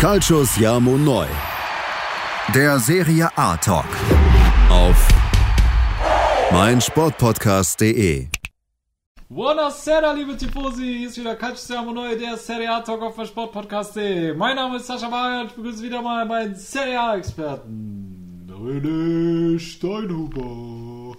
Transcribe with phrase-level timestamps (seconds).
[0.00, 1.26] Calcius Jamo Neu.
[2.54, 3.84] Der Serie A Talk.
[4.70, 4.96] Auf
[6.50, 8.28] meinsportpodcast.de.
[9.28, 11.00] Buonasera, liebe Tifosi.
[11.00, 14.32] Hier ist wieder Calcius Jamo Neu, der Serie A Talk auf meinsportpodcast.de.
[14.32, 19.58] Mein Name ist Sascha Mayer und ich begrüße wieder mal meinen Serie A Experten, René
[19.58, 21.14] Steinhuber.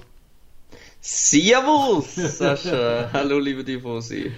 [1.00, 3.12] Servus, Sascha.
[3.14, 4.32] Hallo, liebe Tifosi.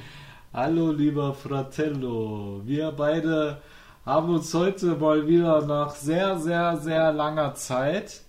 [0.53, 2.61] Hallo, lieber Fratello.
[2.65, 3.61] Wir beide
[4.05, 8.21] haben uns heute mal wieder nach sehr, sehr, sehr langer Zeit,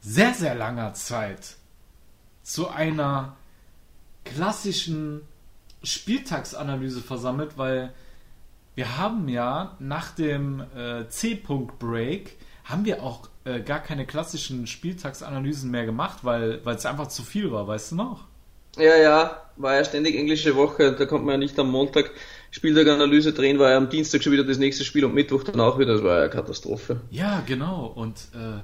[0.00, 1.56] sehr, sehr langer Zeit,
[2.42, 3.36] zu einer
[4.24, 5.22] klassischen
[5.82, 7.92] Spieltagsanalyse versammelt, weil
[8.74, 15.70] wir haben ja nach dem äh, C-Punkt-Break haben wir auch äh, gar keine klassischen Spieltagsanalysen
[15.70, 18.24] mehr gemacht, weil es einfach zu viel war, weißt du noch?
[18.76, 22.10] Ja, ja, war ja ständig englische Woche, da konnte man ja nicht am Montag
[22.56, 25.78] Spieltaganalyse drehen, war ja am Dienstag schon wieder das nächste Spiel und Mittwoch dann auch
[25.78, 27.02] wieder, das war ja eine Katastrophe.
[27.10, 28.62] Ja, genau, und äh,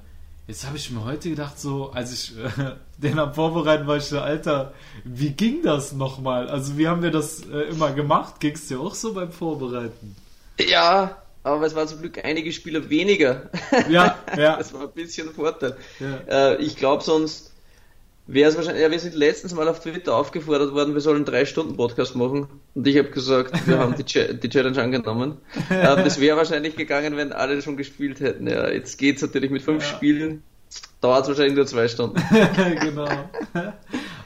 [0.49, 4.05] jetzt habe ich mir heute gedacht, so, als ich äh, den am Vorbereiten war, ich
[4.05, 4.73] so, Alter,
[5.05, 6.49] wie ging das nochmal?
[6.49, 8.41] Also, wie haben wir das äh, immer gemacht?
[8.41, 10.17] Ging es dir auch so beim Vorbereiten?
[10.59, 13.51] Ja, aber es waren zum Glück einige Spieler weniger.
[13.91, 14.57] Ja, ja.
[14.57, 15.77] das war ein bisschen ein Vorteil.
[16.01, 16.53] Ja.
[16.53, 17.52] Äh, ich glaube sonst
[18.27, 21.45] wäre es wahrscheinlich, ja, wir sind letztens mal auf Twitter aufgefordert worden, wir sollen drei
[21.45, 22.47] Stunden Podcast machen.
[22.75, 25.39] Und ich habe gesagt, wir haben die, die, Challenge angenommen.
[25.71, 28.47] äh, das wäre wahrscheinlich gegangen, wenn alle schon gespielt hätten.
[28.47, 29.97] Ja, jetzt geht's natürlich mit fünf ja.
[29.97, 30.43] Spielen.
[31.01, 32.23] Dauert es wahrscheinlich nur zwei Stunden.
[32.81, 33.09] genau.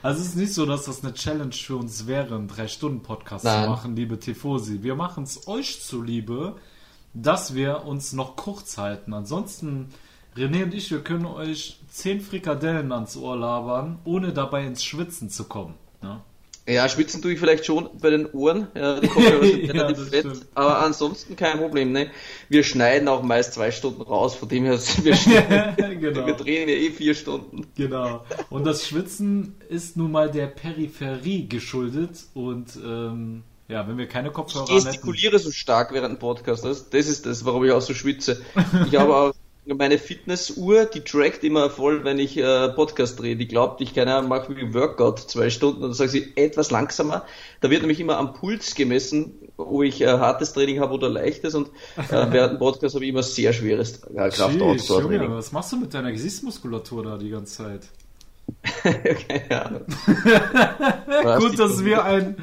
[0.02, 3.02] Also es ist nicht so, dass das eine Challenge für uns wäre, einen drei Stunden
[3.02, 3.64] Podcast Nein.
[3.64, 4.82] zu machen, liebe Tifosi.
[4.82, 6.56] Wir machen es euch zuliebe,
[7.14, 9.14] dass wir uns noch kurz halten.
[9.14, 9.88] Ansonsten
[10.36, 15.30] René und ich, wir können euch zehn Frikadellen ans Ohr labern, ohne dabei ins Schwitzen
[15.30, 15.74] zu kommen.
[16.02, 16.22] Ja,
[16.68, 18.68] ja schwitzen tue ich vielleicht schon bei den Ohren.
[18.74, 21.92] Ja, die Kopfhörer sind ja, fett, aber ansonsten kein Problem.
[21.92, 22.10] Ne?
[22.50, 25.14] Wir schneiden auch meist zwei Stunden raus, von dem her wir,
[25.96, 26.26] genau.
[26.26, 27.66] wir drehen ja eh vier Stunden.
[27.76, 28.26] Genau.
[28.50, 34.30] Und das Schwitzen ist nun mal der Peripherie geschuldet und ähm, ja, wenn wir keine
[34.30, 34.76] Kopfhörer haben.
[34.76, 36.62] Ich gestikuliere so stark während dem Podcast.
[36.62, 38.42] Das, das ist das, warum ich auch so schwitze.
[38.86, 39.34] Ich habe auch
[39.74, 43.36] meine Fitnessuhr, die trackt immer voll, wenn ich äh, Podcast drehe.
[43.36, 46.70] Die glaubt, ich keine Ahnung, mache wie Workout zwei Stunden und dann sagt sie etwas
[46.70, 47.24] langsamer.
[47.60, 51.54] Da wird nämlich immer am Puls gemessen, ob ich äh, hartes Training habe oder leichtes
[51.54, 55.32] und äh, während dem Podcast habe ich immer sehr schweres äh, Kraft-Ausdauer-Training.
[55.32, 57.88] Was machst du mit deiner Gesichtsmuskulatur da die ganze Zeit?
[58.82, 61.40] Keine Ahnung.
[61.40, 62.36] gut, dass wir ein,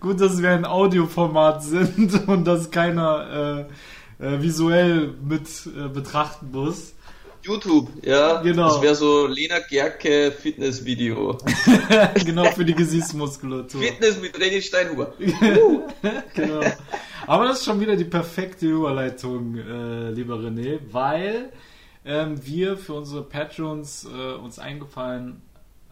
[0.00, 3.72] gut, dass wir ein Audioformat sind und dass keiner äh,
[4.20, 6.94] äh, visuell mit äh, betrachten muss.
[7.42, 8.42] YouTube, ja.
[8.42, 8.68] Genau.
[8.68, 11.38] Das wäre so Lena Gerke Fitnessvideo.
[12.24, 13.80] genau, für die Gesichtsmuskulatur.
[13.80, 15.14] Fitness mit René Steinhuber.
[16.34, 16.60] genau.
[17.26, 21.50] Aber das ist schon wieder die perfekte Überleitung, äh, lieber René, weil
[22.04, 25.40] ähm, wir für unsere Patrons äh, uns eingefallen,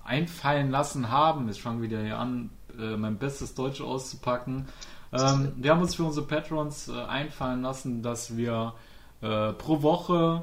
[0.05, 4.66] einfallen lassen haben, ich fange wieder hier an, äh, mein bestes Deutsch auszupacken,
[5.12, 8.74] ähm, wir haben uns für unsere Patrons äh, einfallen lassen, dass wir
[9.20, 10.42] äh, pro Woche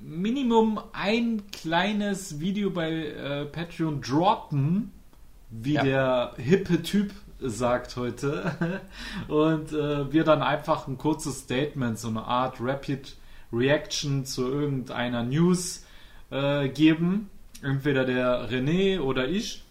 [0.00, 4.90] Minimum ein kleines Video bei äh, Patreon droppen,
[5.50, 5.84] wie ja.
[5.84, 8.80] der hippe Typ sagt heute.
[9.28, 13.16] Und äh, wir dann einfach ein kurzes Statement, so eine Art Rapid
[13.52, 15.84] Reaction zu irgendeiner News
[16.30, 17.30] äh, geben.
[17.62, 19.62] Entweder der René oder ich.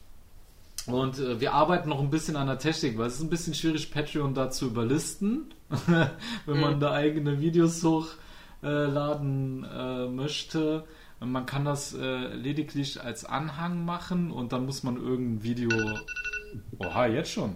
[0.88, 3.53] Und äh, wir arbeiten noch ein bisschen an der Technik, weil es ist ein bisschen
[3.53, 5.53] schwierig, Patreon da zu überlisten,
[6.46, 6.80] wenn man mhm.
[6.80, 10.86] da eigene Videos hochladen äh, möchte.
[11.20, 15.70] Man kann das äh, lediglich als Anhang machen und dann muss man irgendein Video.
[16.80, 17.56] Oha, jetzt schon.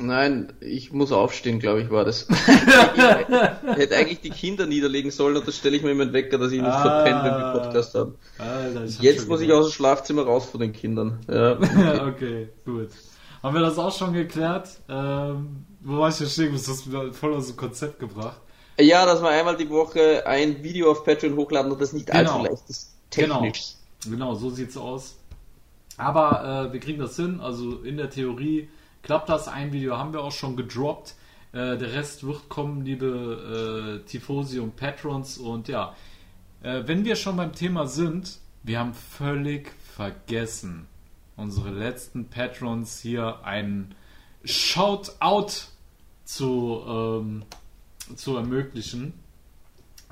[0.00, 2.26] Nein, ich muss aufstehen, glaube ich, war das.
[2.30, 6.50] ich hätte eigentlich die Kinder niederlegen sollen und das stelle ich mir immer Wecker, dass
[6.50, 8.14] ich nicht ah, verpenne, wenn wir Podcast haben.
[8.38, 11.18] Alter, Jetzt muss ich aus dem Schlafzimmer raus von den Kindern.
[11.28, 11.58] Ja.
[12.08, 12.88] okay, gut.
[13.42, 14.70] Haben wir das auch schon geklärt?
[14.88, 16.52] Ähm, wo war ich denn stehen?
[16.52, 18.40] Du hast mir voll aus dem Konzept gebracht.
[18.78, 22.18] Ja, dass wir einmal die Woche ein Video auf Patreon hochladen und das nicht genau.
[22.18, 22.94] allzu leicht ist.
[23.10, 23.74] Technisch.
[24.04, 25.16] Genau, genau so sieht's aus.
[25.98, 27.40] Aber äh, wir kriegen das hin.
[27.40, 28.68] Also in der Theorie
[29.02, 29.48] klappt das.
[29.48, 31.14] Ein Video haben wir auch schon gedroppt.
[31.52, 35.38] Äh, der Rest wird kommen, liebe äh, Tifosi und Patrons.
[35.38, 35.94] Und ja,
[36.62, 40.86] äh, wenn wir schon beim Thema sind, wir haben völlig vergessen,
[41.36, 43.94] unsere letzten Patrons hier einen
[44.44, 45.52] Shoutout
[46.24, 47.44] zu, ähm,
[48.16, 49.14] zu ermöglichen.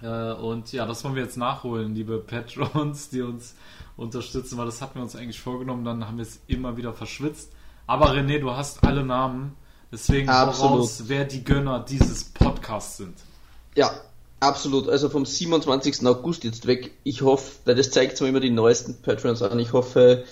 [0.02, 3.54] Äh, und ja, das wollen wir jetzt nachholen, liebe Patrons, die uns
[3.96, 7.52] unterstützen, weil das hatten wir uns eigentlich vorgenommen, dann haben wir es immer wieder verschwitzt.
[7.90, 9.56] Aber René, du hast alle Namen.
[9.90, 10.70] Deswegen Absolut.
[10.70, 13.16] voraus, wer die Gönner dieses Podcasts sind.
[13.74, 13.90] Ja,
[14.38, 16.06] Absolut, also vom 27.
[16.06, 16.92] August jetzt weg.
[17.02, 20.24] Ich hoffe, weil das zeigt zwar immer die neuesten Patrons an, ich hoffe,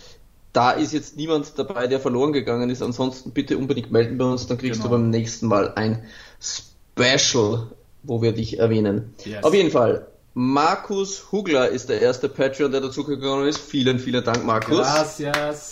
[0.52, 2.80] da ist jetzt niemand dabei, der verloren gegangen ist.
[2.80, 4.94] Ansonsten bitte unbedingt melden bei uns, dann kriegst genau.
[4.94, 6.04] du beim nächsten Mal ein
[6.40, 7.66] Special,
[8.04, 9.14] wo wir dich erwähnen.
[9.24, 9.42] Yes.
[9.42, 13.58] Auf jeden Fall, Markus Hugler ist der erste Patreon, der dazugekommen ist.
[13.58, 14.78] Vielen, vielen Dank, Markus.
[14.78, 15.70] Gracias.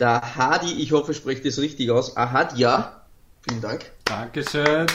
[0.00, 2.16] Der Hadi, ich hoffe, spricht das richtig aus.
[2.16, 3.02] Ahadja.
[3.42, 3.84] Vielen Dank.
[4.04, 4.86] Dankeschön.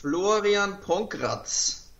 [0.00, 1.90] Florian Ponkratz.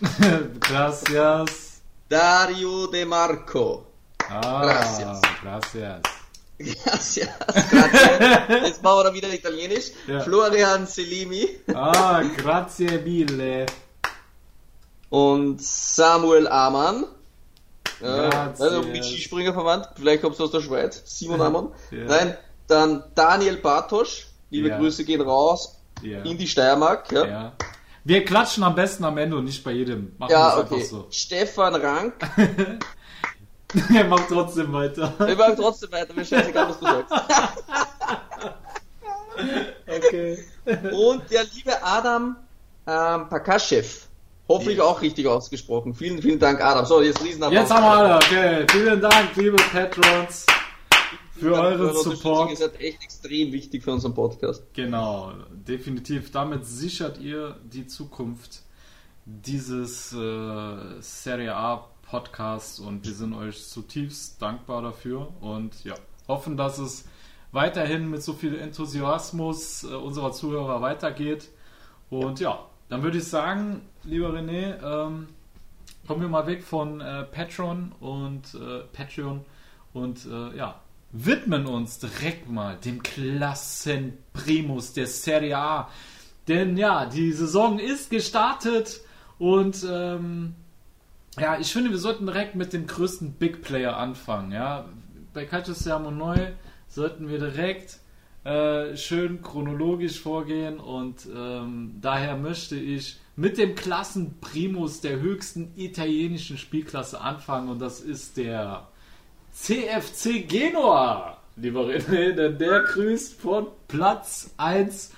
[0.60, 1.80] gracias.
[2.08, 3.86] Dario De Marco.
[4.28, 5.20] Ah, gracias.
[5.40, 6.02] Gracias.
[6.58, 7.28] Gracias.
[7.70, 8.48] gracias.
[8.66, 9.92] Jetzt machen wir wieder Italienisch.
[10.08, 10.18] Ja.
[10.18, 11.48] Florian Selimi.
[11.72, 13.66] Ah, grazie mille.
[15.10, 17.04] Und Samuel Amann.
[18.04, 19.88] Ja, also mit Skispringer verwandt.
[19.96, 21.02] Vielleicht kommst du aus der Schweiz.
[21.04, 21.72] Simon Amann.
[21.90, 22.04] Ja.
[22.04, 22.36] Nein,
[22.66, 24.26] dann Daniel Bartosch.
[24.50, 24.78] Liebe ja.
[24.78, 27.10] Grüße gehen raus in die Steiermark.
[27.10, 27.52] Ja.
[28.04, 30.14] Wir klatschen am besten am Ende und nicht bei jedem.
[30.18, 30.82] Machen ja, okay.
[30.82, 31.06] So.
[31.10, 32.14] Stefan Rank.
[33.94, 35.14] er macht trotzdem weiter.
[35.18, 37.12] Er macht trotzdem weiter, mir scheißegal, was du sagst.
[39.88, 40.44] okay.
[40.92, 42.36] Und der liebe Adam
[42.86, 43.84] ähm, Pakaschew.
[44.54, 45.94] Hoffentlich auch richtig ausgesprochen.
[45.94, 46.86] Vielen, vielen Dank, Adam.
[46.86, 47.60] So, jetzt Riesenapplaus.
[47.60, 48.14] Jetzt haben wir alle.
[48.16, 48.66] Okay.
[48.70, 50.46] Vielen Dank, liebe Patrons
[51.32, 52.50] für euren Support.
[52.50, 54.62] Ihr seid echt extrem wichtig für unseren Podcast.
[54.72, 56.30] Genau, definitiv.
[56.30, 58.62] Damit sichert ihr die Zukunft
[59.24, 65.94] dieses äh, Serie A Podcasts und wir sind euch zutiefst dankbar dafür und ja,
[66.28, 67.06] hoffen, dass es
[67.50, 71.48] weiterhin mit so viel Enthusiasmus äh, unserer Zuhörer weitergeht.
[72.08, 75.28] Und ja, dann würde ich sagen, lieber René, ähm,
[76.06, 79.44] kommen wir mal weg von äh, Patreon und äh, Patreon
[79.92, 80.80] und äh, ja,
[81.12, 85.90] widmen uns direkt mal dem Klassenprimus der Serie A.
[86.48, 89.00] Denn ja, die Saison ist gestartet
[89.38, 90.54] und ähm,
[91.38, 94.52] ja, ich finde, wir sollten direkt mit dem größten Big Player anfangen.
[94.52, 94.86] Ja,
[95.32, 96.52] bei Calcio Siamo Neu
[96.88, 97.98] sollten wir direkt
[98.44, 106.58] äh, schön chronologisch vorgehen und ähm, daher möchte ich mit dem Klassenprimus der höchsten italienischen
[106.58, 108.86] Spielklasse anfangen und das ist der
[109.52, 115.12] CFC Genua, lieber René, denn der grüßt von Platz 1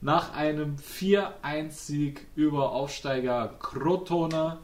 [0.00, 4.58] nach einem 4-1-Sieg über Aufsteiger Crotone.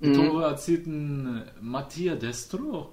[0.00, 0.14] Mhm.
[0.14, 2.90] Tore erzielten Mattia Destro.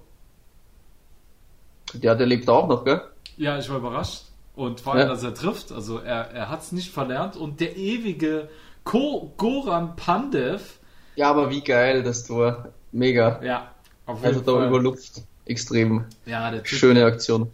[2.00, 3.02] Ja, der lebt auch noch, gell?
[3.38, 4.31] Ja, ich war überrascht.
[4.62, 5.08] Und vor allem, ja.
[5.08, 5.72] dass er trifft.
[5.72, 7.36] Also er, er hat es nicht verlernt.
[7.36, 8.48] Und der ewige
[8.84, 10.80] Ko Goran Pandev.
[11.16, 12.72] Ja, aber wie geil das Tor.
[12.92, 13.42] Mega.
[13.44, 13.74] Ja,
[14.06, 14.62] auf jeden also Fall.
[14.62, 17.50] da über Luft extrem ja, schöne Aktion.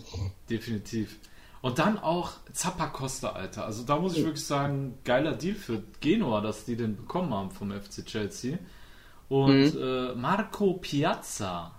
[0.49, 1.17] Definitiv.
[1.61, 3.63] Und dann auch Zappacosta, Alter.
[3.63, 7.51] Also da muss ich wirklich sagen, geiler Deal für Genua, dass die den bekommen haben
[7.51, 8.57] vom FC Chelsea.
[9.29, 9.81] Und mhm.
[9.81, 11.71] äh, Marco Piazza,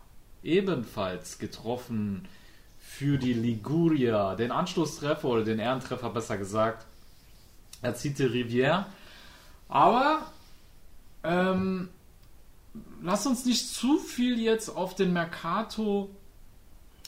[0.42, 2.26] ebenfalls getroffen
[2.98, 4.34] für die Liguria.
[4.34, 6.84] Den Anschlusstreffer oder den Ehrentreffer besser gesagt,
[7.80, 8.86] erzielte Rivière.
[9.68, 10.22] Aber
[11.22, 11.90] ähm,
[13.00, 16.10] lass uns nicht zu viel jetzt auf den Mercato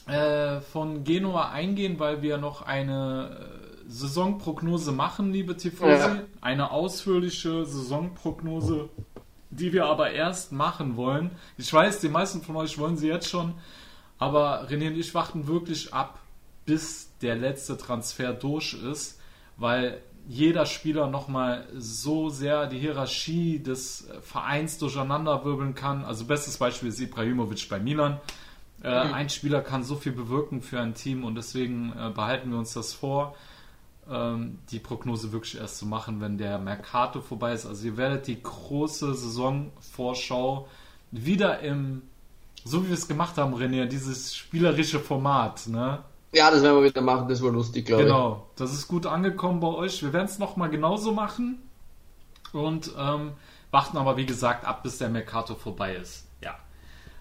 [0.07, 5.91] äh, von Genua eingehen, weil wir noch eine äh, Saisonprognose machen, liebe Tifosi.
[5.91, 6.21] Ja.
[6.39, 8.87] Eine ausführliche Saisonprognose,
[9.49, 11.31] die wir aber erst machen wollen.
[11.57, 13.55] Ich weiß, die meisten von euch wollen sie jetzt schon,
[14.21, 16.19] aber René und ich warten wirklich ab,
[16.67, 19.19] bis der letzte Transfer durch ist,
[19.57, 26.05] weil jeder Spieler nochmal so sehr die Hierarchie des Vereins durcheinanderwirbeln kann.
[26.05, 28.19] Also bestes Beispiel ist Ibrahimovic bei Milan.
[28.83, 29.13] Äh, mhm.
[29.15, 32.73] Ein Spieler kann so viel bewirken für ein Team und deswegen äh, behalten wir uns
[32.73, 33.35] das vor,
[34.07, 37.65] ähm, die Prognose wirklich erst zu machen, wenn der Mercato vorbei ist.
[37.65, 40.67] Also ihr werdet die große Saisonvorschau
[41.09, 42.03] wieder im,
[42.63, 46.03] so wie wir es gemacht haben, René, dieses spielerische Format, ne?
[46.33, 48.33] Ja, das werden wir wieder machen, das war lustig, glaube genau, ich.
[48.33, 50.01] Genau, das ist gut angekommen bei euch.
[50.01, 51.59] Wir werden es nochmal genauso machen
[52.53, 53.31] und ähm,
[53.71, 56.27] warten aber, wie gesagt, ab, bis der Mercato vorbei ist.
[56.41, 56.57] Ja.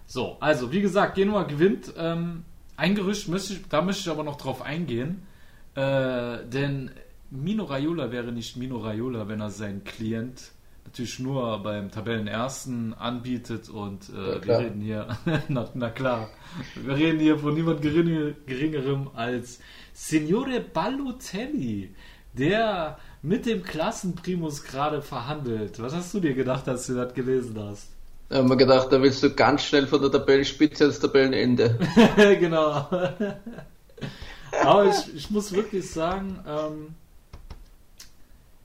[0.07, 1.93] So, also, wie gesagt, Genua gewinnt.
[1.97, 2.45] Ähm,
[2.77, 5.27] ein Gerücht, möchte ich, da möchte ich aber noch drauf eingehen,
[5.75, 6.91] äh, denn
[7.31, 10.53] Mino Raiola wäre nicht Mino Raiola, wenn er seinen Klient
[10.85, 15.17] natürlich nur beim Tabellenersten anbietet und äh, ja, wir reden hier,
[15.49, 16.29] na, na, klar,
[16.75, 19.61] wir reden hier von niemand geringer, geringerem als
[19.93, 21.95] Signore Balotelli,
[22.33, 25.81] der mit dem Klassenprimus gerade verhandelt.
[25.81, 27.89] Was hast du dir gedacht, als du das gelesen hast?
[28.31, 31.79] Ich habe mir gedacht, da willst du ganz schnell von der Tabellenspitze ins Tabellenende.
[32.39, 32.89] genau.
[34.65, 36.95] Aber ich, ich muss wirklich sagen, ähm,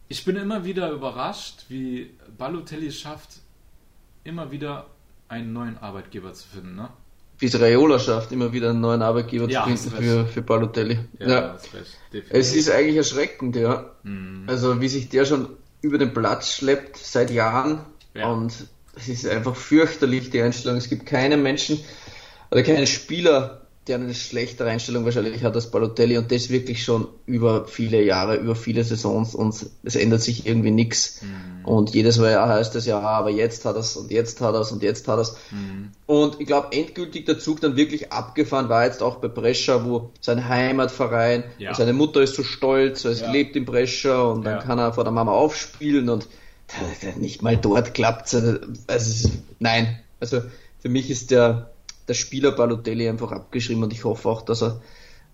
[0.07, 3.29] ich bin immer wieder überrascht, wie Balotelli schafft,
[4.23, 4.87] immer wieder
[5.27, 6.75] einen neuen Arbeitgeber zu finden.
[6.75, 6.89] Ne?
[7.37, 10.99] Wie es Raiola schafft, immer wieder einen neuen Arbeitgeber Ja, zu finden für, für Balotelli.
[11.19, 11.57] Ja, Ja.
[12.29, 13.91] Es ist eigentlich erschreckend, ja.
[14.03, 14.45] Mhm.
[14.47, 15.49] Also wie sich der schon
[15.81, 17.81] über den Platz schleppt seit Jahren
[18.13, 18.27] Ja.
[18.31, 18.53] und
[18.95, 20.77] es ist einfach fürchterlich die Einstellung.
[20.77, 21.79] Es gibt keinen Menschen
[22.51, 27.07] oder keinen Spieler, der eine schlechtere Einstellung wahrscheinlich hat als Balotelli und das wirklich schon
[27.27, 31.21] über viele Jahre, über viele Saisons und es ändert sich irgendwie nichts.
[31.21, 31.65] Mhm.
[31.65, 34.71] Und jedes Mal heißt es ja, ah, aber jetzt hat er's und jetzt hat er's
[34.71, 35.35] und jetzt hat er's.
[35.51, 35.91] Mhm.
[36.07, 40.09] Und ich glaube, endgültig der Zug dann wirklich abgefahren war jetzt auch bei Brescia, wo
[40.19, 41.75] sein Heimatverein, Ja.
[41.75, 43.31] seine Mutter ist so stolz, es Ja.
[43.31, 46.27] lebt in Brescia und dann kann er vor der Mama aufspielen und
[47.17, 48.59] nicht mal dort klappt es.
[48.87, 50.41] Also, nein, also
[50.79, 51.69] für mich ist der,
[52.07, 54.81] der Spieler Balotelli einfach abgeschrieben und ich hoffe auch, dass er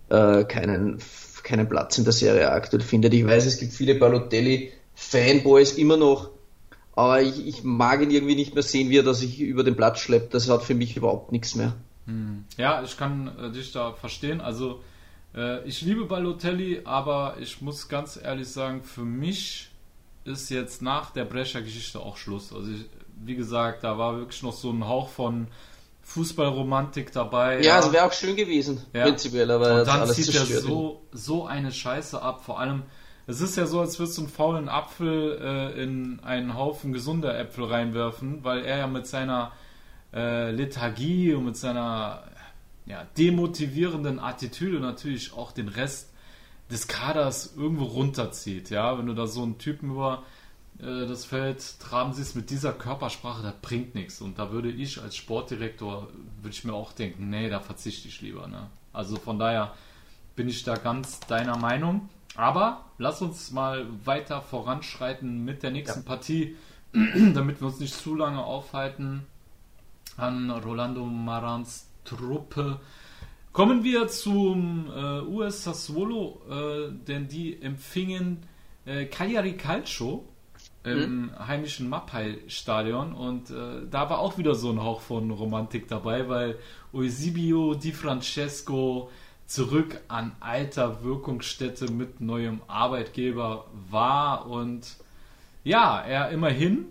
[0.09, 0.99] äh, keinen,
[1.43, 3.13] keinen Platz in der Serie aktuell findet.
[3.13, 6.29] Ich weiß, es gibt viele Balotelli-Fanboys immer noch,
[6.95, 9.75] aber ich, ich mag ihn irgendwie nicht mehr sehen, wie er da sich über den
[9.75, 10.33] Platz schleppt.
[10.33, 11.75] Das hat für mich überhaupt nichts mehr.
[12.05, 12.45] Hm.
[12.57, 14.41] Ja, ich kann äh, dich da verstehen.
[14.41, 14.81] Also,
[15.35, 19.69] äh, ich liebe Balotelli, aber ich muss ganz ehrlich sagen, für mich
[20.25, 22.53] ist jetzt nach der Brescia-Geschichte auch Schluss.
[22.53, 22.85] Also, ich,
[23.23, 25.47] wie gesagt, da war wirklich noch so ein Hauch von
[26.11, 27.61] Fußballromantik dabei.
[27.61, 29.03] Ja, es wäre auch schön gewesen, Ja.
[29.03, 32.43] prinzipiell, aber er Und dann zieht er so, so eine Scheiße ab.
[32.43, 32.83] Vor allem,
[33.27, 37.37] es ist ja so, als würdest du einen faulen Apfel äh, in einen Haufen gesunder
[37.39, 39.53] Äpfel reinwerfen, weil er ja mit seiner
[40.13, 42.23] äh, Lethargie und mit seiner
[42.85, 46.09] ja, demotivierenden Attitüde natürlich auch den Rest
[46.69, 48.69] des Kaders irgendwo runterzieht.
[48.69, 50.23] Ja, wenn du da so einen Typen über
[50.81, 54.21] äh, das Feld traben siehst mit dieser Körpersprache, das bringt nichts.
[54.21, 56.07] Und da würde ich als Sportdirektor,
[56.41, 58.47] würde ich mir auch denken, nee, da verzichte ich lieber.
[58.47, 58.67] Ne?
[58.93, 59.73] Also von daher
[60.35, 62.09] bin ich da ganz deiner Meinung.
[62.35, 66.55] Aber lass uns mal weiter voranschreiten mit der nächsten Partie,
[67.33, 69.25] damit wir uns nicht zu lange aufhalten
[70.17, 72.79] an Rolando Marans Truppe.
[73.51, 78.43] Kommen wir zum äh, US Sassuolo, äh, denn die empfingen
[78.85, 80.25] äh, Cagliari Calcio
[80.83, 86.27] im heimischen Mappai-Stadion und äh, da war auch wieder so ein Hauch von Romantik dabei,
[86.27, 86.57] weil
[86.91, 89.11] Eusebio Di Francesco
[89.45, 94.95] zurück an alter Wirkungsstätte mit neuem Arbeitgeber war und
[95.63, 96.85] ja, er immerhin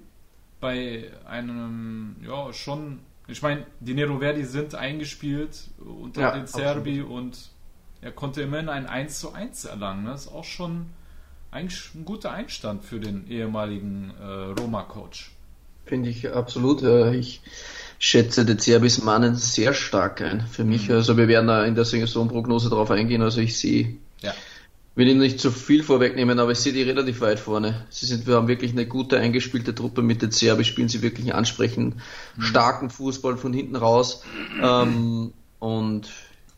[0.61, 7.01] bei einem, ja, schon, ich meine, die Nero Verdi sind eingespielt unter Ja, den Serbi
[7.01, 7.51] und
[8.03, 10.05] er konnte immerhin ein 1 zu 1 erlangen.
[10.05, 10.11] ne?
[10.11, 10.87] Das ist auch schon
[11.51, 15.31] eigentlich ein guter Einstand für den ehemaligen äh, Roma-Coach.
[15.87, 16.83] Finde ich absolut.
[16.83, 17.41] Äh, Ich
[17.99, 20.47] schätze De Zerbis Mannen sehr stark ein.
[20.47, 20.95] Für mich, Mhm.
[20.95, 23.21] also wir werden da in der Saisonprognose drauf eingehen.
[23.23, 24.33] Also ich sehe, Ja.
[24.95, 27.87] will Ihnen nicht zu viel vorwegnehmen, aber ich sehe die relativ weit vorne.
[27.91, 31.27] Sie sind, wir haben wirklich eine gute eingespielte Truppe mit De Zerbi, spielen sie wirklich
[31.27, 32.01] einen ansprechenden,
[32.37, 32.43] Mhm.
[32.43, 34.23] starken Fußball von hinten raus.
[34.63, 36.09] Ähm, und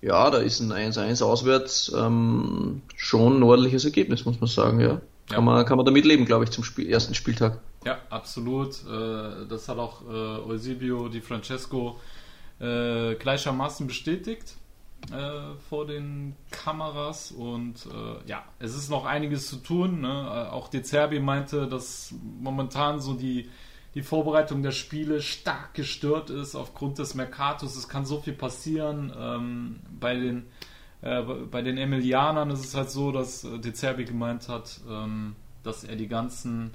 [0.02, 5.00] ja, da ist ein 1-1 auswärts ähm, schon ein ordentliches Ergebnis, muss man sagen, ja.
[5.30, 5.36] Ja.
[5.36, 7.60] Kann, man, kann man damit leben, glaube ich, zum Spiel, ersten Spieltag.
[7.84, 8.84] Ja, absolut.
[8.84, 12.00] Äh, Das hat auch äh, Eusebio Di Francesco
[12.60, 14.56] äh, gleichermaßen bestätigt
[15.68, 17.32] vor den Kameras.
[17.32, 20.02] Und äh, ja, es ist noch einiges zu tun.
[20.02, 20.48] Ne?
[20.52, 23.50] Auch De Zerbi meinte, dass momentan so die,
[23.94, 27.76] die Vorbereitung der Spiele stark gestört ist aufgrund des Mercatos.
[27.76, 29.12] Es kann so viel passieren.
[29.18, 30.46] Ähm, bei den
[31.02, 35.34] äh, bei den Emilianern ist es halt so, dass äh, De Zerbi gemeint hat, ähm,
[35.62, 36.72] dass er die ganzen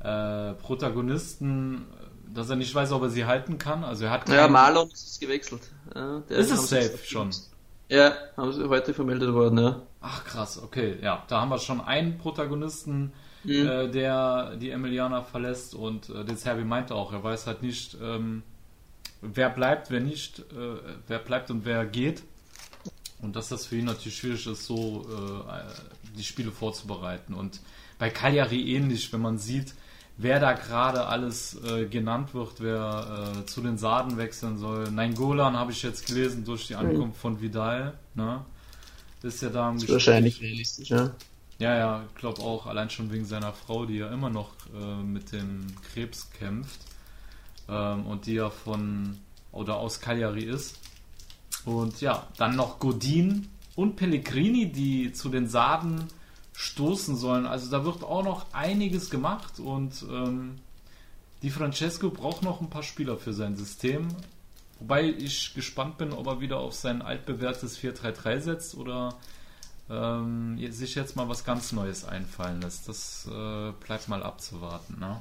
[0.00, 1.86] äh, Protagonisten,
[2.32, 3.84] dass er nicht weiß, ob er sie halten kann.
[3.84, 5.62] Also er hat Ja, keinen- Marlon ist es gewechselt.
[5.94, 7.30] Ja, Ist es safe schon?
[7.88, 9.82] Ja, haben sie heute vermeldet worden, ja.
[10.00, 13.12] Ach krass, okay, ja, da haben wir schon einen Protagonisten,
[13.44, 13.66] Mhm.
[13.66, 17.96] äh, der die Emilianer verlässt und äh, De Zerbi meinte auch, er weiß halt nicht,
[18.02, 18.42] ähm,
[19.20, 22.22] wer bleibt, wer nicht, äh, wer bleibt und wer geht.
[23.20, 27.34] Und dass das für ihn natürlich schwierig ist, so äh, die Spiele vorzubereiten.
[27.34, 27.60] Und
[27.98, 29.74] bei Cagliari ähnlich, wenn man sieht,
[30.16, 34.90] wer da gerade alles äh, genannt wird, wer äh, zu den Sarden wechseln soll.
[34.90, 37.94] Nein, Golan habe ich jetzt gelesen durch die Ankunft von Vidal.
[38.14, 38.44] Ne?
[39.22, 41.14] Ist ja da im wahrscheinlich realistisch, ja.
[41.64, 45.02] Ja, ja, ich glaube auch, allein schon wegen seiner Frau, die ja immer noch äh,
[45.02, 46.78] mit dem Krebs kämpft
[47.70, 49.18] ähm, und die ja von
[49.50, 50.78] oder aus Cagliari ist.
[51.64, 56.04] Und ja, dann noch Godin und Pellegrini, die zu den Sarden
[56.52, 57.46] stoßen sollen.
[57.46, 60.56] Also da wird auch noch einiges gemacht und ähm,
[61.40, 64.08] die Francesco braucht noch ein paar Spieler für sein System.
[64.80, 69.16] Wobei ich gespannt bin, ob er wieder auf sein altbewährtes 4-3-3 setzt oder
[69.90, 72.88] ähm, sich jetzt mal was ganz Neues einfallen lässt.
[72.88, 74.98] Das äh, bleibt mal abzuwarten.
[74.98, 75.20] Ne?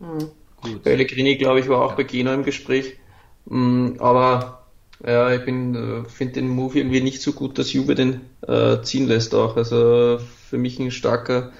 [0.00, 0.30] Mhm.
[0.62, 0.82] Gut.
[0.82, 1.96] Pellegrini, glaube ich, war auch ja.
[1.96, 2.96] bei Gino im Gespräch.
[3.46, 4.66] Mhm, aber
[5.04, 8.82] ja, ich bin, äh, finde den Move irgendwie nicht so gut, dass Juve den äh,
[8.82, 9.56] ziehen lässt auch.
[9.56, 10.18] Also
[10.48, 11.52] für mich ein starker,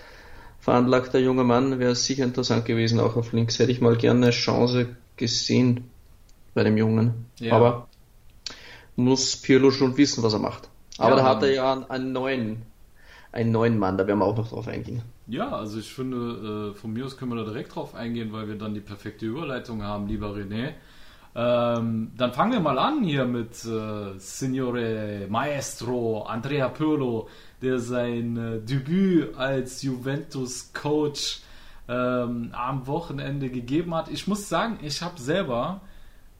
[0.58, 3.58] veranlagter junger Mann wäre sicher interessant gewesen, auch auf links.
[3.58, 5.88] Hätte ich mal gerne eine Chance gesehen
[6.52, 7.26] bei dem Jungen.
[7.38, 7.54] Ja.
[7.54, 7.88] Aber
[8.96, 10.68] muss Pirlo schon wissen, was er macht.
[11.00, 12.62] Aber ja, da hat er ja einen neuen,
[13.32, 15.02] einen neuen Mann, da werden wir auch noch drauf eingehen.
[15.26, 18.48] Ja, also ich finde, äh, von mir aus können wir da direkt drauf eingehen, weil
[18.48, 20.74] wir dann die perfekte Überleitung haben, lieber René.
[21.34, 27.28] Ähm, dann fangen wir mal an hier mit äh, Signore Maestro Andrea Pirlo,
[27.62, 31.42] der sein äh, Debüt als Juventus-Coach
[31.88, 34.10] ähm, am Wochenende gegeben hat.
[34.10, 35.82] Ich muss sagen, ich habe selber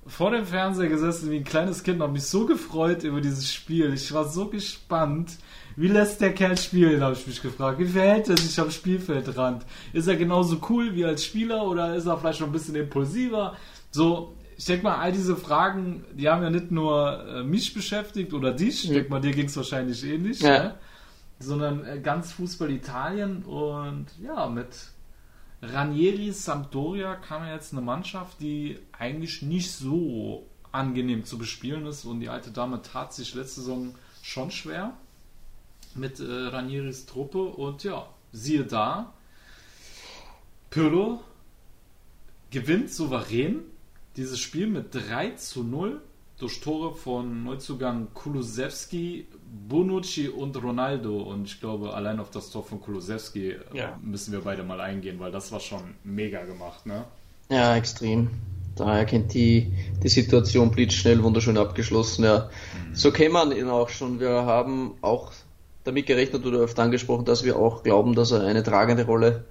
[0.06, 3.52] vor dem Fernseher gesessen wie ein kleines Kind und habe mich so gefreut über dieses
[3.52, 3.92] Spiel.
[3.92, 5.38] Ich war so gespannt.
[5.76, 7.78] Wie lässt der Kerl spielen, habe ich mich gefragt.
[7.78, 9.64] Wie verhält er sich am Spielfeldrand?
[9.92, 13.56] Ist er genauso cool wie als Spieler oder ist er vielleicht noch ein bisschen impulsiver?
[13.90, 18.34] So, ich denke mal, all diese Fragen, die haben ja nicht nur äh, mich beschäftigt
[18.34, 20.64] oder dich, ich denke mal, dir ging es wahrscheinlich ähnlich, ja.
[20.64, 20.74] ne?
[21.38, 24.68] sondern äh, ganz Fußball Italien und ja, mit
[25.62, 32.04] Ranieri Sampdoria kam ja jetzt eine Mannschaft, die eigentlich nicht so angenehm zu bespielen ist.
[32.04, 34.96] Und die alte Dame tat sich letzte Saison schon schwer
[35.94, 37.42] mit äh, Ranieris Truppe.
[37.42, 39.12] Und ja, siehe da,
[40.70, 41.22] Pirlo
[42.50, 43.62] gewinnt souverän
[44.16, 46.00] dieses Spiel mit 3 zu 0
[46.40, 49.26] durch Tore von Neuzugang Kulusewski,
[49.68, 51.20] Bonucci und Ronaldo.
[51.22, 53.98] Und ich glaube, allein auf das Tor von Kulusewski äh, ja.
[54.02, 57.04] müssen wir beide mal eingehen, weil das war schon mega gemacht, ne?
[57.50, 58.30] Ja, extrem.
[58.76, 62.24] Da erkennt die, die Situation blitzschnell, wunderschön abgeschlossen.
[62.24, 62.48] Ja.
[62.88, 62.94] Mhm.
[62.94, 64.20] So kennt man ihn auch schon.
[64.20, 65.32] Wir haben auch
[65.84, 69.44] damit gerechnet oder öfter angesprochen, dass wir auch glauben, dass er eine tragende Rolle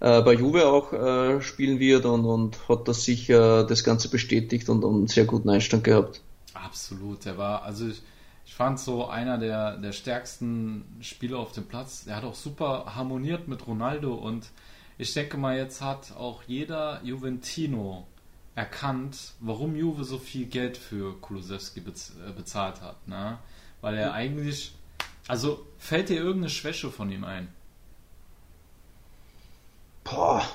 [0.00, 4.68] äh, bei Juve auch äh, spielen wird und, und hat das sicher das Ganze bestätigt
[4.68, 6.22] und, und einen sehr guten Einstand gehabt.
[6.54, 8.02] Absolut, der war, also ich,
[8.44, 12.04] ich fand so einer der, der stärksten Spieler auf dem Platz.
[12.04, 14.50] Der hat auch super harmoniert mit Ronaldo und
[14.98, 18.06] ich denke mal, jetzt hat auch jeder Juventino
[18.54, 23.06] erkannt, warum Juve so viel Geld für Kulusewski äh, bezahlt hat.
[23.06, 23.38] Ne?
[23.80, 24.74] Weil er eigentlich,
[25.28, 27.48] also fällt dir irgendeine Schwäche von ihm ein?
[30.04, 30.46] Boah.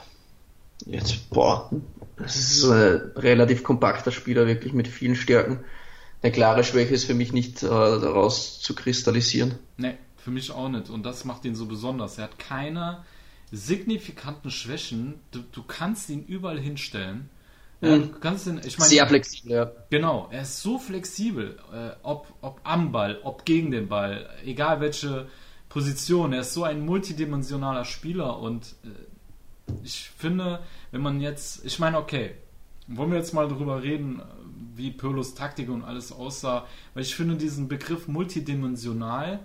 [0.86, 1.70] Jetzt, boah.
[2.18, 5.60] Das ist ein relativ kompakter Spieler, wirklich mit vielen Stärken.
[6.22, 9.56] Eine klare Schwäche ist für mich nicht äh, daraus zu kristallisieren.
[9.78, 10.90] Nee, für mich auch nicht.
[10.90, 12.18] Und das macht ihn so besonders.
[12.18, 13.04] Er hat keine
[13.52, 15.16] signifikanten Schwächen.
[15.32, 17.30] Du, du kannst ihn überall hinstellen.
[17.82, 19.72] Ja, du kannst ihn, ich meine, Sehr flexibel, ja.
[19.90, 24.80] Genau, er ist so flexibel, äh, ob, ob am Ball, ob gegen den Ball, egal
[24.80, 25.28] welche
[25.68, 26.34] Position.
[26.34, 28.88] Er ist so ein multidimensionaler Spieler und äh,
[29.84, 30.60] ich finde,
[30.92, 32.36] wenn man jetzt, ich meine, okay,
[32.88, 34.22] wollen wir jetzt mal darüber reden,
[34.76, 39.40] wie Pirlos Taktik und alles aussah, weil ich finde diesen Begriff multidimensional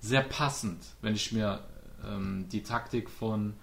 [0.00, 1.60] sehr passend, wenn ich mir
[2.06, 3.54] ähm, die Taktik von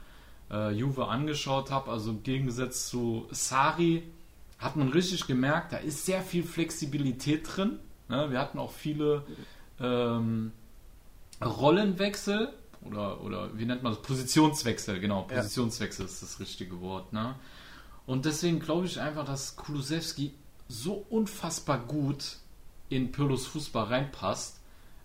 [0.52, 1.92] äh, Juve angeschaut habe.
[1.92, 4.04] Also im Gegensatz zu Sari
[4.60, 7.80] hat man richtig gemerkt, da ist sehr viel Flexibilität drin.
[8.08, 8.32] Ne?
[8.32, 9.24] Wir hatten auch viele
[9.80, 10.52] ähm,
[11.44, 12.54] Rollenwechsel
[12.86, 14.02] oder, oder wie nennt man das?
[14.02, 16.12] Positionswechsel, genau, Positionswechsel ja.
[16.12, 17.14] ist das richtige Wort.
[17.14, 17.36] Ne?
[18.06, 20.34] Und deswegen glaube ich einfach, dass Kulusewski
[20.68, 22.38] so unfassbar gut
[22.90, 24.60] in Pirlos Fußball reinpasst,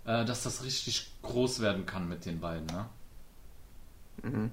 [0.04, 2.66] äh, dass das richtig groß werden kann mit den beiden.
[2.66, 2.86] Ne?
[4.22, 4.50] Mhm.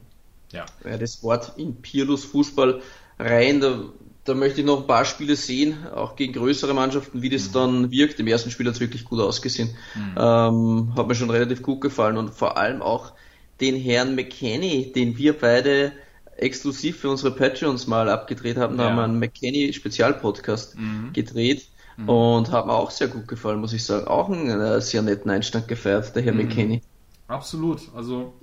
[0.52, 0.66] Ja.
[0.84, 0.98] ja.
[0.98, 2.82] Das Wort in Pirlos Fußball
[3.20, 3.84] rein, da,
[4.26, 7.54] da möchte ich noch ein paar Spiele sehen, auch gegen größere Mannschaften, wie das mhm.
[7.54, 8.20] dann wirkt.
[8.20, 9.76] Im ersten Spiel hat es wirklich gut ausgesehen.
[9.94, 10.16] Mhm.
[10.18, 13.14] Ähm, hat mir schon relativ gut gefallen und vor allem auch
[13.62, 15.94] den Herrn McKenny, den wir beide
[16.38, 18.78] exklusiv für unsere Patreons mal abgedreht haben.
[18.78, 18.90] Da ja.
[18.90, 21.14] haben wir einen McKenny Spezialpodcast mhm.
[21.14, 22.10] gedreht mhm.
[22.10, 24.08] und hat mir auch sehr gut gefallen, muss ich sagen.
[24.08, 26.48] Auch einen äh, sehr netten Einstand gefeiert, der Herr mhm.
[26.48, 26.82] McKenny.
[27.28, 27.82] Absolut.
[27.96, 28.34] Also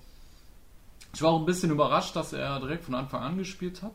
[1.13, 3.95] ich war auch ein bisschen überrascht, dass er direkt von Anfang an gespielt hat.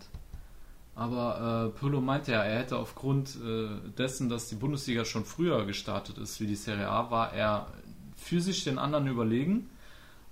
[0.98, 5.64] Aber äh, Pirlo meinte ja, er hätte aufgrund äh, dessen, dass die Bundesliga schon früher
[5.66, 7.68] gestartet ist wie die Serie A, war er
[8.18, 9.70] physisch den anderen überlegen.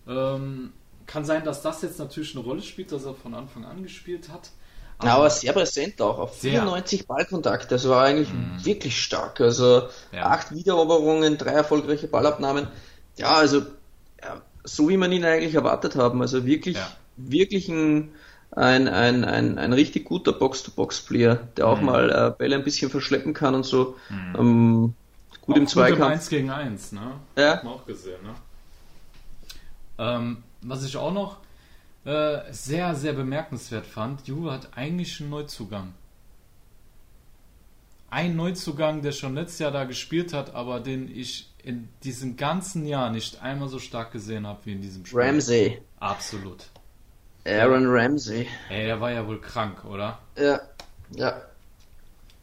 [0.07, 0.73] Ähm,
[1.05, 4.29] kann sein, dass das jetzt natürlich eine Rolle spielt, dass er von Anfang an gespielt
[4.29, 4.49] hat.
[4.97, 8.65] Aber, aber sehr präsent auch, auf 94 Ballkontakte, das war eigentlich mhm.
[8.65, 9.41] wirklich stark.
[9.41, 10.25] Also ja.
[10.25, 12.67] acht Wiedereroberungen, drei erfolgreiche Ballabnahmen.
[13.17, 13.61] Ja, also
[14.23, 16.21] ja, so wie man ihn eigentlich erwartet haben.
[16.21, 16.87] Also wirklich, ja.
[17.17, 18.13] wirklich ein,
[18.55, 21.85] ein, ein, ein, ein richtig guter Box-to-Box-Player, der auch mhm.
[21.85, 23.97] mal äh, Bälle ein bisschen verschleppen kann und so.
[24.09, 24.35] Mhm.
[24.37, 24.93] Ähm,
[25.41, 26.11] gut auch im Zweikampf.
[26.11, 27.19] 1 gegen 1, ne?
[27.37, 27.51] Ja.
[27.53, 28.35] Hat man auch gesehen, ne?
[29.97, 31.37] Ähm, was ich auch noch
[32.05, 35.93] äh, sehr, sehr bemerkenswert fand, Juve hat eigentlich einen Neuzugang.
[38.09, 42.85] Ein Neuzugang, der schon letztes Jahr da gespielt hat, aber den ich in diesem ganzen
[42.85, 45.19] Jahr nicht einmal so stark gesehen habe wie in diesem Spiel.
[45.19, 45.81] Ramsey.
[45.99, 46.67] Absolut.
[47.45, 48.47] Aaron Ramsey.
[48.69, 50.17] Ey, der war ja wohl krank, oder?
[50.37, 50.59] Ja,
[51.11, 51.41] ja.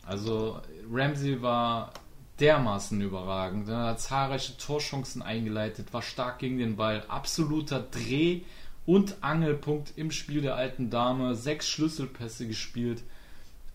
[0.07, 0.61] Also
[0.91, 1.93] Ramsey war
[2.39, 3.69] dermaßen überragend.
[3.69, 8.43] Er hat zahlreiche Torchancen eingeleitet, war stark gegen den Ball, absoluter Dreh-
[8.87, 13.03] und Angelpunkt im Spiel der alten Dame, sechs Schlüsselpässe gespielt,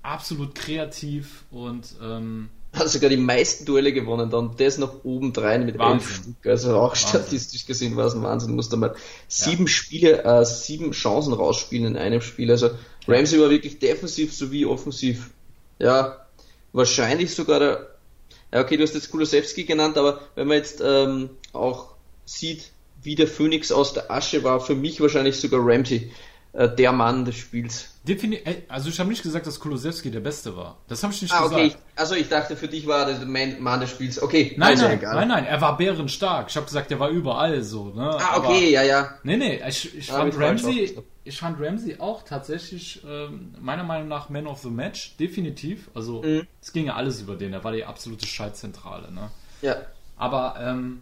[0.03, 5.79] absolut kreativ und ähm, Hat sogar die meisten Duelle gewonnen, dann das noch obendrein mit
[5.79, 6.45] elf Stück.
[6.45, 7.09] Also auch Wahnsinn.
[7.09, 8.55] statistisch gesehen war es ein Wahnsinn.
[8.55, 8.95] Musste mal
[9.27, 12.51] sieben Spiele, äh, sieben Chancen rausspielen in einem Spiel.
[12.51, 12.71] Also
[13.07, 15.31] Ramsey war wirklich defensiv sowie offensiv.
[15.79, 16.25] Ja,
[16.73, 17.87] wahrscheinlich sogar der.
[18.53, 23.15] Ja, okay, du hast jetzt Kulosewski genannt, aber wenn man jetzt ähm, auch sieht, wie
[23.15, 26.11] der Phoenix aus der Asche war, für mich wahrscheinlich sogar Ramsey
[26.53, 27.89] äh, der Mann des Spiels.
[28.07, 30.77] Defini ey, also ich habe nicht gesagt, dass Kulosewski der Beste war.
[30.87, 31.61] Das habe ich nicht Ah, gesagt.
[31.61, 31.75] okay.
[31.95, 34.21] Also ich dachte, für dich war der Man, Mann des Spiels.
[34.21, 35.15] Okay, Nein, also nein, egal.
[35.15, 36.47] nein, nein, er war bärenstark.
[36.49, 37.85] Ich habe gesagt, er war überall so.
[37.89, 38.01] Ne?
[38.19, 39.09] Ah, Aber- okay, ja, ja.
[39.23, 43.53] Nee, nee, ich, ich, Ja, fand ich falsch Ramsey, ich fand Ramsey auch tatsächlich ähm,
[43.59, 45.89] meiner Meinung nach Man of the Match, definitiv.
[45.93, 46.47] Also Mhm.
[46.61, 49.11] es ging ja alles über den, er war die absolute Schaltzentrale.
[49.11, 49.29] Ne?
[49.61, 49.75] Ja.
[50.15, 51.01] Aber ähm,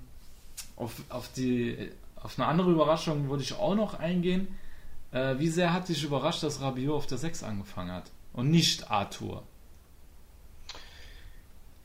[0.76, 1.90] auf, auf, die,
[2.22, 4.48] auf eine andere Überraschung wollte ich auch noch eingehen.
[5.16, 8.92] Äh, wie sehr hat dich überrascht, dass Rabiot auf der 6 angefangen hat und nicht
[8.92, 9.44] Arthur?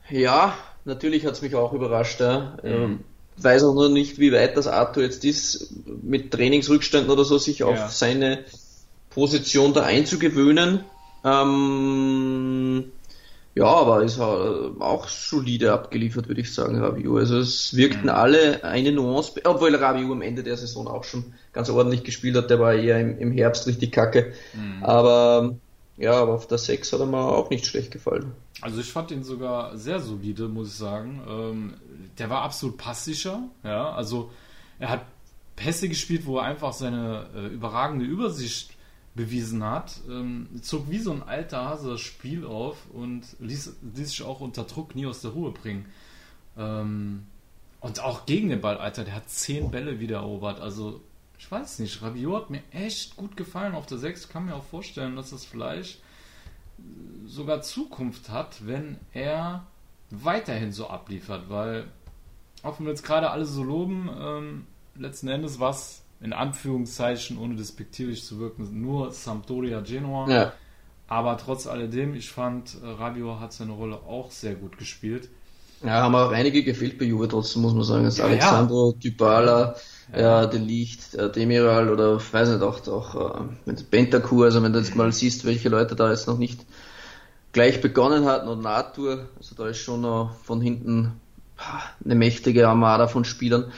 [0.09, 2.19] Ja, natürlich hat's mich auch überrascht.
[2.19, 2.57] Ja.
[2.63, 3.05] Ähm,
[3.37, 5.71] weiß auch nur nicht, wie weit das Arthur jetzt ist,
[6.03, 7.87] mit Trainingsrückständen oder so, sich auf Ja.
[7.87, 8.43] seine
[9.09, 10.83] Position da einzugewöhnen.
[11.23, 12.91] Ähm,
[13.53, 17.19] ja, aber ist auch auch solide abgeliefert, würde ich sagen, Rabiot.
[17.19, 21.69] Also es wirkten alle eine Nuance, obwohl Rabiot am Ende der Saison auch schon ganz
[21.69, 24.33] ordentlich gespielt hat, der war eher im, im Herbst richtig kacke.
[24.81, 25.55] Aber
[25.97, 28.31] ja, aber auf der 6 hat er mir auch nicht schlecht gefallen.
[28.61, 31.21] Also ich fand ihn sogar sehr solide, muss ich sagen.
[31.27, 31.73] Ähm,
[32.17, 33.43] der war absolut passsicher.
[33.63, 34.31] Ja, also
[34.79, 35.05] er hat
[35.55, 38.71] Pässe gespielt, wo er einfach seine äh, überragende Übersicht
[39.15, 39.99] bewiesen hat.
[40.09, 44.39] Ähm, zog wie so ein alter Hase das Spiel auf und ließ, ließ sich auch
[44.39, 45.85] unter Druck nie aus der Ruhe bringen.
[46.57, 47.27] Ähm,
[47.81, 50.59] und auch gegen den Ball, Alter, der hat zehn Bälle wieder erobert.
[50.59, 51.01] Also
[51.39, 54.25] ich weiß nicht, Rabiot hat mir echt gut gefallen auf der 6.
[54.25, 55.99] Ich kann mir auch vorstellen, dass das vielleicht
[57.25, 59.65] sogar Zukunft hat, wenn er
[60.11, 61.87] weiterhin so abliefert, weil
[62.61, 67.55] auch wenn wir jetzt gerade alle so loben, ähm, letzten Endes was in Anführungszeichen, ohne
[67.55, 70.29] despektierlich zu wirken, nur Sampdoria Genua.
[70.29, 70.53] Ja.
[71.07, 75.29] Aber trotz alledem, ich fand, äh, Rabiot hat seine Rolle auch sehr gut gespielt.
[75.83, 78.03] Ja, haben auch einige gefehlt bei Juve trotzdem, muss man sagen.
[78.05, 79.75] Das Ja, Alexandro, Dybala,
[80.13, 80.19] Ja.
[80.19, 84.61] ja, De Licht, äh, Demiral oder ich weiß nicht, auch, auch äh, mit Bentancur, also
[84.61, 86.65] wenn du jetzt mal siehst, welche Leute da jetzt noch nicht
[87.51, 91.13] gleich begonnen hatten und Natur, also da ist schon noch von hinten
[91.57, 93.71] pah, eine mächtige Armada von Spielern.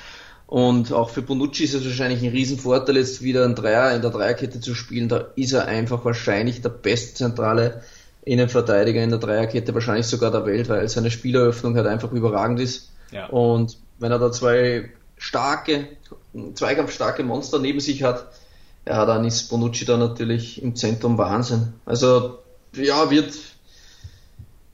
[0.54, 4.12] Und auch für Bonucci ist es wahrscheinlich ein Riesenvorteil, jetzt wieder ein Dreier in der
[4.12, 5.10] Dreierkette zu spielen.
[5.10, 7.82] Da ist er einfach wahrscheinlich der beste zentrale
[8.24, 12.92] Innenverteidiger in der Dreierkette, wahrscheinlich sogar der Welt, weil seine Spieleröffnung halt einfach überragend ist.
[13.12, 13.26] Ja.
[13.30, 15.88] Und wenn er da zwei starke,
[16.54, 18.28] zweikampfstarke Monster neben sich hat,
[18.88, 21.74] ja, dann ist Bonucci da natürlich im Zentrum Wahnsinn.
[21.84, 22.38] Also,
[22.76, 23.34] ja, wird,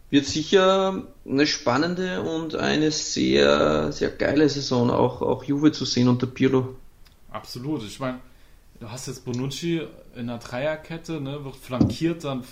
[0.10, 6.08] wird sicher eine spannende und eine sehr, sehr geile Saison, auch, auch Juve zu sehen
[6.08, 6.76] unter Pirlo.
[7.32, 7.84] Absolut.
[7.84, 8.20] Ich meine,
[8.80, 9.82] du hast jetzt Bonucci
[10.16, 12.44] in der Dreierkette, ne, wird flankiert dann,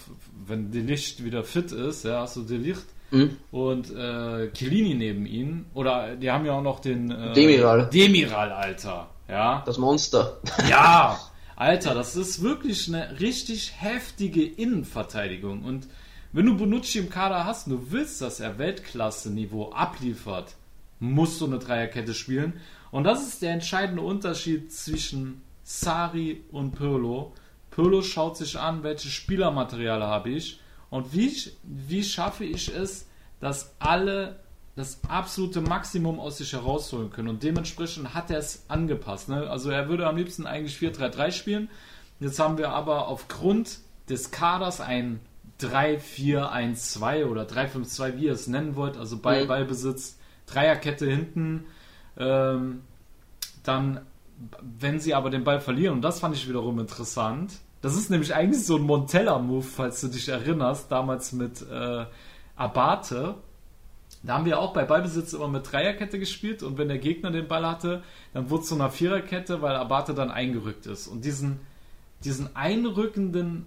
[0.46, 3.38] wenn De Licht wieder fit ist, ja, hast du De Licht Mhm.
[3.52, 5.66] und äh, Chiellini neben ihn.
[5.74, 7.90] Oder die haben ja auch noch den äh, Demiral.
[7.90, 9.10] Demiral, Alter.
[9.30, 9.64] Ja.
[9.66, 10.38] Das Monster.
[10.70, 11.18] Ja,
[11.56, 15.64] Alter, das ist wirklich eine richtig heftige Innenverteidigung.
[15.64, 15.88] Und
[16.34, 20.56] wenn du Bonucci im Kader hast und du willst, dass er Weltklasse-Niveau abliefert,
[21.00, 22.54] musst du eine Dreierkette spielen.
[22.92, 27.34] Und das ist der entscheidende Unterschied zwischen Sari und Pirlo.
[27.72, 30.60] Pirlo schaut sich an, welche Spielermaterial habe ich
[30.90, 33.08] und wie, wie schaffe ich es,
[33.40, 34.40] dass alle
[34.76, 37.30] das absolute Maximum aus sich herausholen können.
[37.30, 39.28] Und dementsprechend hat er es angepasst.
[39.28, 39.50] Ne?
[39.50, 41.70] Also er würde am liebsten eigentlich 4-3-3 spielen.
[42.20, 45.20] Jetzt haben wir aber aufgrund des Kaders ein
[45.62, 49.48] 3-4-1-2 oder 3-5-2, wie ihr es nennen wollt, also bei Mhm.
[49.48, 51.66] Ballbesitz, Dreierkette hinten,
[52.18, 52.82] ähm,
[53.64, 54.02] dann,
[54.62, 58.34] wenn sie aber den Ball verlieren, und das fand ich wiederum interessant, das ist nämlich
[58.34, 62.06] eigentlich so ein Montella-Move, falls du dich erinnerst, damals mit äh,
[62.56, 63.36] Abate,
[64.24, 67.48] Da haben wir auch bei Ballbesitz immer mit Dreierkette gespielt und wenn der Gegner den
[67.48, 71.08] Ball hatte, dann wurde es zu einer Viererkette, weil Abate dann eingerückt ist.
[71.08, 71.60] Und diesen,
[72.24, 73.66] diesen einrückenden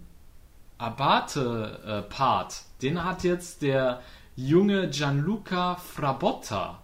[0.81, 4.01] Abate-Part, den hat jetzt der
[4.35, 6.83] junge Gianluca Frabotta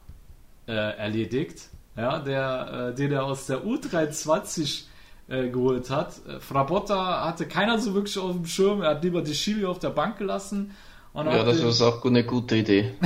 [0.68, 4.84] äh, erledigt, ja, der, äh, den er aus der U23
[5.28, 6.14] äh, geholt hat.
[6.28, 9.78] Äh, Frabotta hatte keiner so wirklich auf dem Schirm, er hat lieber die Chili auf
[9.78, 10.72] der Bank gelassen.
[11.14, 12.94] ja, das ist auch eine gute Idee.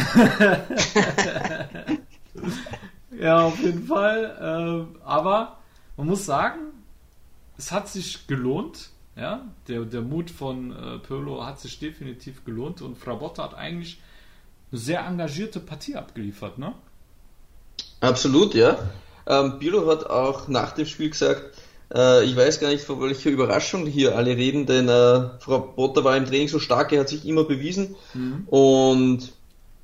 [3.16, 4.88] ja, auf jeden Fall.
[4.90, 5.58] Äh, aber
[5.96, 6.58] man muss sagen,
[7.56, 8.90] es hat sich gelohnt.
[9.16, 14.00] Ja, der, der Mut von äh, Pirlo hat sich definitiv gelohnt und Frabotta hat eigentlich
[14.70, 16.74] eine sehr engagierte Partie abgeliefert, ne?
[18.00, 18.78] Absolut, ja.
[19.26, 21.56] Ähm, Pirlo hat auch nach dem Spiel gesagt,
[21.92, 26.04] äh, ich weiß gar nicht, von welcher Überraschung hier alle reden, denn äh, Frau Potter
[26.04, 28.46] war im Training so stark, er hat sich immer bewiesen mhm.
[28.48, 29.32] und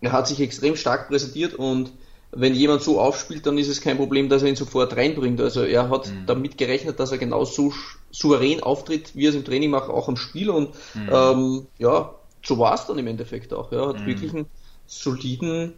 [0.01, 1.91] er hat sich extrem stark präsentiert und
[2.38, 5.40] wenn jemand so aufspielt, dann ist es kein Problem, dass er ihn sofort reinbringt.
[5.40, 6.27] Also er hat mhm.
[6.27, 7.72] damit gerechnet, dass er genau so
[8.11, 11.11] souverän auftritt, wie er es im Training macht, auch am Spiel und mhm.
[11.12, 13.72] ähm, ja, so war es dann im Endeffekt auch.
[13.72, 14.07] Er hat mhm.
[14.07, 14.46] wirklich einen
[14.87, 15.75] soliden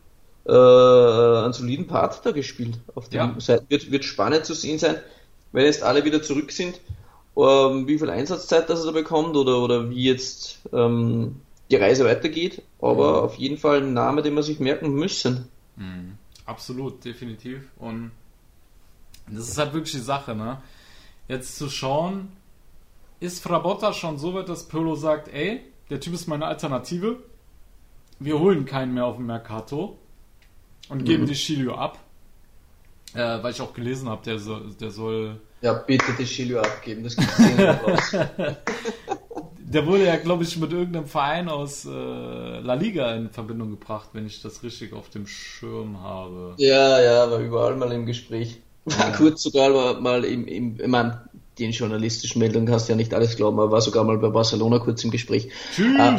[0.46, 2.78] äh, einen soliden Part da gespielt.
[2.94, 3.34] Auf dem ja.
[3.38, 4.96] Seite wird, wird spannend zu sehen sein,
[5.52, 6.80] wenn jetzt alle wieder zurück sind,
[7.36, 11.36] ähm, wie viel Einsatzzeit das er da bekommt oder, oder wie jetzt ähm,
[11.70, 12.62] die Reise weitergeht.
[12.80, 13.24] Aber mhm.
[13.24, 15.48] auf jeden Fall ein Name, den wir sich merken müssen.
[15.76, 16.14] Mhm.
[16.48, 17.60] Absolut, definitiv.
[17.76, 18.10] Und
[19.26, 20.62] das ist halt wirklich die Sache, ne?
[21.28, 22.32] Jetzt zu schauen,
[23.20, 27.22] ist Frabotta schon so weit, dass Pirlo sagt, ey, der Typ ist meine Alternative.
[28.18, 29.98] Wir holen keinen mehr auf dem Mercato
[30.88, 31.04] und mhm.
[31.04, 31.98] geben die Chilio ab.
[33.12, 35.38] Äh, weil ich auch gelesen habe, der soll, der soll.
[35.60, 38.16] Ja, bitte die Chilio abgeben, das gibt's raus.
[39.72, 44.10] Der wurde ja, glaube ich, mit irgendeinem Verein aus äh, La Liga in Verbindung gebracht,
[44.12, 46.54] wenn ich das richtig auf dem Schirm habe.
[46.56, 48.60] Ja, ja, war überall mal im Gespräch.
[48.88, 49.10] Ja.
[49.16, 51.28] Kurz sogar war mal im, im, ich meine,
[51.58, 54.78] den journalistischen Meldungen kannst du ja nicht alles glauben, aber war sogar mal bei Barcelona
[54.78, 55.48] kurz im Gespräch.
[55.74, 55.98] Tschüss.
[55.98, 56.16] Äh,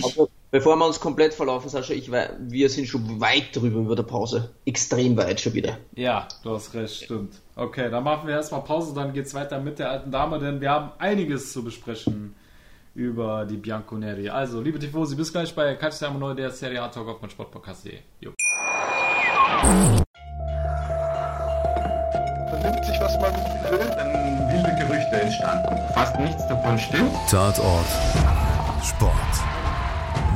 [0.52, 4.04] bevor wir uns komplett verlaufen, Sascha, ich weiß, wir sind schon weit drüber über der
[4.04, 4.52] Pause.
[4.66, 5.78] Extrem weit schon wieder.
[5.96, 7.36] Ja, du hast recht, stimmt.
[7.56, 10.72] Okay, dann machen wir erstmal Pause, dann geht's weiter mit der alten Dame, denn wir
[10.72, 12.36] haben einiges zu besprechen
[12.96, 14.30] über die Bianconeri.
[14.30, 18.00] Also, liebe Tifosi, bis gleich bei Calcio Neu, der Serie A Talk auf mein Sportpodcast.de.
[22.50, 23.34] Vernimmt sich, was man
[23.72, 25.78] will, dann wilde Gerüchte entstanden.
[25.94, 27.12] Fast nichts davon stimmt.
[27.30, 27.86] Tatort.
[28.84, 29.14] Sport.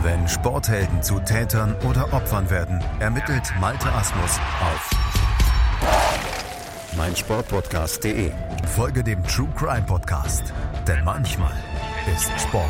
[0.04, 4.90] Wenn Sporthelden zu Tätern oder Opfern werden, ermittelt Malte Asmus auf
[6.98, 8.32] meinsportpodcast.de.
[8.76, 10.54] Folge dem True Crime Podcast,
[10.88, 11.54] denn manchmal
[12.12, 12.68] ist Sport.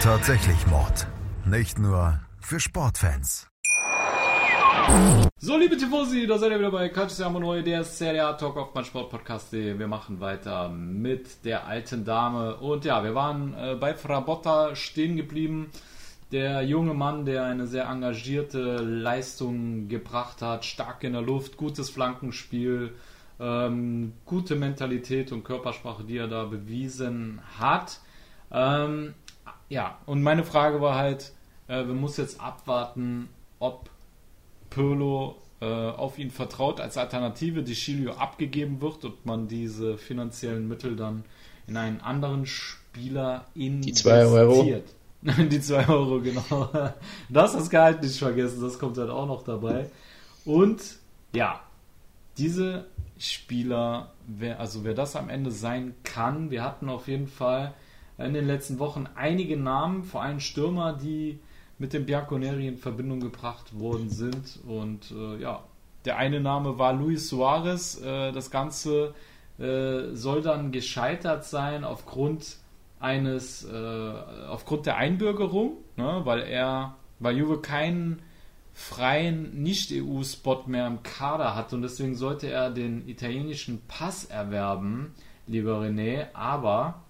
[0.00, 1.06] Tatsächlich Mord.
[1.44, 3.46] Nicht nur für Sportfans.
[5.38, 8.74] So, liebe Tifosi, da seid ihr wieder bei Calcio Neu, der Serie A Talk auf
[8.74, 9.78] mein Sportpodcast.de.
[9.78, 12.56] Wir machen weiter mit der alten Dame.
[12.56, 15.70] Und ja, wir waren äh, bei Frabotta stehen geblieben.
[16.32, 21.90] Der junge Mann, der eine sehr engagierte Leistung gebracht hat, stark in der Luft, gutes
[21.90, 22.94] Flankenspiel,
[23.40, 28.00] ähm, gute Mentalität und Körpersprache, die er da bewiesen hat.
[28.50, 29.14] Ähm,
[29.68, 31.32] ja, und meine Frage war halt,
[31.68, 33.90] äh, wir müssen jetzt abwarten, ob
[34.70, 40.68] Pirlo äh, auf ihn vertraut als Alternative, die Chilio abgegeben wird und man diese finanziellen
[40.68, 41.24] Mittel dann
[41.66, 43.84] in einen anderen Spieler investiert.
[43.86, 44.82] Die 2 Euro.
[45.20, 46.70] die 2 Euro, genau.
[47.28, 49.90] Das das Gehalt nicht vergessen, das kommt halt auch noch dabei.
[50.44, 50.80] Und
[51.34, 51.60] ja,
[52.38, 52.86] diese
[53.18, 57.74] Spieler, wer, also wer das am Ende sein kann, wir hatten auf jeden Fall
[58.18, 61.38] in den letzten Wochen einige Namen, vor allem Stürmer, die
[61.78, 64.58] mit dem Bianconeri in Verbindung gebracht worden sind.
[64.66, 65.62] Und äh, ja,
[66.04, 68.00] der eine Name war Luis Suarez.
[68.00, 69.14] Äh, das Ganze
[69.58, 72.56] äh, soll dann gescheitert sein aufgrund
[73.00, 74.12] eines, äh,
[74.48, 78.22] aufgrund der Einbürgerung, ne, weil er, weil Juve keinen
[78.78, 85.14] freien Nicht-EU-Spot mehr im Kader hat und deswegen sollte er den italienischen Pass erwerben,
[85.48, 87.02] lieber René, aber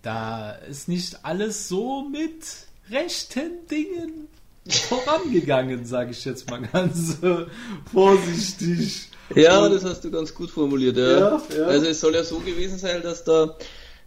[0.00, 2.46] da ist nicht alles so mit
[2.90, 4.28] rechten Dingen
[4.66, 7.18] vorangegangen, sage ich jetzt mal ganz
[7.92, 9.10] vorsichtig.
[9.34, 10.96] Ja, das hast du ganz gut formuliert.
[10.96, 11.18] Ja.
[11.18, 11.64] Ja, ja.
[11.66, 13.56] Also es soll ja so gewesen sein, dass der,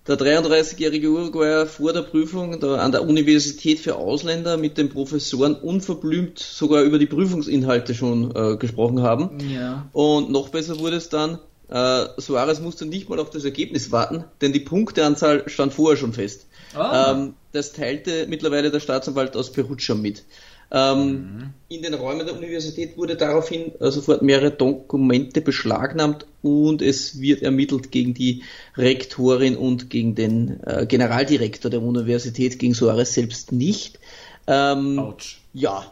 [0.07, 5.55] der 33-jährige Uruguayer vor der Prüfung der, an der Universität für Ausländer mit den Professoren
[5.55, 9.39] unverblümt sogar über die Prüfungsinhalte schon äh, gesprochen haben.
[9.49, 9.89] Ja.
[9.93, 11.39] Und noch besser wurde es dann,
[11.69, 16.13] äh, Suarez musste nicht mal auf das Ergebnis warten, denn die Punkteanzahl stand vorher schon
[16.13, 16.45] fest.
[16.75, 17.11] Ah.
[17.11, 20.23] Ähm, das teilte mittlerweile der Staatsanwalt aus Perugia mit.
[20.71, 21.53] Ähm, mhm.
[21.67, 27.41] In den Räumen der Universität wurde daraufhin äh, sofort mehrere Dokumente beschlagnahmt und es wird
[27.41, 28.43] ermittelt gegen die
[28.75, 33.99] Rektorin und gegen den äh, Generaldirektor der Universität, gegen Soares selbst nicht.
[34.47, 35.39] Ähm, Autsch.
[35.53, 35.91] Ja.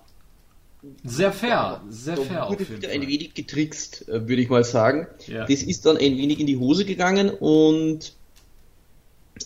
[1.05, 2.41] Sehr fair, sehr fair.
[2.41, 5.07] Da wurde wieder ein wenig getrickst, äh, würde ich mal sagen.
[5.27, 5.45] Ja.
[5.45, 8.13] Das ist dann ein wenig in die Hose gegangen und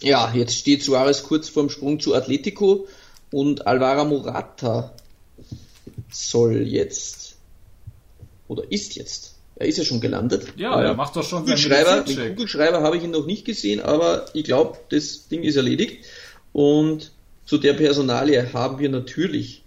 [0.02, 2.88] ja, jetzt steht Suarez kurz vorm Sprung zu Atletico
[3.32, 4.94] und Alvaro Morata
[6.10, 7.36] soll jetzt
[8.48, 9.36] oder ist jetzt.
[9.56, 10.54] Er ist ja schon gelandet.
[10.56, 14.26] Ja, er macht doch schon Kugelschreiber, Den Kugelschreiber habe ich ihn noch nicht gesehen, aber
[14.34, 16.06] ich glaube, das Ding ist erledigt.
[16.54, 17.12] Und
[17.46, 19.63] zu der Personalie haben wir natürlich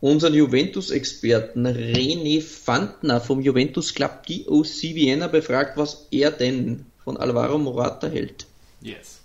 [0.00, 7.58] unseren Juventus-Experten René Fantner vom Juventus Club DOC Vienna befragt, was er denn von Alvaro
[7.58, 8.46] Morata hält.
[8.82, 9.20] Yes.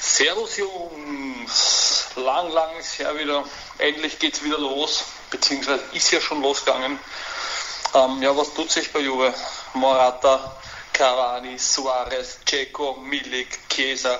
[0.00, 1.83] Servus Jungs,
[2.16, 3.44] lang, lang ist her wieder.
[3.78, 6.98] Endlich geht's wieder los, beziehungsweise ist ja schon losgegangen.
[7.94, 9.32] Ähm, ja, was tut sich bei Juve?
[9.74, 10.56] Morata,
[10.92, 14.18] Cavani, Suarez, Ceco, Milik, Chiesa.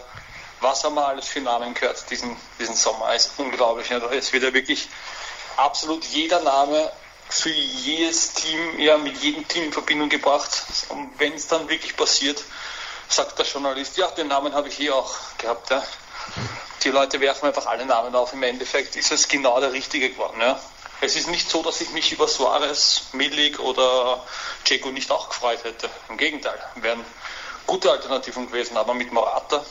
[0.60, 3.14] Was haben wir alles für Namen gehört diesen, diesen Sommer?
[3.14, 3.92] Ist unglaublich.
[3.92, 4.88] Also es wird ja wirklich
[5.56, 6.90] absolut jeder Name
[7.28, 10.64] für jedes Team, ja, mit jedem Team in Verbindung gebracht.
[10.88, 12.42] Und wenn es dann wirklich passiert,
[13.08, 15.70] sagt der Journalist, ja, den Namen habe ich hier auch gehabt.
[15.70, 15.82] Ja.
[16.82, 18.32] Die Leute werfen einfach alle Namen auf.
[18.32, 20.40] Im Endeffekt ist es genau der richtige geworden.
[20.40, 20.60] Ja.
[21.00, 24.22] Es ist nicht so, dass ich mich über Suarez, Milik oder
[24.66, 25.90] Ceco nicht auch gefreut hätte.
[26.08, 27.04] Im Gegenteil, wären
[27.66, 28.76] gute Alternativen gewesen.
[28.76, 29.64] Aber mit Morata,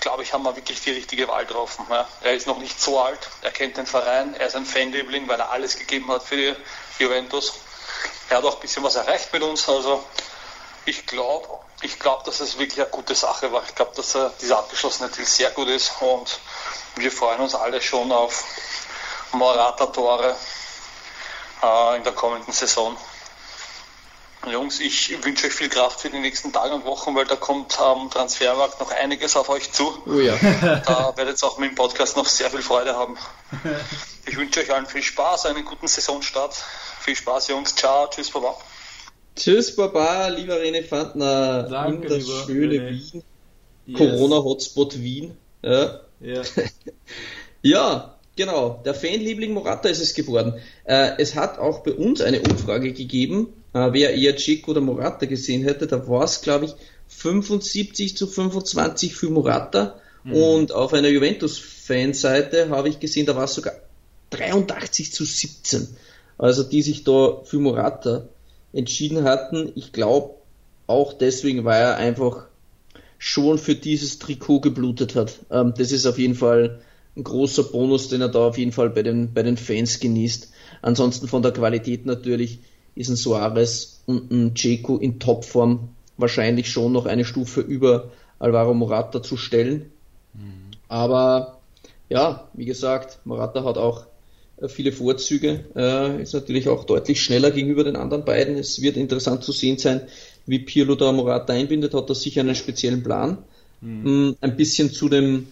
[0.00, 1.86] glaube ich, haben wir wirklich die richtige Wahl getroffen.
[1.88, 2.06] Ja.
[2.22, 5.40] Er ist noch nicht so alt, er kennt den Verein, er ist ein Fanliebling, weil
[5.40, 6.56] er alles gegeben hat für die
[7.02, 7.54] Juventus.
[8.28, 9.68] Er hat auch ein bisschen was erreicht mit uns.
[9.68, 10.04] Also
[10.84, 11.48] ich glaube,
[11.82, 13.62] ich glaube, dass es wirklich eine gute Sache war.
[13.66, 16.40] Ich glaube, dass äh, dieser abgeschlossene Deal sehr gut ist und
[16.96, 18.44] wir freuen uns alle schon auf
[19.32, 20.36] Morata-Tore
[21.62, 22.96] äh, in der kommenden Saison.
[24.46, 27.78] Jungs, ich wünsche euch viel Kraft für die nächsten Tage und Wochen, weil da kommt
[27.78, 30.02] am ähm, Transfermarkt noch einiges auf euch zu.
[30.06, 30.34] Oh ja.
[30.86, 33.18] da werdet ihr auch mit dem Podcast noch sehr viel Freude haben.
[34.24, 36.54] Ich wünsche euch allen viel Spaß, einen guten Saisonstart.
[37.00, 37.74] Viel Spaß, Jungs.
[37.74, 38.56] Ciao, tschüss, Baba.
[39.36, 41.64] Tschüss, Baba, lieber René Fandner.
[41.64, 42.90] Danke, in das lieber schöne René.
[42.90, 43.22] Wien.
[43.86, 43.98] Yes.
[43.98, 45.32] Corona-Hotspot Wien.
[45.62, 46.00] Ja.
[46.20, 46.42] Ja.
[47.62, 48.80] ja, genau.
[48.84, 50.54] Der Fanliebling Morata ist es geworden.
[50.84, 55.26] Äh, es hat auch bei uns eine Umfrage gegeben, äh, wer eher Chick oder Morata
[55.26, 55.86] gesehen hätte.
[55.86, 56.74] Da war es, glaube ich,
[57.08, 60.00] 75 zu 25 für Morata.
[60.24, 60.32] Mhm.
[60.34, 63.74] Und auf einer Juventus-Fanseite habe ich gesehen, da war es sogar
[64.30, 65.88] 83 zu 17.
[66.38, 68.28] Also die sich da für Morata
[68.72, 69.72] entschieden hatten.
[69.74, 70.34] Ich glaube
[70.86, 72.46] auch deswegen, weil er einfach
[73.18, 75.40] schon für dieses Trikot geblutet hat.
[75.50, 76.80] Ähm, das ist auf jeden Fall
[77.16, 80.52] ein großer Bonus, den er da auf jeden Fall bei den, bei den Fans genießt.
[80.82, 82.60] Ansonsten von der Qualität natürlich
[82.94, 88.74] ist ein Suarez und ein Ceco in Topform wahrscheinlich schon noch eine Stufe über Alvaro
[88.74, 89.90] Morata zu stellen.
[90.34, 90.70] Mhm.
[90.88, 91.60] Aber
[92.08, 94.06] ja, wie gesagt, Morata hat auch
[94.68, 98.56] viele Vorzüge, äh, ist natürlich auch deutlich schneller gegenüber den anderen beiden.
[98.56, 100.02] Es wird interessant zu sehen sein,
[100.46, 103.38] wie Pirlo da Morata einbindet, hat er sicher einen speziellen Plan.
[103.80, 104.36] Mhm.
[104.40, 105.48] Ein bisschen zu dem,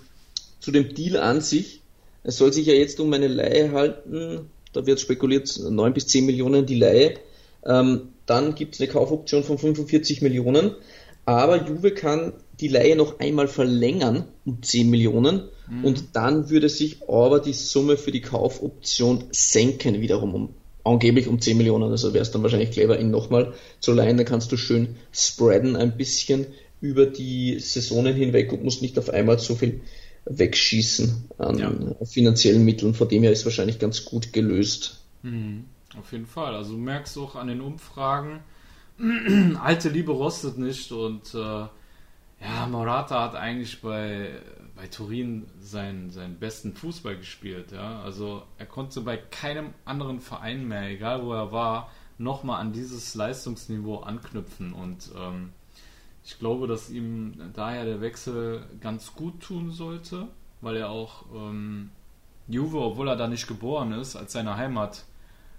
[0.61, 1.81] zu dem Deal an sich.
[2.23, 6.27] Es soll sich ja jetzt um eine Leihe halten, da wird spekuliert, 9 bis 10
[6.27, 7.15] Millionen die Leihe.
[7.65, 10.73] Ähm, dann gibt es eine Kaufoption von 45 Millionen,
[11.25, 15.85] aber Juve kann die Leihe noch einmal verlängern um 10 Millionen mhm.
[15.85, 20.49] und dann würde sich aber die Summe für die Kaufoption senken wiederum um
[20.85, 24.27] angeblich um 10 Millionen, also wäre es dann wahrscheinlich clever, ihn nochmal zu leihen, dann
[24.27, 26.47] kannst du schön spreaden ein bisschen
[26.81, 29.81] über die Saisonen hinweg und musst nicht auf einmal so viel
[30.25, 31.73] wegschießen an ja.
[32.05, 35.01] finanziellen Mitteln, von dem her ist wahrscheinlich ganz gut gelöst.
[35.23, 35.65] Mhm.
[35.99, 38.41] Auf jeden Fall, also du merkst auch an den Umfragen,
[39.63, 44.31] alte Liebe rostet nicht und äh, ja, Morata hat eigentlich bei,
[44.79, 47.73] bei Turin seinen, seinen besten Fußball gespielt.
[47.73, 48.01] Ja?
[48.03, 53.17] Also er konnte bei keinem anderen Verein mehr, egal wo er war, nochmal an dieses
[53.17, 54.73] Leistungsniveau anknüpfen.
[54.73, 55.51] Und ähm,
[56.25, 60.29] ich glaube, dass ihm daher der Wechsel ganz gut tun sollte,
[60.61, 61.91] weil er auch ähm,
[62.47, 65.05] Juve, obwohl er da nicht geboren ist, als seine Heimat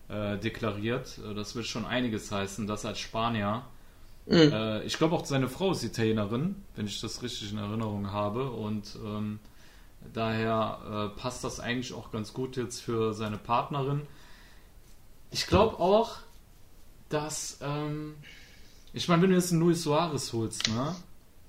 [0.08, 1.20] äh, deklariert.
[1.36, 3.64] Das wird schon einiges heißen, das als Spanier
[4.30, 4.54] Mhm.
[4.54, 8.52] Äh, ich glaube auch seine Frau ist Italienerin, wenn ich das richtig in Erinnerung habe.
[8.52, 9.40] Und ähm,
[10.14, 14.02] daher äh, passt das eigentlich auch ganz gut jetzt für seine Partnerin.
[15.32, 16.18] Ich glaube auch,
[17.10, 18.16] dass, ähm,
[18.94, 20.96] ich meine, wenn du jetzt einen Luis Suarez holst, ne?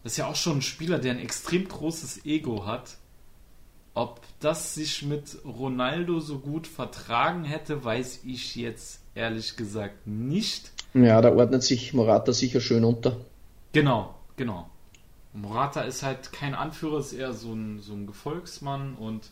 [0.03, 2.97] Das ist ja auch schon ein Spieler, der ein extrem großes Ego hat.
[3.93, 10.73] Ob das sich mit Ronaldo so gut vertragen hätte, weiß ich jetzt ehrlich gesagt nicht.
[10.95, 13.17] Ja, da ordnet sich Morata sicher schön unter.
[13.73, 14.69] Genau, genau.
[15.33, 19.31] Morata ist halt kein Anführer, ist eher so ein, so ein Gefolgsmann und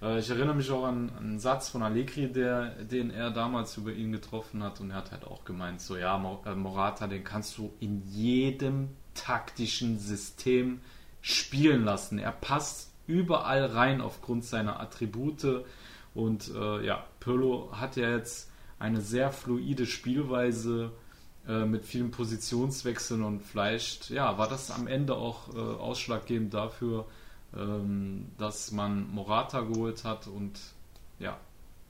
[0.00, 3.76] äh, ich erinnere mich auch an, an, einen Satz von Allegri, der, den er damals
[3.76, 6.16] über ihn getroffen hat und er hat halt auch gemeint, so ja,
[6.46, 10.80] äh, Morata, den kannst du in jedem taktischen System
[11.20, 12.18] spielen lassen.
[12.18, 15.64] Er passt überall rein aufgrund seiner Attribute
[16.14, 20.92] und äh, ja, Pirlo hat ja jetzt eine sehr fluide Spielweise
[21.48, 27.06] äh, mit vielen Positionswechseln und vielleicht ja, war das am Ende auch äh, ausschlaggebend dafür,
[27.56, 30.58] ähm, dass man Morata geholt hat und
[31.18, 31.38] ja,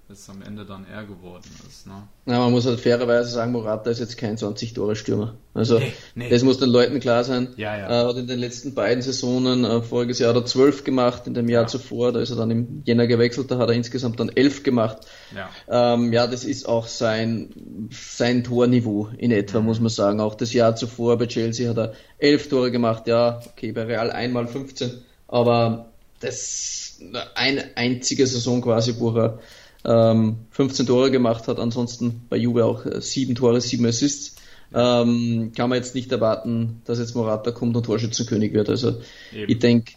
[0.09, 1.87] es am Ende dann er geworden ist.
[1.87, 1.95] Ne?
[2.27, 5.35] Ja, man muss halt fairerweise sagen, Morata ist jetzt kein 20-Tore-Stürmer.
[5.53, 6.29] Also nee, nee.
[6.29, 7.49] das muss den Leuten klar sein.
[7.57, 7.87] Ja, ja.
[7.87, 11.35] Er hat in den letzten beiden Saisonen, äh, voriges Jahr hat er 12 gemacht, in
[11.35, 11.69] dem Jahr ja.
[11.69, 14.99] zuvor, da ist er dann im Jänner gewechselt, da hat er insgesamt dann 11 gemacht.
[15.35, 20.21] Ja, ähm, ja das ist auch sein, sein Torniveau in etwa, muss man sagen.
[20.21, 24.13] Auch das Jahr zuvor bei Chelsea hat er 11 Tore gemacht, ja, okay, bei Real
[24.13, 25.87] einmal 15, aber
[26.21, 27.01] das
[27.35, 29.41] eine einzige Saison quasi, wo er
[29.87, 34.37] ähm, 15 Tore gemacht hat, ansonsten bei Juve auch äh, sieben Tore, sieben Assists.
[34.75, 38.69] Ähm, kann man jetzt nicht erwarten, dass jetzt Morata kommt und Torschützenkönig wird.
[38.69, 39.01] Also
[39.33, 39.51] Eben.
[39.51, 39.93] ich denke,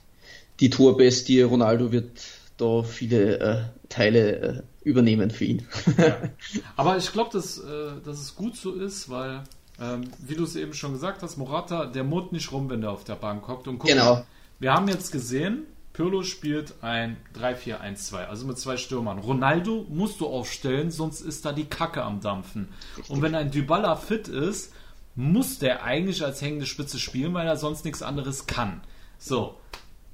[0.60, 2.12] die Torbestie Ronaldo wird
[2.58, 5.66] da viele äh, Teile äh, übernehmen für ihn.
[5.98, 6.18] Ja.
[6.76, 9.44] Aber ich glaube, dass, äh, dass es gut so ist, weil,
[9.82, 12.92] ähm, wie du es eben schon gesagt hast, Morata, der mund nicht rum, wenn der
[12.92, 13.68] auf der Bank hockt.
[13.68, 14.24] Und guck, genau.
[14.60, 15.66] wir haben jetzt gesehen,
[16.00, 19.20] Pirlo spielt ein 3-4-1-2, also mit zwei Stürmern.
[19.20, 22.70] Ronaldo musst du aufstellen, sonst ist da die Kacke am Dampfen.
[22.96, 23.14] Richtig.
[23.14, 24.74] Und wenn ein Dybala fit ist,
[25.16, 28.80] muss der eigentlich als hängende Spitze spielen, weil er sonst nichts anderes kann.
[29.18, 29.58] So.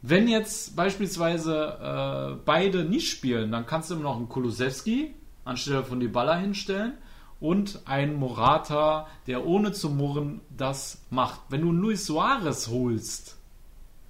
[0.01, 5.13] Wenn jetzt beispielsweise äh, beide nicht spielen, dann kannst du immer noch einen Kulusewski
[5.43, 6.93] anstelle von Dybala hinstellen
[7.39, 11.41] und einen Morata, der ohne zu murren das macht.
[11.49, 13.37] Wenn du einen Luis Suarez holst,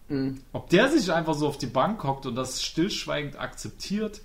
[0.07, 0.41] Mhm.
[0.53, 4.21] Ob der sich einfach so auf die Bank hockt und das stillschweigend akzeptiert,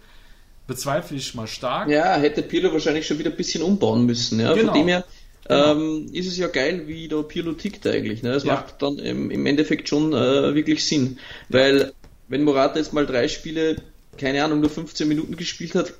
[0.66, 1.88] bezweifle ich mal stark.
[1.88, 4.38] Ja, hätte Pirlo wahrscheinlich schon wieder ein bisschen umbauen müssen.
[4.40, 4.54] Ja?
[4.54, 4.72] Genau.
[4.72, 5.04] Von dem her
[5.48, 5.72] genau.
[5.72, 8.22] ähm, ist es ja geil, wie der Pirlo tickt eigentlich.
[8.22, 8.32] Ne?
[8.32, 8.54] Das ja.
[8.54, 11.18] macht dann im, im Endeffekt schon äh, wirklich Sinn.
[11.48, 11.92] Weil,
[12.28, 13.76] wenn Morata jetzt mal drei Spiele,
[14.18, 15.92] keine Ahnung, nur 15 Minuten gespielt hat,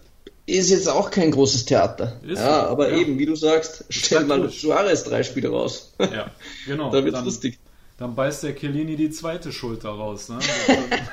[0.47, 2.21] ist jetzt auch kein großes Theater.
[2.27, 2.99] Ist ja, aber ja.
[2.99, 5.93] eben, wie du sagst, stell mal Suarez drei Spiele raus.
[5.99, 6.31] Ja,
[6.67, 6.91] genau.
[6.93, 7.59] da wird's lustig.
[8.01, 10.31] Dann beißt der Chiellini die zweite Schulter raus.
[10.31, 10.39] Ne?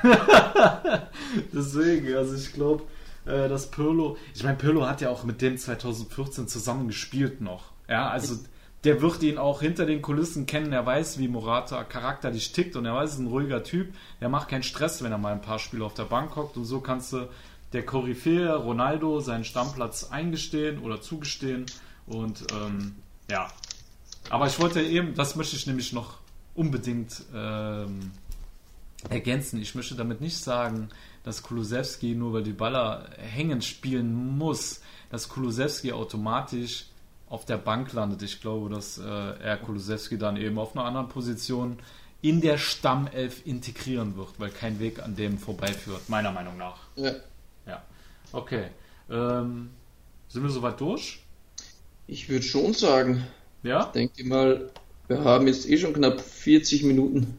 [1.52, 2.84] Deswegen, also ich glaube,
[3.26, 7.72] äh, dass Pirlo, ich meine, Pirlo hat ja auch mit dem 2014 zusammen gespielt noch.
[7.90, 8.36] Ja, also
[8.84, 10.72] der wird ihn auch hinter den Kulissen kennen.
[10.72, 13.92] Er weiß, wie Morata charakterlich tickt und er weiß, ist ein ruhiger Typ.
[14.18, 16.64] Er macht keinen Stress, wenn er mal ein paar Spiele auf der Bank hockt und
[16.64, 17.28] so kannst du
[17.74, 21.66] der Koryphäe Ronaldo seinen Stammplatz eingestehen oder zugestehen
[22.06, 22.94] und ähm,
[23.30, 23.48] ja.
[24.30, 26.16] Aber ich wollte eben, das möchte ich nämlich noch
[26.58, 28.10] unbedingt ähm,
[29.08, 29.62] ergänzen.
[29.62, 30.88] Ich möchte damit nicht sagen,
[31.22, 34.80] dass Kulusewski nur weil die Baller hängen spielen muss,
[35.10, 36.86] dass Kulusewski automatisch
[37.28, 38.22] auf der Bank landet.
[38.22, 41.78] Ich glaube, dass äh, er Kulusewski dann eben auf einer anderen Position
[42.20, 46.78] in der Stammelf integrieren wird, weil kein Weg an dem vorbeiführt, meiner Meinung nach.
[46.96, 47.12] Ja.
[47.66, 47.82] Ja.
[48.32, 48.68] Okay.
[49.08, 49.70] Ähm,
[50.28, 51.20] sind wir soweit durch?
[52.08, 53.24] Ich würde schon sagen.
[53.62, 53.86] Ja?
[53.86, 54.70] Ich denke mal,
[55.08, 57.38] wir haben jetzt eh schon knapp 40 Minuten.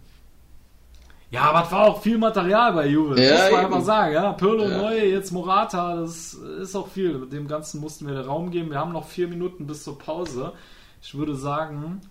[1.31, 3.21] Ja, aber es war auch viel Material bei Juve.
[3.21, 4.13] Ja, muss man einfach sagen.
[4.13, 4.77] Ja, Pirlo ja.
[4.77, 7.27] neu, jetzt Morata, das ist auch viel.
[7.27, 8.71] Dem Ganzen mussten wir den Raum geben.
[8.71, 10.53] Wir haben noch vier Minuten bis zur Pause.
[11.01, 12.01] Ich würde sagen,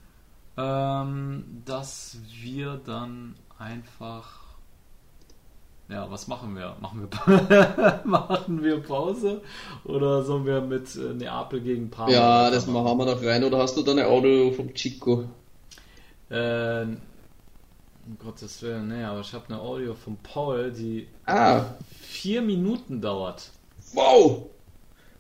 [0.57, 4.39] ähm, dass wir dann einfach.
[5.89, 6.77] Ja, was machen wir?
[6.81, 9.41] Machen wir, machen wir Pause?
[9.85, 12.13] Oder sollen wir mit äh, Neapel gegen Parma?
[12.13, 13.43] Ja, das machen wir noch rein.
[13.43, 15.25] Oder hast du deine Audio vom Chico?
[16.31, 16.83] Äh,
[18.09, 21.65] um Gottes Willen, ne, aber ich habe eine Audio von Paul, die ah.
[22.01, 23.51] vier Minuten dauert.
[23.93, 24.47] Wow!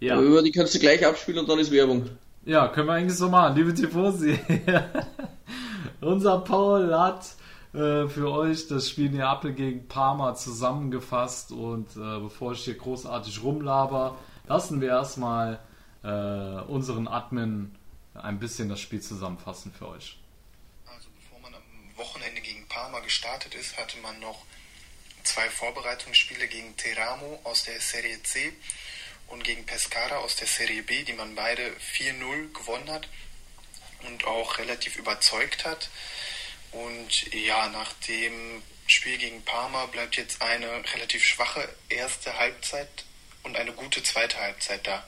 [0.00, 0.20] Ja.
[0.20, 2.08] Über die kannst du gleich abspielen und dann ist Werbung.
[2.44, 4.38] Ja, können wir eigentlich so machen, liebe Tifosi.
[6.00, 7.26] Unser Paul hat
[7.74, 13.42] äh, für euch das Spiel Neapel gegen Parma zusammengefasst und äh, bevor ich hier großartig
[13.42, 15.58] rumlaber, lassen wir erstmal
[16.02, 17.72] äh, unseren Admin
[18.14, 20.18] ein bisschen das Spiel zusammenfassen für euch.
[21.98, 24.44] Wochenende gegen Parma gestartet ist, hatte man noch
[25.24, 28.52] zwei Vorbereitungsspiele gegen Teramo aus der Serie C
[29.26, 33.08] und gegen Pescara aus der Serie B, die man beide 4-0 gewonnen hat
[34.06, 35.90] und auch relativ überzeugt hat.
[36.72, 42.88] Und ja, nachdem Spiel gegen Parma bleibt jetzt eine relativ schwache erste Halbzeit
[43.42, 45.06] und eine gute zweite Halbzeit da.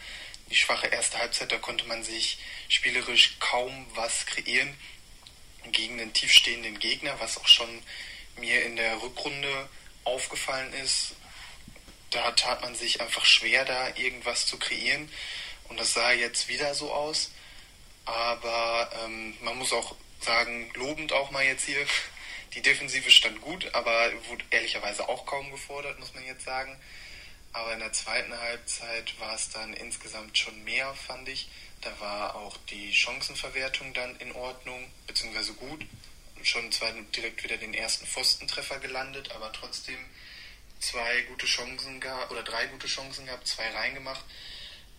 [0.51, 2.39] Die schwache erste Halbzeit, da konnte man sich
[2.69, 4.77] spielerisch kaum was kreieren
[5.73, 7.83] gegen einen tiefstehenden Gegner, was auch schon
[8.37, 9.69] mir in der Rückrunde
[10.05, 11.13] aufgefallen ist.
[12.11, 15.11] Da tat man sich einfach schwer, da irgendwas zu kreieren.
[15.69, 17.31] Und das sah jetzt wieder so aus.
[18.05, 21.87] Aber ähm, man muss auch sagen, lobend auch mal jetzt hier,
[22.55, 26.77] die Defensive stand gut, aber wurde ehrlicherweise auch kaum gefordert, muss man jetzt sagen.
[27.53, 31.49] Aber in der zweiten Halbzeit war es dann insgesamt schon mehr, fand ich.
[31.81, 35.87] Da war auch die Chancenverwertung dann in Ordnung, beziehungsweise gut.
[36.43, 39.99] Schon zwar direkt wieder den ersten Pfostentreffer gelandet, aber trotzdem
[40.79, 44.25] zwei gute Chancen gehabt, oder drei gute Chancen gehabt, zwei reingemacht.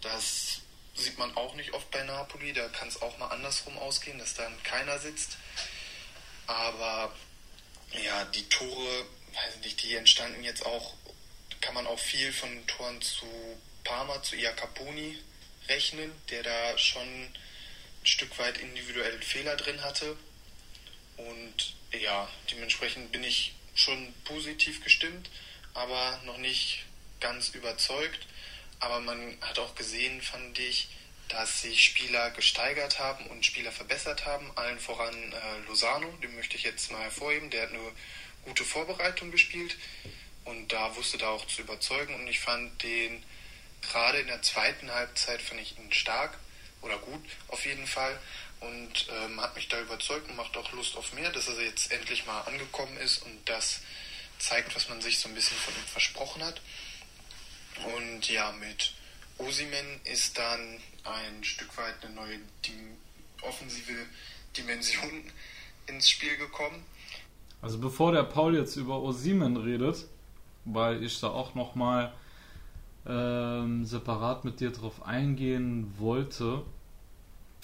[0.02, 0.62] Das
[0.96, 2.54] sieht man auch nicht oft bei Napoli.
[2.54, 5.38] Da kann es auch mal andersrum ausgehen, dass dann keiner sitzt.
[6.48, 7.14] Aber
[8.04, 10.94] ja, die Tore, weiß nicht, die entstanden jetzt auch,
[11.60, 13.28] kann man auch viel von Toren zu
[13.84, 15.18] Parma, zu Iacaponi
[15.72, 17.34] rechnen, der da schon ein
[18.04, 20.18] Stück weit individuellen Fehler drin hatte.
[21.18, 25.30] Und ja, dementsprechend bin ich schon positiv gestimmt,
[25.74, 26.84] aber noch nicht
[27.20, 28.28] ganz überzeugt.
[28.80, 30.90] Aber man hat auch gesehen, fand ich,
[31.30, 34.52] dass sich Spieler gesteigert haben und Spieler verbessert haben.
[34.58, 37.50] Allen voran äh, Lozano, den möchte ich jetzt mal hervorheben.
[37.52, 37.92] Der hat eine
[38.44, 39.78] gute Vorbereitung gespielt
[40.44, 42.16] und da wusste da auch zu überzeugen.
[42.16, 43.24] Und ich fand den
[43.82, 46.38] gerade in der zweiten Halbzeit fand ich ihn stark
[46.82, 48.18] oder gut auf jeden Fall
[48.60, 51.92] und ähm, hat mich da überzeugt und macht auch Lust auf mehr, dass er jetzt
[51.92, 53.82] endlich mal angekommen ist und das
[54.38, 56.62] zeigt, was man sich so ein bisschen von ihm versprochen hat.
[57.96, 58.94] Und ja, mit
[59.38, 62.98] Osimen ist dann ein Stück weit eine neue Dim
[63.42, 64.06] offensive
[64.56, 65.32] Dimension
[65.88, 66.86] ins Spiel gekommen.
[67.62, 70.06] Also bevor der Paul jetzt über Osimen redet,
[70.66, 72.14] weil ich da auch nochmal
[73.06, 76.64] ähm, separat mit dir drauf eingehen wollte.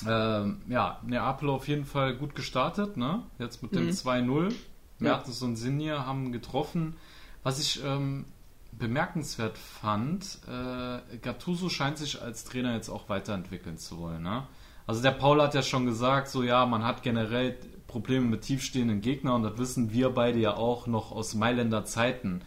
[0.08, 3.24] Ähm, ja, Neapel auf jeden Fall gut gestartet, ne?
[3.40, 3.92] Jetzt mit dem mhm.
[3.92, 4.54] 2-0.
[5.00, 5.48] Mertens ja.
[5.48, 6.96] und Sinja haben getroffen.
[7.44, 8.26] Was ich ähm,
[8.72, 14.24] bemerkenswert fand, äh, Gattuso scheint sich als Trainer jetzt auch weiterentwickeln zu wollen.
[14.24, 14.48] Ne?
[14.86, 17.58] Also der Paul hat ja schon gesagt, so ja, man hat generell
[17.88, 22.42] Probleme mit tiefstehenden Gegnern und das wissen wir beide ja auch noch aus Mailänder Zeiten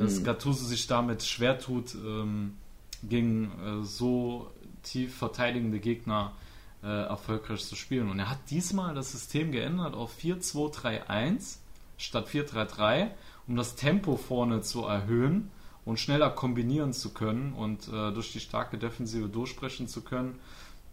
[0.00, 0.24] dass mhm.
[0.24, 2.56] Gattuso sich damit schwer tut, ähm,
[3.02, 4.50] gegen äh, so
[4.82, 6.32] tief verteidigende Gegner
[6.82, 8.10] äh, erfolgreich zu spielen.
[8.10, 11.58] Und er hat diesmal das System geändert auf 4-2-3-1
[11.98, 13.08] statt 4-3-3,
[13.46, 15.50] um das Tempo vorne zu erhöhen
[15.84, 20.38] und schneller kombinieren zu können und äh, durch die starke Defensive durchsprechen zu können.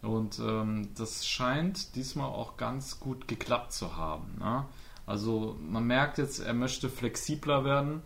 [0.02, 4.36] Und ähm, das scheint diesmal auch ganz gut geklappt zu haben.
[4.38, 4.64] Ne?
[5.06, 8.02] Also man merkt jetzt, er möchte flexibler werden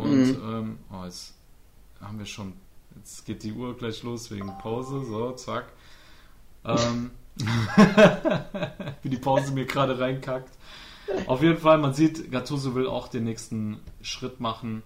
[0.00, 0.42] und mhm.
[0.48, 1.34] ähm, oh, jetzt
[2.00, 2.52] haben wir schon,
[2.96, 5.04] jetzt geht die Uhr gleich los wegen Pause.
[5.04, 5.66] So, zack.
[6.64, 7.10] Ähm,
[9.02, 10.50] wie die Pause mir gerade reinkackt.
[11.26, 14.82] Auf jeden Fall, man sieht, Gattuso will auch den nächsten Schritt machen.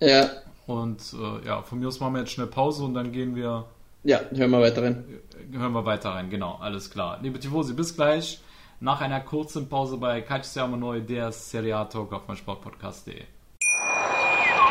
[0.00, 0.30] Ja.
[0.66, 3.66] Und äh, ja, von mir aus machen wir jetzt schnell Pause und dann gehen wir.
[4.04, 5.04] Ja, hören wir weiter rein.
[5.52, 7.18] Hören wir weiter rein, genau, alles klar.
[7.22, 8.40] Liebe Tifosi, bis gleich.
[8.78, 13.24] Nach einer kurzen Pause bei Calcio Neu, der Serie A Talk auf meinsportpodcast.de.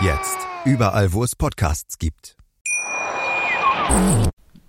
[0.00, 0.36] Jetzt.
[0.66, 2.36] Überall, wo es Podcasts gibt.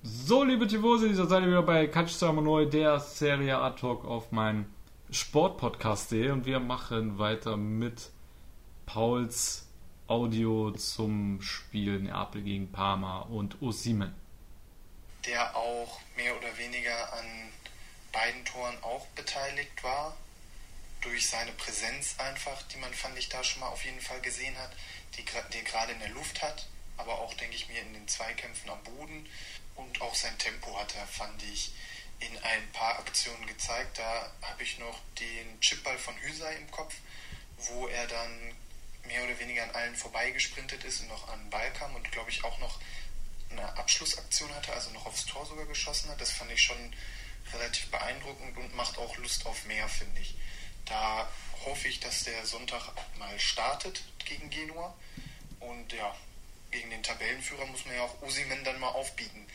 [0.02, 4.68] So, liebe Tifosi, da seid ihr wieder bei Calcio der Serie A Talk auf meinem
[5.12, 8.10] Sportpodcast.de und wir machen weiter mit
[8.86, 9.68] Pauls
[10.08, 14.16] Audio zum Spiel Neapel gegen Parma und Osimen.
[15.26, 17.26] Der auch mehr oder weniger an
[18.14, 20.16] beiden Toren auch beteiligt war
[21.08, 24.58] durch seine Präsenz einfach, die man, fand ich, da schon mal auf jeden Fall gesehen
[24.58, 24.72] hat,
[25.16, 28.70] die, die gerade in der Luft hat, aber auch, denke ich mir, in den Zweikämpfen
[28.70, 29.30] am Boden
[29.76, 31.72] und auch sein Tempo hat er, fand ich,
[32.20, 33.99] in ein paar Aktionen gezeigt.
[33.99, 36.95] Da habe ich noch den Chipball von Hüsei im Kopf,
[37.58, 38.55] wo er dann
[39.05, 42.32] mehr oder weniger an allen vorbeigesprintet ist und noch an den Ball kam und, glaube
[42.32, 42.80] ich, auch noch
[43.51, 46.20] eine Abschlussaktion hatte, also noch aufs Tor sogar geschossen hat.
[46.20, 46.93] Das fand ich schon
[47.53, 50.36] relativ beeindruckend und macht auch Lust auf mehr, finde ich
[50.90, 51.28] Da
[51.66, 52.82] hoffe ich, dass der Sonntag
[53.20, 54.94] mal startet gegen Genua.
[55.60, 56.16] Und ja,
[56.72, 59.46] gegen den Tabellenführer muss man ja auch Usimen dann mal aufbiegen.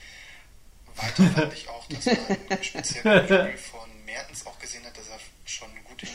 [0.97, 5.09] Weiter fand ich auch, dass man speziell im Spiel von Mertens auch gesehen hat, dass
[5.09, 6.09] er schon gut in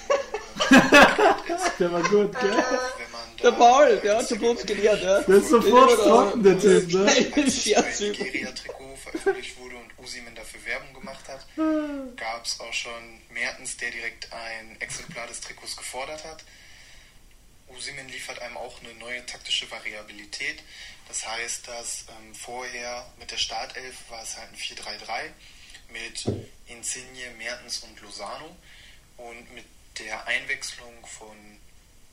[1.55, 1.71] ist.
[1.79, 2.51] Der war gut, gell?
[2.51, 5.21] Wenn man Der Paul, der hat sofort gelernt, ja.
[5.21, 7.05] Der ist sofort trocken, der Typ, ne?
[7.35, 9.76] als das Nigeria-Trikot veröffentlicht wurde
[10.07, 11.45] und Usimen dafür Werbung gemacht hat,
[12.15, 16.43] gab es auch schon Mertens, der direkt ein Exemplar des Trikots gefordert hat.
[17.69, 20.63] Usimen liefert einem auch eine neue taktische Variabilität.
[21.09, 25.31] Das heißt, dass ähm, vorher mit der Startelf war es halt ein 4-3-3
[25.89, 26.25] mit
[26.67, 28.55] Insigne, Mertens und Lozano.
[29.17, 29.65] Und mit
[29.99, 31.59] der Einwechslung von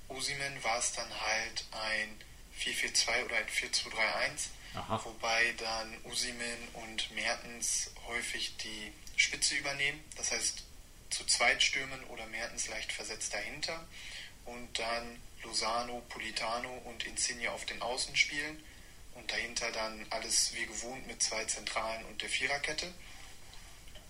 [0.09, 2.21] Usimen war es dann halt ein
[2.61, 4.49] 4-4-2 oder ein 4-2-3-1.
[4.75, 5.01] Aha.
[5.05, 10.03] Wobei dann Usimen und Mertens häufig die Spitze übernehmen.
[10.17, 10.65] Das heißt,
[11.11, 13.87] zu zweit stürmen oder Mertens leicht versetzt dahinter.
[14.45, 18.63] Und dann Lozano, Politano und Insigne auf den Außen spielen.
[19.15, 22.93] Und dahinter dann alles wie gewohnt mit zwei Zentralen und der Viererkette.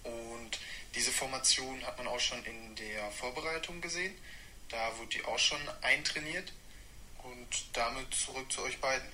[0.02, 0.58] Und
[0.94, 4.16] diese Formation hat man auch schon in der Vorbereitung gesehen.
[4.70, 6.52] Da wurde die auch schon eintrainiert.
[7.22, 9.06] Und damit zurück zu euch beiden.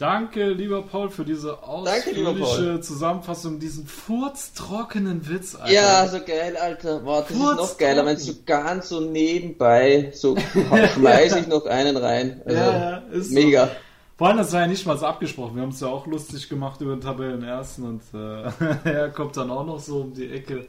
[0.00, 2.80] Danke, lieber Paul, für diese Danke, ausführliche Paul.
[2.82, 5.72] Zusammenfassung, diesen furztrockenen Witz, Alter.
[5.72, 7.00] Ja, so geil, Alter.
[7.00, 8.32] Boah, das ist noch geiler, wenn trocken.
[8.32, 10.36] so ganz so nebenbei, so
[10.94, 12.40] schmeiß ich noch einen rein.
[12.46, 13.34] Also, Ja, ist so.
[13.34, 13.68] mega.
[14.16, 15.56] Vor allem, das war ja nicht mal so abgesprochen.
[15.56, 18.50] Wir haben es ja auch lustig gemacht über den Tabellenersten und äh,
[18.90, 20.66] er kommt dann auch noch so um die Ecke.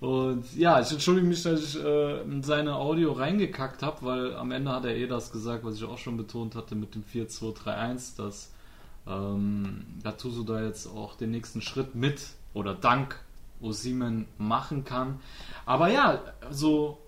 [0.00, 4.50] Und ja, ich entschuldige mich, dass ich äh, in seine Audio reingekackt habe, weil am
[4.50, 8.18] Ende hat er eh das gesagt, was ich auch schon betont hatte mit dem 4-2-3-1,
[8.18, 8.50] dass
[9.08, 12.20] ähm, Gattuso da jetzt auch den nächsten Schritt mit
[12.54, 13.20] oder dank
[13.60, 15.20] Osimen machen kann.
[15.64, 16.98] Aber ja, so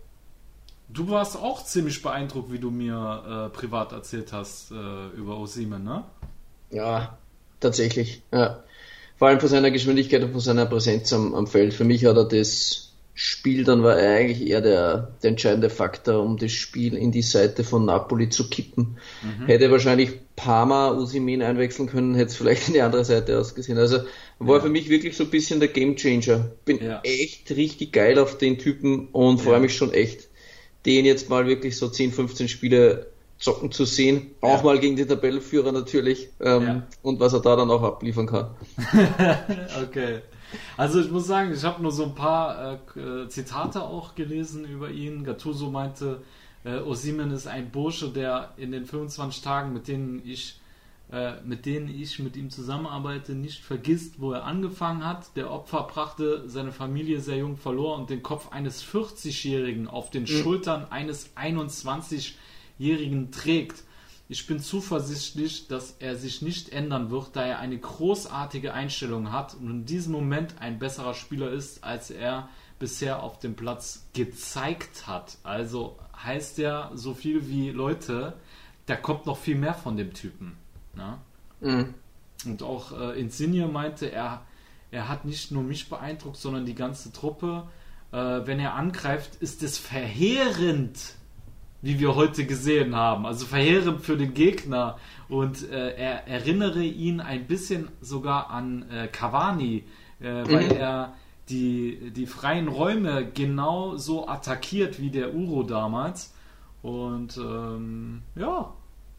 [0.88, 5.84] du warst auch ziemlich beeindruckt, wie du mir äh, privat erzählt hast äh, über Osimen,
[5.84, 6.04] ne?
[6.70, 7.18] Ja,
[7.60, 8.22] tatsächlich.
[8.32, 8.62] Ja.
[9.16, 11.74] Vor allem von seiner Geschwindigkeit und von seiner Präsenz am, am Feld.
[11.74, 12.87] Für mich hat er das
[13.20, 17.22] Spiel, dann war er eigentlich eher der, der entscheidende Faktor, um das Spiel in die
[17.22, 18.96] Seite von Napoli zu kippen.
[19.46, 23.76] Hätte wahrscheinlich Parma Usimin einwechseln können, hätte es vielleicht in die andere Seite ausgesehen.
[23.76, 23.98] Also
[24.38, 26.52] war für mich wirklich so ein bisschen der Gamechanger.
[26.64, 27.00] Bin Ja.
[27.02, 30.28] echt richtig geil auf den Typen und freue mich schon echt,
[30.86, 33.06] den jetzt mal wirklich so 10, 15 Spiele
[33.40, 34.30] zocken zu sehen.
[34.40, 36.28] Auch mal gegen den Tabellenführer natürlich.
[36.40, 36.86] Ähm, Ja.
[37.02, 38.50] Und was er da dann auch abliefern kann.
[39.82, 40.20] Okay.
[40.76, 44.64] Also ich muss sagen, ich habe nur so ein paar äh, äh, Zitate auch gelesen
[44.64, 45.24] über ihn.
[45.24, 46.22] Gattuso meinte,
[46.64, 50.60] äh, Osimen ist ein Bursche, der in den 25 Tagen, mit denen ich
[51.10, 55.34] äh, mit denen ich mit ihm zusammenarbeite, nicht vergisst, wo er angefangen hat.
[55.36, 60.26] Der Opfer brachte seine Familie sehr jung verloren und den Kopf eines 40-Jährigen auf den
[60.26, 63.84] Schultern eines 21-Jährigen trägt.
[64.30, 69.54] Ich bin zuversichtlich, dass er sich nicht ändern wird, da er eine großartige Einstellung hat
[69.54, 75.06] und in diesem Moment ein besserer Spieler ist, als er bisher auf dem Platz gezeigt
[75.06, 75.38] hat.
[75.44, 78.34] Also heißt ja so viel wie Leute,
[78.84, 80.58] da kommt noch viel mehr von dem Typen.
[80.94, 81.18] Ne?
[81.60, 81.94] Mhm.
[82.44, 84.42] Und auch äh, Insigne meinte, er,
[84.90, 87.66] er hat nicht nur mich beeindruckt, sondern die ganze Truppe.
[88.12, 91.14] Äh, wenn er angreift, ist es verheerend,
[91.80, 93.26] wie wir heute gesehen haben.
[93.26, 94.98] Also verheerend für den Gegner.
[95.28, 99.84] Und äh, er erinnere ihn ein bisschen sogar an äh, Cavani,
[100.20, 101.14] äh, weil er
[101.48, 106.34] die, die freien Räume genau so attackiert wie der Uro damals.
[106.82, 108.74] Und ähm, ja,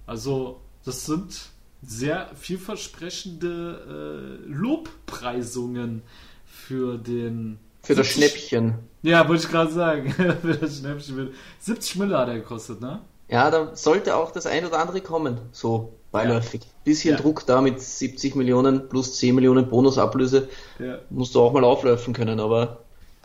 [0.05, 1.49] also das sind
[1.82, 6.01] sehr vielversprechende äh, Lobpreisungen
[6.45, 7.60] für den.
[7.82, 8.75] Für das 70 Schnäppchen.
[9.01, 10.11] Ja, wollte ich gerade sagen.
[10.41, 11.34] für das Schnäppchen.
[11.59, 13.01] 70 Mille hat er gekostet, ne?
[13.30, 16.61] Ja, da sollte auch das ein oder andere kommen, so beiläufig.
[16.84, 17.21] Bisschen Ja.
[17.21, 20.49] Druck da mit 70 Millionen plus 10 Millionen Bonusablöse.
[20.80, 20.97] Ja.
[21.09, 22.80] Musst du auch mal auflaufen können, aber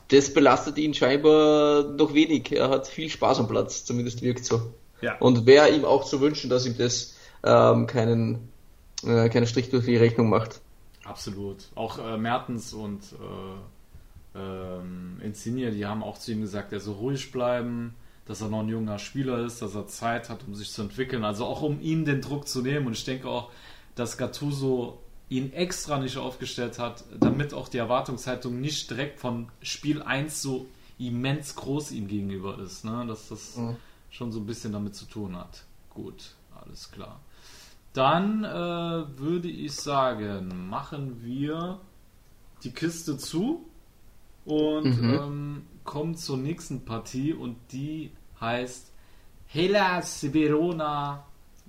[0.09, 2.53] das belastet ihn scheinbar noch wenig.
[2.53, 4.61] Er hat viel Spaß am Platz, zumindest wirkt so.
[5.01, 5.17] Ja.
[5.19, 8.51] Und wäre ihm auch zu wünschen, dass ihm das ähm, keinen,
[9.07, 10.61] äh, keinen Strich durch die Rechnung macht.
[11.05, 11.65] Absolut.
[11.75, 13.57] Auch äh, Mertens und äh,
[14.35, 17.95] ähm, Insigne, die haben auch zu ihm gesagt, er soll ruhig bleiben,
[18.27, 21.25] dass er noch ein junger Spieler ist, dass er Zeit hat, um sich zu entwickeln.
[21.25, 22.87] Also auch um ihm den Druck zu nehmen.
[22.87, 23.51] Und ich denke auch,
[23.95, 30.03] dass Gattuso ihn extra nicht aufgestellt hat, damit auch die Erwartungshaltung nicht direkt von Spiel
[30.03, 30.67] 1 so
[30.99, 32.85] immens groß ihm gegenüber ist.
[32.85, 33.05] Ne?
[33.07, 33.77] Dass das Mhm.
[34.11, 35.65] schon so ein bisschen damit zu tun hat.
[35.91, 37.21] Gut, alles klar.
[37.93, 38.49] Dann äh,
[39.19, 41.79] würde ich sagen, machen wir
[42.65, 43.65] die Kiste zu
[44.45, 45.11] und Mhm.
[45.15, 48.91] ähm, kommen zur nächsten Partie und die heißt
[49.47, 51.25] Hellas Verona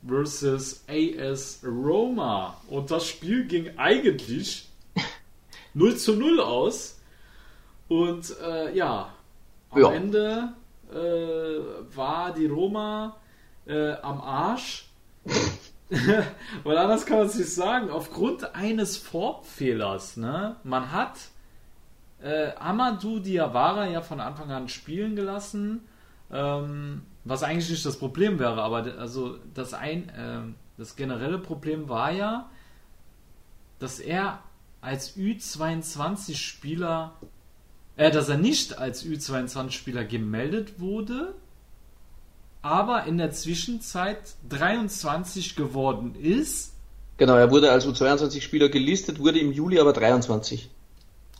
[0.07, 2.57] versus AS Roma.
[2.69, 4.67] Und das Spiel ging eigentlich
[5.73, 6.99] 0 zu 0 aus.
[7.87, 9.13] Und äh, ja,
[9.69, 9.91] am Ja.
[9.91, 10.53] Ende
[10.91, 13.15] äh, war die Roma
[13.67, 14.87] äh, am Arsch.
[16.63, 17.89] Weil anders kann man es nicht sagen.
[17.89, 20.55] Aufgrund eines Formfehlers, ne?
[20.63, 21.13] Man hat
[22.25, 25.81] äh, Amadou Diawara ja von Anfang an spielen gelassen,
[26.31, 31.87] ähm, was eigentlich nicht das Problem wäre, aber also das ein ähm, das generelle Problem
[31.87, 32.49] war ja,
[33.79, 34.39] dass er
[34.81, 37.13] als Ü22 Spieler
[37.95, 41.35] äh, dass er nicht als Ü22 Spieler gemeldet wurde,
[42.63, 46.73] aber in der Zwischenzeit 23 geworden ist
[47.17, 50.69] Genau, er wurde als U22-Spieler gelistet, wurde im Juli aber 23.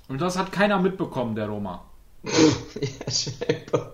[0.08, 1.86] und das hat keiner mitbekommen, der Roma.
[2.24, 3.94] ja, scheinbar.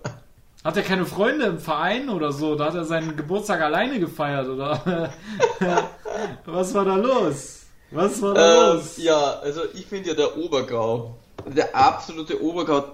[0.64, 2.54] Hat er keine Freunde im Verein oder so?
[2.54, 5.12] Da hat er seinen Geburtstag alleine gefeiert oder?
[6.44, 7.66] Was war da los?
[7.90, 8.96] Was war da Ähm, los?
[8.96, 12.84] ja, also ich finde ja der Obergau, der absolute Obergau,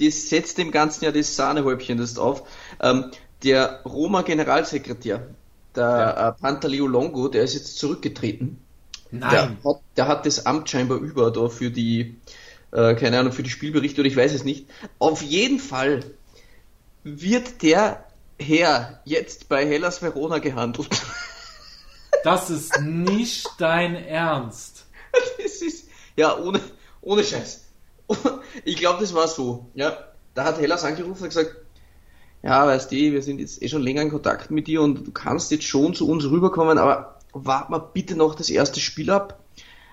[0.00, 2.42] das setzt dem Ganzen ja das Sahnehäubchen das auf.
[2.80, 3.12] Ähm,
[3.42, 5.34] der Roma-Generalsekretär,
[5.74, 8.58] der äh, Pantaleo Longo, der ist jetzt zurückgetreten.
[9.10, 9.58] Der Nein.
[9.64, 12.20] hat, der hat das Amt scheinbar über da für die,
[12.72, 14.66] äh, keine Ahnung, für die Spielberichte oder ich weiß es nicht.
[14.98, 16.04] Auf jeden Fall
[17.04, 18.04] wird der
[18.38, 20.88] Herr jetzt bei Hellas Verona gehandelt.
[22.24, 24.86] Das ist nicht dein Ernst.
[25.12, 25.86] Das ist,
[26.16, 26.60] ja, ohne,
[27.00, 27.66] ohne Scheiß.
[28.64, 29.70] Ich glaube, das war so.
[29.74, 29.96] Ja,
[30.34, 31.54] da hat Hellas angerufen und gesagt,
[32.42, 35.12] ja, weißt du, wir sind jetzt eh schon länger in Kontakt mit dir und du
[35.12, 39.40] kannst jetzt schon zu uns rüberkommen, aber wart mal bitte noch das erste Spiel ab.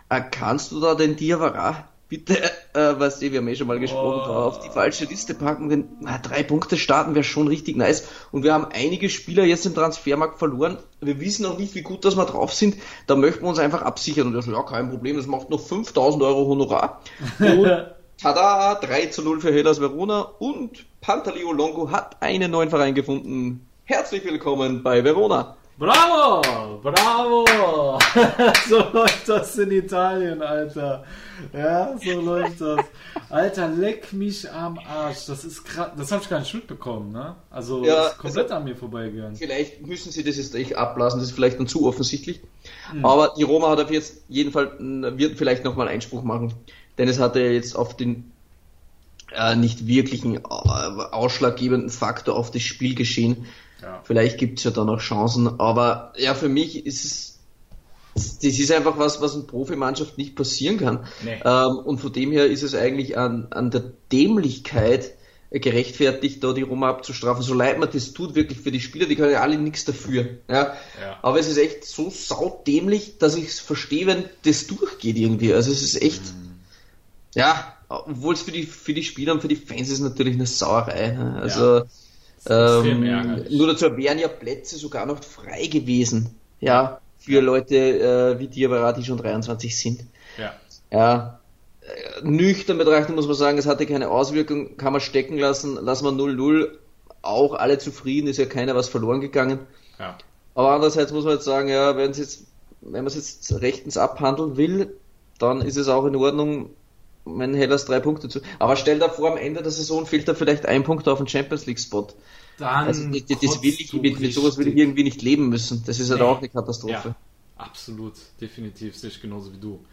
[0.10, 2.44] Äh, kannst du da den Diawara bitte,
[2.74, 4.34] äh, du, wir haben eh schon mal gesprochen, Oh.
[4.34, 8.08] auf die falsche Liste packen, denn na, drei Punkte starten wäre schon richtig nice.
[8.32, 10.78] Und wir haben einige Spieler jetzt im Transfermarkt verloren.
[11.02, 12.76] Wir wissen noch nicht, wie gut dass wir drauf sind.
[13.08, 14.28] Da möchten wir uns einfach absichern.
[14.28, 17.02] Und er so, ja, kein Problem, das macht noch 5000 Euro Honorar.
[17.40, 17.66] Und
[18.22, 23.68] tada, 3 zu 0 für Hellas Verona und Pantaleo Longo hat einen neuen Verein gefunden.
[23.86, 25.58] Herzlich willkommen bei Verona.
[25.78, 26.80] Bravo!
[26.84, 27.46] Bravo!
[28.70, 31.04] so läuft das in Italien, Alter.
[31.52, 32.86] Ja, so läuft das.
[33.30, 35.26] Alter, leck mich am Arsch.
[35.26, 35.90] Das ist krass.
[35.98, 37.36] Das habe ich gar nicht mitbekommen, ne?
[37.50, 39.36] Also, Ja, ist komplett an mir vorbeigegangen.
[39.36, 42.42] Vielleicht müssen sie das jetzt echt ablassen, das ist vielleicht dann zu offensichtlich.
[43.02, 46.54] Aber die Roma hat auf jetzt jeden Fall, wird vielleicht nochmal Einspruch machen.
[47.00, 48.32] Denn es hatte jetzt auf den
[49.36, 53.48] äh, nicht wirklichen äh, ausschlaggebenden Faktor auf das Spielgeschehen.
[53.84, 54.02] Ja.
[54.04, 57.40] Vielleicht gibt's ja da noch Chancen, aber ja, für mich ist es,
[58.16, 61.06] das ist einfach was, was in Profimannschaft nicht passieren kann.
[61.24, 61.40] Nee.
[61.44, 65.14] Ähm, und von dem her ist es eigentlich an, an der Dämlichkeit
[65.52, 67.44] gerechtfertigt, da die Roma abzustrafen.
[67.44, 70.38] So leid man das tut wirklich für die Spieler, die können ja alle nichts dafür.
[70.50, 70.74] Ja.
[71.00, 71.20] Ja.
[71.22, 75.54] Aber es ist echt so saudämlich, dass ich es verstehe, wenn das durchgeht irgendwie.
[75.54, 76.22] Also es ist echt,
[77.36, 80.48] ja, obwohl es für die, für die Spieler und für die Fans ist natürlich eine
[80.48, 81.12] Sauerei.
[81.12, 81.40] Ne?
[81.40, 82.13] Also extrem
[82.50, 86.36] ähm, nur dazu wären ja Plätze sogar noch frei gewesen.
[86.60, 90.06] Ja, für Leute äh, wie Diawara, die schon 23 sind.
[90.38, 90.54] Ja.
[90.92, 91.40] Ja,
[92.22, 96.12] nüchtern betrachtet muss man sagen, es hatte keine Auswirkung, kann man stecken lassen, lassen wir
[96.12, 96.70] 0-0,
[97.22, 99.60] auch alle zufrieden, ist ja keiner was verloren gegangen.
[100.00, 100.18] Ja.
[100.56, 102.48] Aber andererseits muss man jetzt sagen, ja, wenn es jetzt,
[102.82, 104.98] wenn man es jetzt rechtens abhandeln will,
[105.40, 106.70] dann ist es auch in Ordnung,
[107.26, 108.42] wenn Hellas drei Punkte zu.
[108.60, 111.28] Aber stell dir vor, am Ende der Saison fehlt da vielleicht ein Punkt auf den
[111.28, 112.08] Champions League Spot.
[112.58, 115.84] Dann Also das, das will ich, mit, mit sowas will ich irgendwie nicht leben müssen.
[115.86, 116.28] Das ist halt Nee.
[116.28, 117.10] auch eine Katastrophe.
[117.10, 117.16] Ja,
[117.58, 119.84] absolut, definitiv, sehe ich genauso wie du.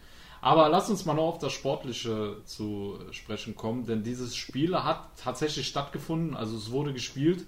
[0.41, 5.15] Aber lass uns mal noch auf das Sportliche zu sprechen kommen, denn dieses Spiel hat
[5.17, 7.45] tatsächlich stattgefunden, also es wurde gespielt.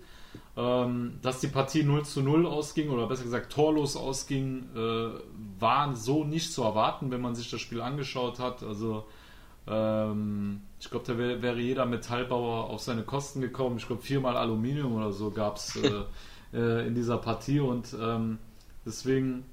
[0.58, 5.10] Ähm, dass die Partie 0 zu 0 ausging, oder besser gesagt torlos ausging, äh,
[5.60, 8.64] war so nicht zu erwarten, wenn man sich das Spiel angeschaut hat.
[8.64, 9.06] Also
[9.68, 13.78] ähm, ich glaube, da wär, wäre jeder Metallbauer auf seine Kosten gekommen.
[13.78, 16.04] Ich glaube, viermal Aluminium oder so gab es äh,
[16.54, 18.40] äh, in dieser Partie und ähm,
[18.86, 19.46] deswegen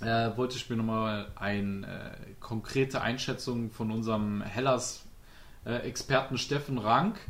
[0.00, 7.20] äh, wollte ich mir nochmal eine äh, konkrete Einschätzung von unserem Hellas-Experten Steffen Rank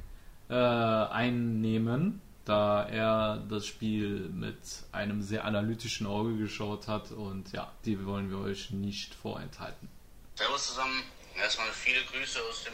[0.49, 4.59] äh, einnehmen, da er das Spiel mit
[4.93, 9.89] einem sehr analytischen Auge geschaut hat und ja, die wollen wir euch nicht vorenthalten.
[10.37, 11.03] Servus zusammen.
[11.37, 12.73] Erstmal viele Grüße aus dem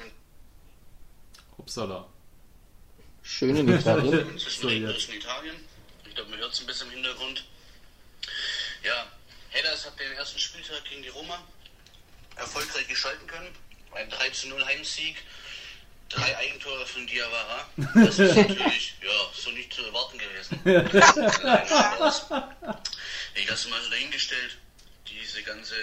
[1.58, 2.06] Upsala.
[3.22, 4.30] Schön in Italien.
[4.30, 4.68] inzwischen
[5.14, 5.56] Italien.
[6.06, 7.44] Ich glaube, man hört es ein bisschen im Hintergrund.
[8.84, 9.06] Ja,
[9.50, 11.42] Hellas hat den ersten Spieltag gegen die Roma
[12.36, 13.54] erfolgreich gestalten können.
[13.92, 15.16] Ein 3 zu 0 Heimsieg.
[16.08, 17.68] drei Eigentore von Diawara.
[17.94, 20.60] Das ist natürlich, ja, so nicht zu erwarten gewesen.
[20.64, 22.26] Nein, Spaß.
[23.34, 24.56] Ich lasse mal so dahingestellt,
[25.08, 25.74] diese ganze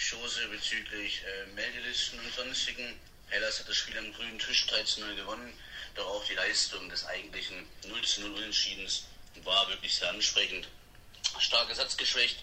[0.00, 2.98] Chose bezüglich äh, Meldelisten und sonstigen.
[3.28, 5.52] Hellas hat das Spiel am grünen Tisch 13-0 gewonnen,
[5.94, 9.04] doch auch die Leistung des eigentlichen 0-0 Unentschiedens
[9.44, 10.68] war wirklich sehr ansprechend.
[11.38, 12.38] Stark ersatzgeschwächt,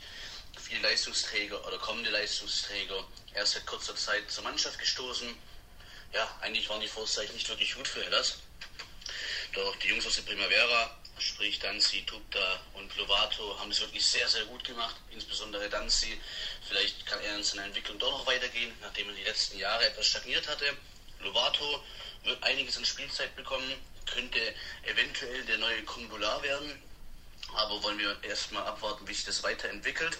[0.61, 3.03] viele Leistungsträger oder kommende Leistungsträger
[3.33, 5.35] erst seit kurzer Zeit zur Mannschaft gestoßen.
[6.13, 8.37] Ja, eigentlich waren die Vorzeichen nicht wirklich gut für Hellas.
[9.53, 14.27] Doch die Jungs aus der Primavera, sprich Danzi, Tupta und Lovato, haben es wirklich sehr,
[14.27, 14.95] sehr gut gemacht.
[15.11, 16.19] Insbesondere Danzi.
[16.67, 20.07] Vielleicht kann er in seiner Entwicklung doch noch weitergehen, nachdem er die letzten Jahre etwas
[20.07, 20.65] stagniert hatte.
[21.19, 21.83] Lovato
[22.23, 23.73] wird einiges an Spielzeit bekommen,
[24.05, 24.39] könnte
[24.83, 26.81] eventuell der neue Kungular werden.
[27.53, 30.17] Aber wollen wir erstmal abwarten, wie sich das weiterentwickelt.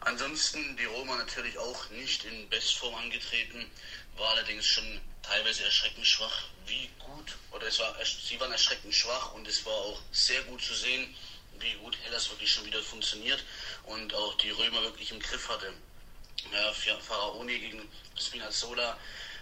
[0.00, 3.70] Ansonsten die Roma natürlich auch nicht in Bestform angetreten,
[4.16, 6.44] war allerdings schon teilweise erschreckend schwach.
[6.66, 10.62] Wie gut, oder es war, sie waren erschreckend schwach und es war auch sehr gut
[10.62, 11.14] zu sehen,
[11.58, 13.42] wie gut Hellas wirklich schon wieder funktioniert
[13.84, 15.72] und auch die Römer wirklich im Griff hatte.
[16.52, 18.98] Ja, Pharaoni gegen Spinazzola,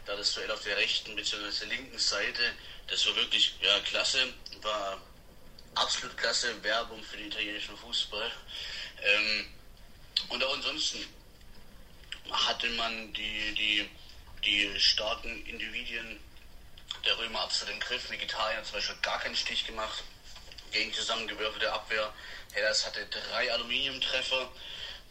[0.06, 1.64] da das Duell auf der rechten bzw.
[1.66, 2.42] linken Seite,
[2.88, 5.00] das war wirklich ja, klasse, war
[5.74, 8.30] absolut klasse Werbung für den italienischen Fußball.
[9.02, 9.48] Ähm,
[10.28, 11.06] und auch ansonsten
[12.30, 13.90] hatte man die, die,
[14.44, 16.20] die starken Individuen
[17.04, 18.10] der Römer absolut im Griff.
[18.10, 20.02] Vegetarier zum Beispiel gar keinen Stich gemacht
[20.72, 22.12] gegen zusammengewürfelte Abwehr.
[22.52, 24.50] Hellas hatte drei Aluminiumtreffer,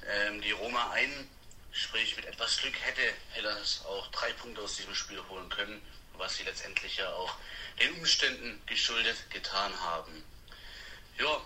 [0.08, 1.30] ähm, die Roma einen.
[1.72, 5.82] Sprich, mit etwas Glück hätte Hellas auch drei Punkte aus diesem Spiel holen können,
[6.14, 7.36] was sie letztendlich ja auch
[7.80, 10.24] den Umständen geschuldet getan haben.
[11.20, 11.42] Ja,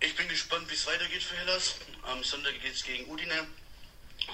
[0.00, 1.76] ich bin gespannt, wie es weitergeht für Hellas.
[2.02, 3.46] Am Sonntag geht es gegen Udine.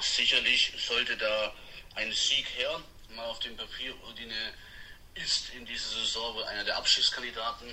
[0.00, 1.54] Sicherlich sollte da
[1.94, 2.80] ein Sieg her.
[3.16, 4.34] Mal auf dem Papier, Udine
[5.14, 7.68] ist in dieser Saison wohl einer der Abschiedskandidaten.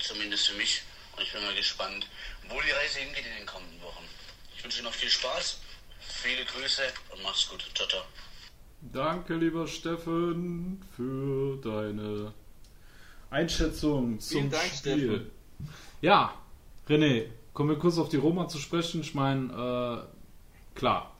[0.00, 0.82] Zumindest für mich.
[1.16, 2.06] Und ich bin mal gespannt,
[2.48, 4.04] wo die Reise hingeht in den kommenden Wochen.
[4.56, 5.60] Ich wünsche noch viel Spaß,
[6.00, 7.64] viele Grüße und mach's gut.
[7.74, 8.02] Ciao, ciao.
[8.80, 12.32] Danke, lieber Steffen, für deine
[13.30, 14.96] Einschätzung zum Vielen Dank, Spiel.
[14.96, 15.30] Steffen.
[16.00, 16.34] Ja,
[16.88, 19.00] René, kommen wir kurz auf die Roma zu sprechen.
[19.00, 21.16] Ich meine, äh, klar,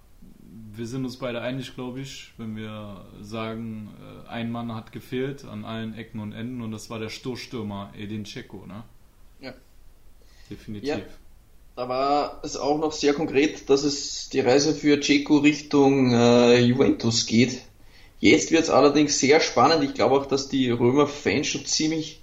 [0.79, 3.91] wir sind uns beide einig, glaube ich, wenn wir sagen,
[4.27, 7.93] äh, ein Mann hat gefehlt an allen Ecken und Enden und das war der Stoßstürmer
[7.97, 8.85] Edin Dzeko, ne?
[9.41, 9.55] Ja.
[10.49, 10.89] Definitiv.
[10.89, 10.99] Ja.
[11.77, 16.59] Da war es auch noch sehr konkret, dass es die Reise für Ceco Richtung äh,
[16.59, 17.63] Juventus geht.
[18.19, 19.85] Jetzt wird es allerdings sehr spannend.
[19.85, 22.21] Ich glaube auch, dass die Römer-Fans schon ziemlich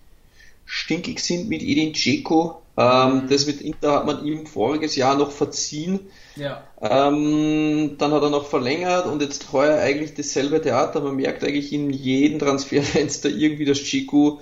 [0.65, 2.61] stinkig sind mit Edin Dzeko.
[2.75, 6.01] Ähm, Das mit Inter hat man ihm voriges Jahr noch verziehen.
[6.35, 6.63] Ja.
[6.81, 11.01] Ähm, dann hat er noch verlängert und jetzt heuer eigentlich dasselbe Theater.
[11.01, 14.41] Man merkt eigentlich in jedem Transferfenster irgendwie, dass Chico,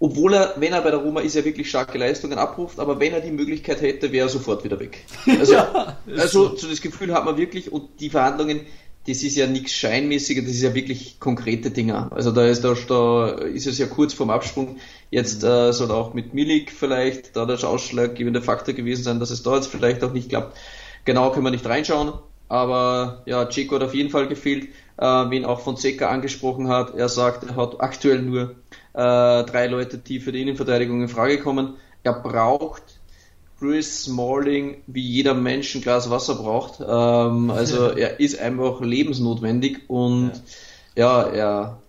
[0.00, 3.12] obwohl er, wenn er bei der Roma ist, ja wirklich starke Leistungen abruft, aber wenn
[3.12, 5.04] er die Möglichkeit hätte, wäre er sofort wieder weg.
[5.26, 6.56] Also, ist also so.
[6.56, 8.60] so das Gefühl hat man wirklich und die Verhandlungen,
[9.08, 12.10] das ist ja nichts Scheinmäßiges, das ist ja wirklich konkrete Dinger.
[12.12, 14.76] Also da ist, da, da ist es ja kurz vorm Absprung.
[15.10, 19.42] Jetzt äh, soll auch mit Milik vielleicht da der ausschlaggebende Faktor gewesen sein, dass es
[19.42, 20.58] da jetzt vielleicht auch nicht klappt.
[21.04, 22.12] Genau können wir nicht reinschauen,
[22.48, 26.94] aber ja, Chico hat auf jeden Fall gefehlt, äh, wen auch Fonseca angesprochen hat.
[26.94, 28.56] Er sagt, er hat aktuell nur
[28.94, 31.76] äh, drei Leute, die für die Innenverteidigung in Frage kommen.
[32.02, 33.00] Er braucht
[33.58, 36.80] Chris Smalling, wie jeder Mensch ein Glas Wasser braucht.
[36.80, 40.32] Ähm, also er ist einfach lebensnotwendig und
[40.96, 41.82] ja, er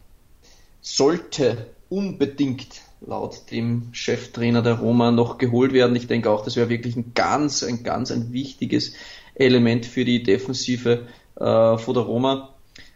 [0.81, 5.95] sollte unbedingt laut dem Cheftrainer der Roma noch geholt werden.
[5.95, 8.93] Ich denke auch, das wäre wirklich ein ganz, ein ganz ein wichtiges
[9.35, 12.53] Element für die Defensive äh, von der Roma.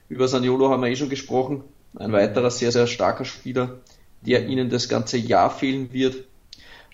[0.09, 1.63] Über Saniolo haben wir eh schon gesprochen.
[1.95, 3.79] Ein weiterer sehr, sehr starker Spieler,
[4.21, 6.25] der ihnen das ganze Jahr fehlen wird.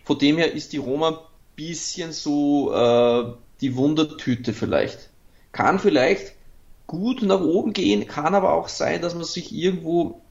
[0.03, 1.21] Von dem her ist die Roma
[1.55, 5.09] bisschen so äh, die Wundertüte vielleicht.
[5.51, 6.33] Kann vielleicht
[6.87, 10.21] gut nach oben gehen, kann aber auch sein, dass man sich irgendwo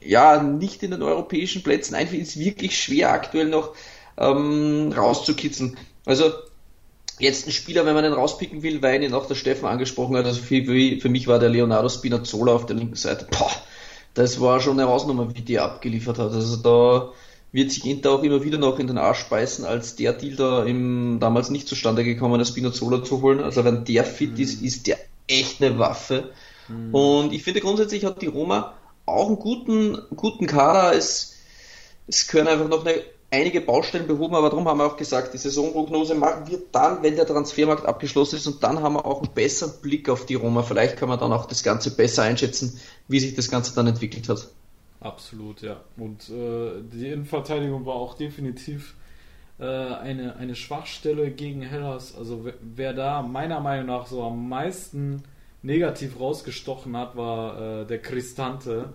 [0.00, 3.74] ja nicht in den europäischen Plätzen einfach ist wirklich schwer aktuell noch
[4.16, 5.76] ähm, rauszukitzeln.
[6.06, 6.30] Also
[7.18, 10.24] jetzt ein Spieler, wenn man den rauspicken will, weil ihn auch der Steffen angesprochen hat,
[10.24, 13.26] also für, für mich war der Leonardo Spinazzola auf der linken Seite.
[13.30, 13.50] Boah,
[14.14, 16.32] das war schon eine Hausnummer, wie die er abgeliefert hat.
[16.32, 17.12] Also da
[17.52, 20.64] wird sich Inter auch immer wieder noch in den Arsch beißen, als der Deal da
[20.64, 23.40] im, damals nicht zustande gekommen ist, Spinazzola zu holen.
[23.40, 24.98] Also wenn der fit ist, ist der
[25.28, 26.30] echt eine Waffe.
[26.92, 28.74] Und ich finde grundsätzlich hat die Roma
[29.12, 30.96] auch einen guten, guten Kader.
[30.96, 31.36] Es,
[32.06, 33.02] es gehören einfach noch eine
[33.32, 37.16] einige Baustellen behoben, aber darum haben wir auch gesagt, die Saisonprognose machen wir dann, wenn
[37.16, 40.62] der Transfermarkt abgeschlossen ist und dann haben wir auch einen besseren Blick auf die Roma.
[40.62, 44.28] Vielleicht kann man dann auch das Ganze besser einschätzen, wie sich das Ganze dann entwickelt
[44.28, 44.48] hat.
[45.00, 45.80] Absolut, ja.
[45.96, 48.94] Und äh, die Innenverteidigung war auch definitiv
[49.58, 52.14] äh, eine, eine Schwachstelle gegen Hellas.
[52.14, 55.24] Also wer, wer, da meiner Meinung nach so am meisten
[55.62, 58.92] negativ rausgestochen hat, war äh, der Cristante.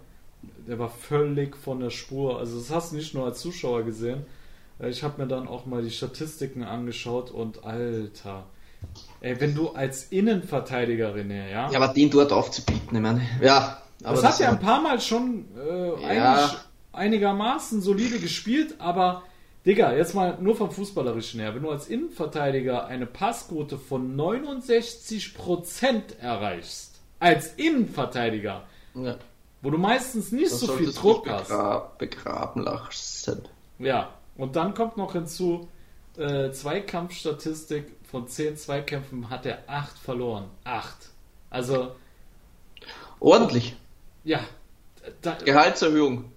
[0.68, 2.39] Der war völlig von der Spur.
[2.39, 4.26] Also das hast du nicht nur als Zuschauer gesehen.
[4.80, 8.45] Äh, ich habe mir dann auch mal die Statistiken angeschaut und Alter.
[9.22, 11.72] Ey, wenn du als Innenverteidiger, René, ja?
[11.72, 14.82] Ja, aber den dort aufzubieten, ich meine, ja, aber das, das hat ja ein paar
[14.82, 16.51] Mal schon äh, ja.
[16.93, 19.24] einigermaßen solide gespielt, aber
[19.65, 21.55] Digga, jetzt mal nur vom Fußballerischen her.
[21.55, 28.63] Wenn du als Innenverteidiger eine Passquote von 69% erreichst, als Innenverteidiger,
[28.93, 29.18] ja.
[29.62, 31.97] Wo du meistens nicht das so viel Druck begra hast.
[31.97, 33.41] Begraben lassen.
[33.80, 35.68] Ja, und dann kommt noch hinzu,
[36.18, 40.45] äh, Zweikampfstatistik von 10 Zweikämpfen hat er 8 verloren.
[40.64, 41.10] 8.
[41.49, 41.95] Also.
[43.20, 43.76] Ordentlich.
[44.24, 44.41] Ja.
[45.22, 46.32] Da, Gehaltserhöhung.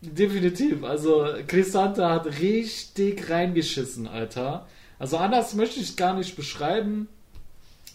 [0.00, 0.84] Definitiv.
[0.84, 4.66] Also Cristante hat richtig reingeschissen, Alter.
[4.98, 7.08] Also anders möchte ich gar nicht beschreiben.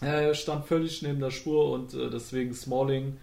[0.00, 3.18] Er stand völlig neben der Spur und äh, deswegen Smalling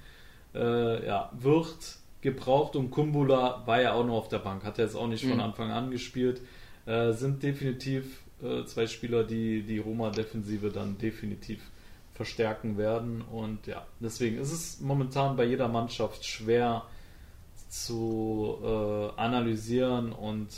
[0.54, 4.86] äh, ja, wird gebraucht und Kumbula war ja auch noch auf der Bank, hat er
[4.86, 5.32] jetzt auch nicht mhm.
[5.32, 6.42] von Anfang an gespielt.
[6.86, 11.62] Äh, sind definitiv äh, zwei Spieler, die die Roma-Defensive dann definitiv
[12.14, 13.22] verstärken werden.
[13.22, 16.84] Und ja, deswegen ist es momentan bei jeder Mannschaft schwer
[17.70, 20.50] zu äh, analysieren und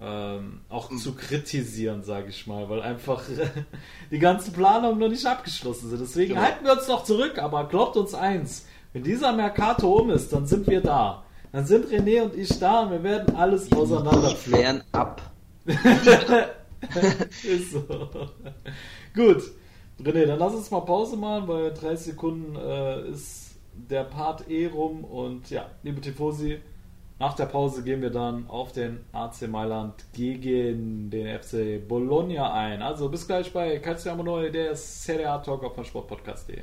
[0.00, 3.22] ähm, auch zu kritisieren, sage ich mal, weil einfach
[4.10, 6.00] die ganzen Planungen noch nicht abgeschlossen sind.
[6.00, 6.42] Deswegen genau.
[6.42, 8.66] halten wir uns noch zurück, aber glaubt uns eins,
[8.96, 11.22] wenn dieser Mercato um ist, dann sind wir da.
[11.52, 14.82] Dann sind René und ich da und wir werden alles auseinanderfliegen.
[14.92, 15.20] ab.
[15.66, 17.82] ist so.
[19.14, 19.42] Gut.
[20.02, 24.68] René, dann lass uns mal Pause machen, weil 30 Sekunden äh, ist der Part eh
[24.68, 26.62] rum und ja, liebe Tifosi,
[27.18, 32.80] nach der Pause gehen wir dann auf den AC Mailand gegen den FC Bologna ein.
[32.80, 36.62] Also bis gleich bei Calcio Neu, der Serie A Talk auf Sportpodcast.de.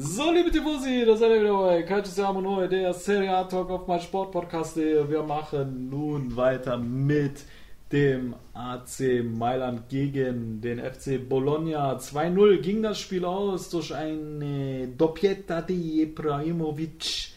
[0.00, 3.88] So, liebe Tifosi, da seid ihr wieder bei Calcio Neu, der Serie A Talk auf
[3.88, 5.10] meinsportpodcast.de.
[5.10, 7.42] Wir machen nun weiter mit
[7.90, 11.96] dem AC Mailand gegen den FC Bologna.
[11.96, 17.32] 2-0 ging das Spiel aus durch eine Doppietta di Ibrahimovic,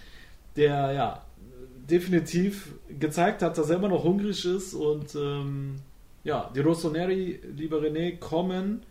[0.56, 1.26] der ja
[1.90, 5.78] definitiv gezeigt hat, dass er immer noch hungrig ist und ähm,
[6.24, 8.84] ja, die Rossoneri, lieber René, kommen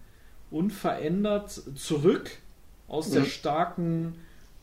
[0.50, 2.40] unverändert zurück
[2.90, 3.14] aus mhm.
[3.14, 4.14] der starken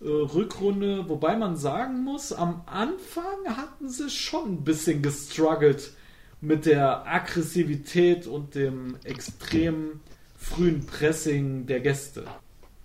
[0.01, 5.93] äh, Rückrunde, wobei man sagen muss, am Anfang hatten sie schon ein bisschen gestruggelt
[6.39, 10.01] mit der Aggressivität und dem extrem
[10.37, 12.25] frühen Pressing der Gäste.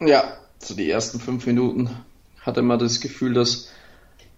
[0.01, 0.25] Ja,
[0.59, 1.91] zu die ersten fünf Minuten
[2.41, 3.71] hatte man das Gefühl, dass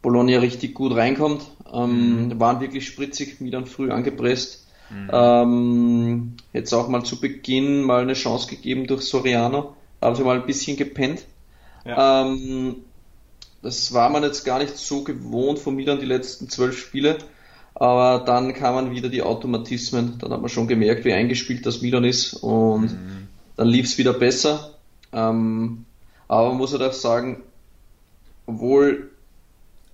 [0.03, 1.43] Bologna richtig gut reinkommt.
[1.73, 2.41] Ähm, mhm.
[2.41, 4.67] Waren wirklich spritzig, Milan früh angepresst.
[4.91, 5.11] Mhm.
[5.13, 9.77] Ähm, jetzt auch mal zu Beginn mal eine Chance gegeben durch Soriano.
[10.05, 11.25] Haben sie mal ein bisschen gepennt.
[11.85, 12.23] Ja.
[12.23, 12.77] Ähm,
[13.63, 17.19] das war man jetzt gar nicht so gewohnt von Milan die letzten zwölf Spiele.
[17.75, 20.19] Aber dann kamen wieder die Automatismen.
[20.19, 22.35] Dann hat man schon gemerkt, wie eingespielt das Milan ist.
[22.35, 23.29] Und mhm.
[23.57, 24.75] dann lief es wieder besser.
[25.13, 25.87] Ähm,
[26.29, 27.43] aber man muss halt auch sagen,
[28.47, 29.11] obwohl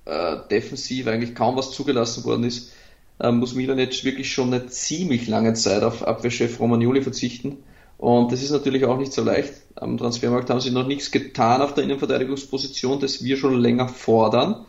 [0.07, 2.73] äh, defensiv eigentlich kaum was zugelassen worden ist,
[3.21, 7.59] äh, muss Milan jetzt wirklich schon eine ziemlich lange Zeit auf Abwehrchef Romagnoli verzichten.
[8.01, 9.53] Und das ist natürlich auch nicht so leicht.
[9.75, 14.65] Am Transfermarkt haben sie noch nichts getan auf der Innenverteidigungsposition, das wir schon länger fordern.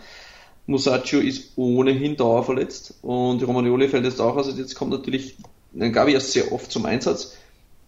[0.66, 4.48] Musacchio ist ohnehin dauerverletzt und Romagnoli fällt jetzt auch aus.
[4.48, 5.38] Also jetzt kommt natürlich
[5.74, 7.38] Gavi erst sehr oft zum Einsatz,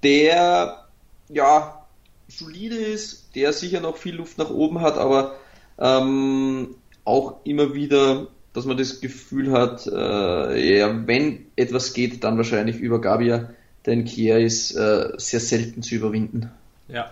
[0.01, 0.85] der
[1.27, 1.87] ja
[2.29, 5.35] solide ist, der sicher noch viel Luft nach oben hat, aber
[5.77, 12.37] ähm, auch immer wieder, dass man das Gefühl hat, äh, ja, wenn etwas geht, dann
[12.37, 13.49] wahrscheinlich über Gabia,
[13.85, 16.49] denn Kier ist äh, sehr selten zu überwinden.
[16.87, 17.11] Ja,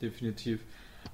[0.00, 0.60] definitiv.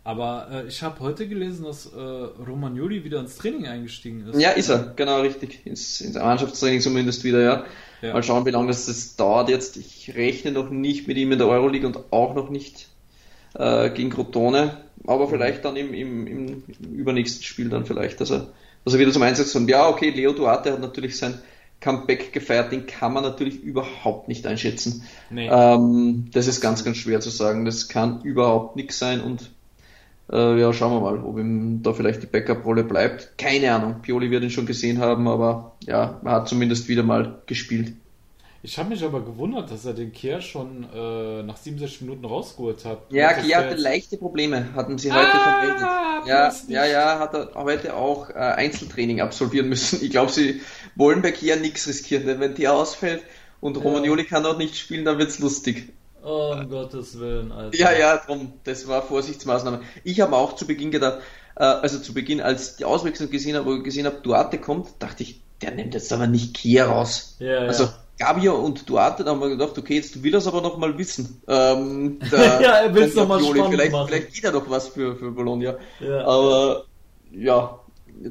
[0.03, 4.41] Aber äh, ich habe heute gelesen, dass äh, Romagnoli wieder ins Training eingestiegen ist.
[4.41, 5.67] Ja, ist er, genau richtig.
[5.67, 7.65] Ins, ins Mannschaftstraining zumindest wieder, ja.
[8.03, 8.15] Ja.
[8.15, 9.77] Mal schauen, wie lange das, das dauert jetzt.
[9.77, 12.89] Ich rechne noch nicht mit ihm in der Euroleague und auch noch nicht
[13.55, 14.79] äh, gegen Crotone.
[15.07, 16.63] Aber vielleicht dann im, im, im
[16.95, 18.49] übernächsten Spiel dann vielleicht, dass er,
[18.85, 19.69] dass er wieder zum Einsatz kommt.
[19.69, 21.41] Ja, okay, Leo Duarte hat natürlich sein
[21.81, 25.05] Comeback gefeiert, den kann man natürlich überhaupt nicht einschätzen.
[25.31, 25.49] Nee.
[25.51, 27.65] Ähm, das ist ganz, ganz schwer zu sagen.
[27.65, 29.51] Das kann überhaupt nichts sein und
[30.31, 33.37] äh, ja, schauen wir mal, ob ihm da vielleicht die Backup-Rolle bleibt.
[33.39, 33.97] Keine Ahnung.
[34.03, 37.95] Pioli wird ihn schon gesehen haben, aber ja, er hat zumindest wieder mal gespielt.
[38.63, 42.85] Ich habe mich aber gewundert, dass er den Kehr schon äh, nach 67 Minuten rausgeholt
[42.85, 42.99] hat.
[43.11, 46.29] Ja, Kier hatte jetzt- leichte Probleme, hatten sie heute Ah, vermeldet.
[46.29, 50.05] Ja, ja, ja, hat er heute auch äh, Einzeltraining absolvieren müssen.
[50.05, 50.61] Ich glaube, sie
[50.95, 53.23] wollen bei Kier nichts riskieren, denn wenn der ausfällt
[53.63, 55.93] und Romagnoli kann auch nicht spielen, dann wird's lustig.
[56.23, 57.75] Oh, um Gottes Willen, Alter.
[57.79, 59.81] Ja, ja, drum, das war Vorsichtsmaßnahme.
[60.05, 61.21] Ich habe auch zu Beginn gedacht,
[61.57, 64.89] äh, also zu Beginn, als die Auswechslung gesehen habe, wo ich gesehen habe, Duarte kommt,
[64.99, 67.37] dachte ich, der nimmt jetzt aber nicht Kier raus.
[67.39, 67.95] Ja, ja.
[68.21, 70.97] Gabio und Duarte, da haben wir gedacht, okay, jetzt will er es aber noch mal
[70.99, 71.41] wissen.
[71.49, 74.09] Ähm, der- Ja, er will's der noch mal Pioli, spannend vielleicht, machen.
[74.09, 75.75] vielleicht geht er doch was für, für Bologna.
[76.01, 76.25] Ja.
[76.27, 76.85] Aber
[77.33, 77.81] ja,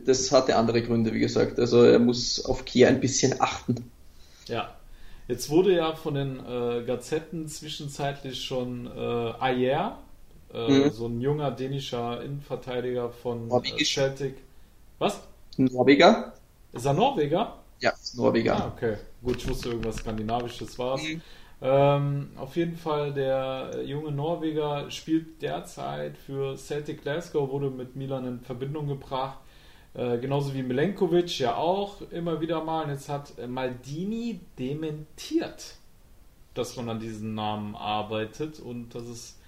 [0.06, 1.60] das hatte andere Gründe, wie gesagt.
[1.60, 3.90] Also er muss auf Kier ein bisschen achten.
[4.48, 4.70] Ja.
[5.28, 9.98] Jetzt wurde ja von den äh, Gazetten zwischenzeitlich schon äh, Ayer,
[10.54, 10.92] äh, Mhm.
[10.92, 13.94] so ein junger dänischer Innenverteidiger von äh, Norwegisch.
[13.94, 14.36] Celtic.
[15.00, 15.20] Was?
[15.58, 16.34] Norweger?
[16.74, 17.58] Ist er Norweger?
[17.80, 18.56] Ja, Norweger.
[18.56, 18.98] Ah, okay.
[19.22, 21.22] Gut, ich wusste irgendwas Skandinavisches war Mhm.
[21.61, 28.26] ähm, Auf jeden Fall, der junge Norweger spielt derzeit für Celtic Glasgow, wurde mit Milan
[28.26, 29.39] in Verbindung gebracht.
[29.93, 32.84] Äh, genauso wie Milenkovic ja auch immer wieder mal.
[32.86, 35.76] Und jetzt hat Maldini dementiert,
[36.53, 39.39] dass man an diesen Namen arbeitet und dass es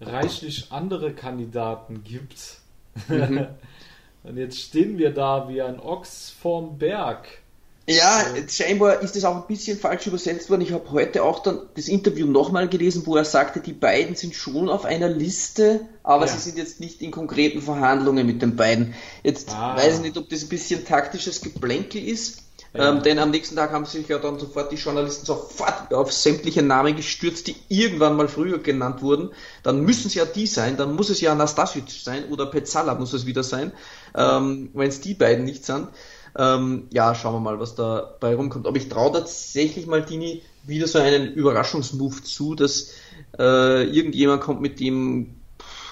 [0.00, 2.60] reichlich andere Kandidaten gibt.
[3.08, 7.42] und jetzt stehen wir da wie ein Ochs vorm Berg.
[7.90, 10.60] Ja, scheinbar ist das auch ein bisschen falsch übersetzt worden.
[10.60, 14.34] Ich habe heute auch dann das Interview nochmal gelesen, wo er sagte, die beiden sind
[14.34, 16.32] schon auf einer Liste, aber Ja.
[16.32, 18.94] sie sind jetzt nicht in konkreten Verhandlungen mit den beiden.
[19.22, 19.74] Jetzt Ah.
[19.76, 22.42] weiß ich nicht, ob das ein bisschen taktisches Geplänkel ist,
[22.74, 22.90] Ja.
[22.90, 26.60] ähm, denn am nächsten Tag haben sich ja dann sofort die Journalisten sofort auf sämtliche
[26.60, 29.30] Namen gestürzt, die irgendwann mal früher genannt wurden.
[29.62, 33.14] Dann müssen es ja die sein, dann muss es ja Anastasic sein oder Pezzala muss
[33.14, 33.72] es wieder sein,
[34.14, 35.88] ähm, wenn es die beiden nicht sind.
[36.36, 38.66] Ähm, ja, schauen wir mal, was da bei rumkommt.
[38.66, 42.92] Aber ich traue tatsächlich Maldini wieder so einen Überraschungsmove zu, dass
[43.38, 45.34] äh, irgendjemand kommt, mit dem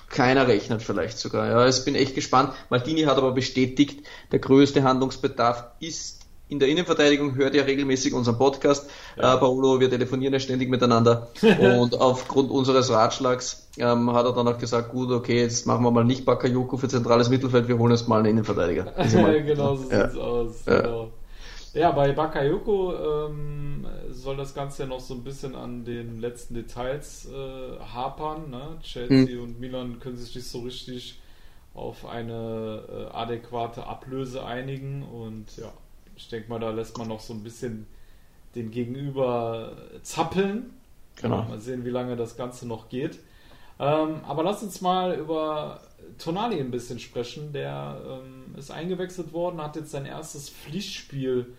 [0.08, 1.48] keiner rechnet vielleicht sogar.
[1.48, 2.52] Ja, ich bin echt gespannt.
[2.70, 6.15] Maldini hat aber bestätigt, der größte Handlungsbedarf ist
[6.48, 8.88] in der Innenverteidigung, hört ja regelmäßig unseren Podcast.
[9.16, 9.34] Ja.
[9.34, 11.28] Äh, Paolo, wir telefonieren ja ständig miteinander.
[11.80, 15.90] und aufgrund unseres Ratschlags ähm, hat er dann auch gesagt, gut, okay, jetzt machen wir
[15.90, 18.92] mal nicht Bakayoko für zentrales Mittelfeld, wir holen jetzt mal einen Innenverteidiger.
[18.96, 20.08] Also mal- genau so Ja.
[20.08, 20.64] sieht's aus.
[20.66, 20.80] Ja.
[20.82, 21.10] Genau.
[21.74, 22.94] Ja, bei Bakayoko
[23.28, 28.48] ähm, soll das Ganze ja noch so ein bisschen an den letzten Details äh, hapern.
[28.50, 28.78] Ne?
[28.82, 29.42] Chelsea Hm.
[29.42, 31.20] und Milan können sich nicht so richtig
[31.74, 32.80] auf eine
[33.12, 35.70] äh, adäquate Ablöse einigen und ja,
[36.16, 37.86] ich denke mal, da lässt man noch so ein bisschen
[38.54, 40.70] den Gegenüber zappeln.
[41.16, 41.44] Genau.
[41.44, 43.18] Mal sehen, wie lange das Ganze noch geht.
[43.78, 45.80] Ähm, aber lass uns mal über
[46.18, 47.52] Tonali ein bisschen sprechen.
[47.52, 51.54] Der ähm, ist eingewechselt worden, hat jetzt sein erstes Pflichtspiel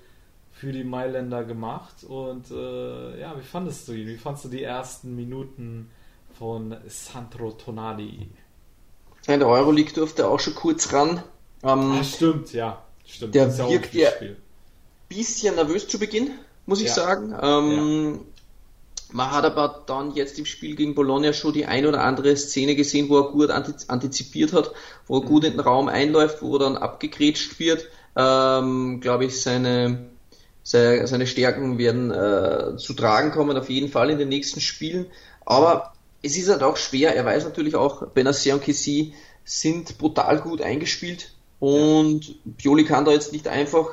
[0.52, 2.04] für die Mailänder gemacht.
[2.04, 4.08] Und äh, ja, wie fandest du ihn?
[4.08, 5.90] Wie fandest du die ersten Minuten
[6.38, 8.30] von Sandro Tonali?
[9.28, 11.22] In der Euroleague durfte er auch schon kurz ran.
[11.64, 12.84] Ähm, Ah, stimmt, ja.
[13.06, 13.36] Stimmt.
[13.36, 14.10] Der das ist ja auch ein wirkt ja-.
[15.10, 16.32] Bisschen nervös zu Beginn,
[16.66, 16.94] muss ich Ja.
[16.94, 17.36] sagen.
[17.42, 18.20] Ähm,
[19.12, 22.76] Man hat aber dann jetzt im Spiel gegen Bologna schon die ein oder andere Szene
[22.76, 24.72] gesehen, wo er gut antiz- antizipiert hat,
[25.08, 27.88] wo er gut in den Raum einläuft, wo er dann abgegrätscht wird.
[28.18, 30.10] Ähm, Glaube ich, seine,
[30.64, 35.06] seine, seine Stärken werden äh, zu tragen kommen, auf jeden Fall in den nächsten Spielen.
[35.46, 37.16] Aber es ist halt auch schwer.
[37.16, 39.14] Er weiß natürlich auch, Benacer und Kessie
[39.46, 43.88] sind brutal gut eingespielt und Pioli kann da jetzt nicht einfach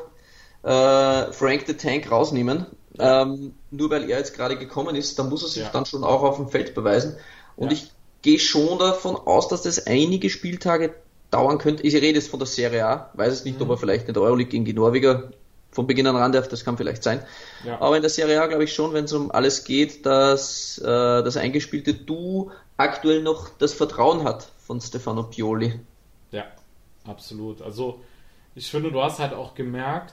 [0.64, 2.66] äh, Frank the Tank rausnehmen.
[2.98, 5.70] Ähm, nur weil er jetzt gerade gekommen ist, dann muss er sich Ja.
[5.72, 7.16] dann schon auch auf dem Feld beweisen.
[7.56, 7.72] Und Ja.
[7.72, 7.90] ich
[8.22, 10.94] gehe schon davon aus, dass das einige Spieltage
[11.30, 11.82] dauern könnte.
[11.82, 14.22] Ich rede jetzt von der Serie A, weiß es nicht, ob er vielleicht in der
[14.22, 15.30] Euroleague gegen die Norweger
[15.72, 17.20] von Beginn an ran darf, das kann vielleicht sein.
[17.66, 17.80] Ja.
[17.80, 20.84] Aber in der Serie A glaube ich schon, wenn es um alles geht, dass äh,
[20.84, 25.80] das eingespielte Du aktuell noch das Vertrauen hat von Stefano Pioli.
[26.30, 26.44] Ja,
[27.04, 27.60] absolut.
[27.60, 28.00] Also
[28.54, 30.12] ich finde, du hast halt auch gemerkt,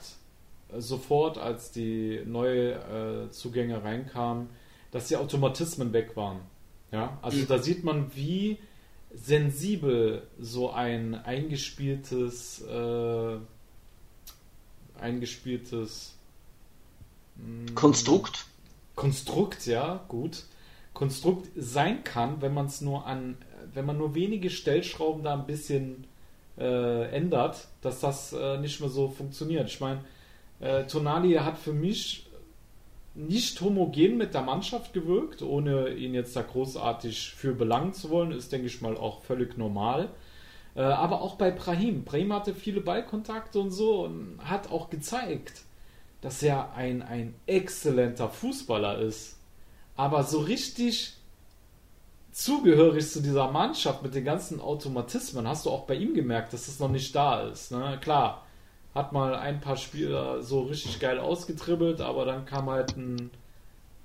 [0.78, 2.74] sofort, als die neue
[3.28, 4.50] äh, Zugänge reinkamen,
[4.92, 6.40] dass die Automatismen weg waren.
[6.92, 8.58] Ja, also da sieht man, wie
[9.14, 13.38] sensibel so ein eingespieltes, äh,
[15.00, 16.16] eingespieltes
[17.36, 18.46] mh, Konstrukt.
[18.96, 20.44] Konstrukt, ja, gut.
[20.94, 23.38] Konstrukt sein kann, wenn man es nur an,
[23.74, 26.06] wenn man nur wenige Stellschrauben da ein bisschen
[26.58, 29.70] äh, ändert, dass das äh, nicht mehr so funktioniert.
[29.70, 30.04] Ich meine,
[30.62, 32.28] äh, Tonali hat für mich
[33.14, 38.32] nicht homogen mit der Mannschaft gewirkt, ohne ihn jetzt da großartig für belangen zu wollen,
[38.32, 40.10] ist, denke ich mal, auch völlig normal.
[40.76, 42.06] Äh, aber auch bei Brahim.
[42.06, 45.64] Brahim hatte viele Ballkontakte und so und hat auch gezeigt,
[46.22, 49.38] dass er ein, ein exzellenter Fußballer ist.
[49.98, 51.18] Aber so richtig
[52.32, 56.68] zugehörig zu dieser Mannschaft mit den ganzen Automatismen hast du auch bei ihm gemerkt, dass
[56.68, 57.72] das noch nicht da ist.
[57.72, 58.00] Ne?
[58.02, 58.46] Klar,
[58.94, 63.32] hat mal ein paar Spieler so richtig geil ausgetribbelt, aber dann kam halt ein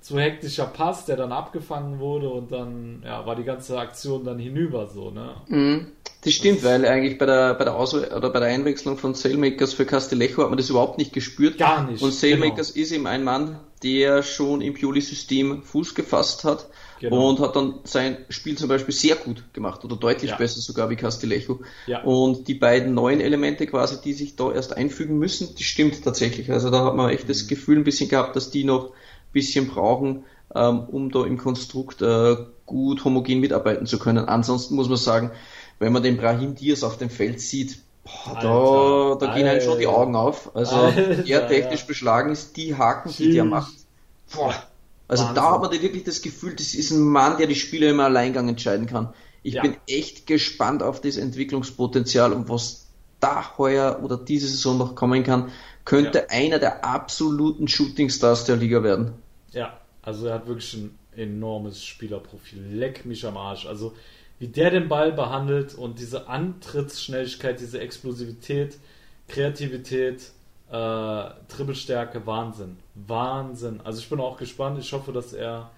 [0.01, 4.39] zu hektischer Pass, der dann abgefangen wurde und dann ja, war die ganze Aktion dann
[4.39, 5.35] hinüber so, ne?
[5.49, 5.87] Mhm.
[6.23, 9.75] Das stimmt, weil eigentlich bei der bei der Aus oder bei der Einwechslung von Sailmakers
[9.75, 11.59] für Castellejo hat man das überhaupt nicht gespürt.
[11.59, 12.03] Gar nicht.
[12.03, 12.83] Und Sailmakers genau.
[12.85, 16.67] ist eben ein Mann, der schon im Pioli-System Fuß gefasst hat
[17.01, 17.29] genau.
[17.29, 20.37] und hat dann sein Spiel zum Beispiel sehr gut gemacht oder deutlich ja.
[20.37, 21.61] besser sogar wie Castellejo.
[21.87, 22.03] Ja.
[22.03, 26.51] Und die beiden neuen Elemente quasi, die sich da erst einfügen müssen, die stimmt tatsächlich.
[26.51, 27.29] Also da hat man echt mhm.
[27.29, 30.25] das Gefühl ein bisschen gehabt, dass die noch ein bisschen brauchen,
[30.55, 34.27] ähm, um da im Konstrukt äh, gut homogen mitarbeiten zu können.
[34.27, 35.31] Ansonsten muss man sagen,
[35.79, 39.79] wenn man den Brahim Diaz auf dem Feld sieht, boah, da, da gehen einem schon
[39.79, 40.55] die Augen auf.
[40.55, 41.87] Also Alter, er technisch ja.
[41.87, 43.73] beschlagen ist, die Haken, die der macht.
[44.35, 44.55] Boah.
[45.09, 45.37] Also Wahnsinn.
[45.37, 48.49] da hat man wirklich das Gefühl, das ist ein Mann, der die Spiele im Alleingang
[48.49, 49.13] entscheiden kann.
[49.43, 49.63] Ich ja.
[49.63, 52.87] bin echt gespannt auf das Entwicklungspotenzial und was
[53.21, 55.51] da heuer oder diese Saison noch kommen kann,
[55.85, 56.25] könnte ja.
[56.31, 59.13] einer der absoluten Shootingstars der Liga werden.
[59.53, 62.61] Ja, also er hat wirklich ein enormes Spielerprofil.
[62.73, 63.67] Leck mich am Arsch.
[63.67, 63.95] Also
[64.39, 68.79] wie der den Ball behandelt und diese Antrittsschnelligkeit, diese Explosivität,
[69.29, 70.31] Kreativität,
[70.71, 72.77] äh, Dribbelstärke, Wahnsinn.
[73.07, 73.81] Wahnsinn.
[73.85, 74.79] Also ich bin auch gespannt.
[74.79, 75.71] Ich hoffe, dass er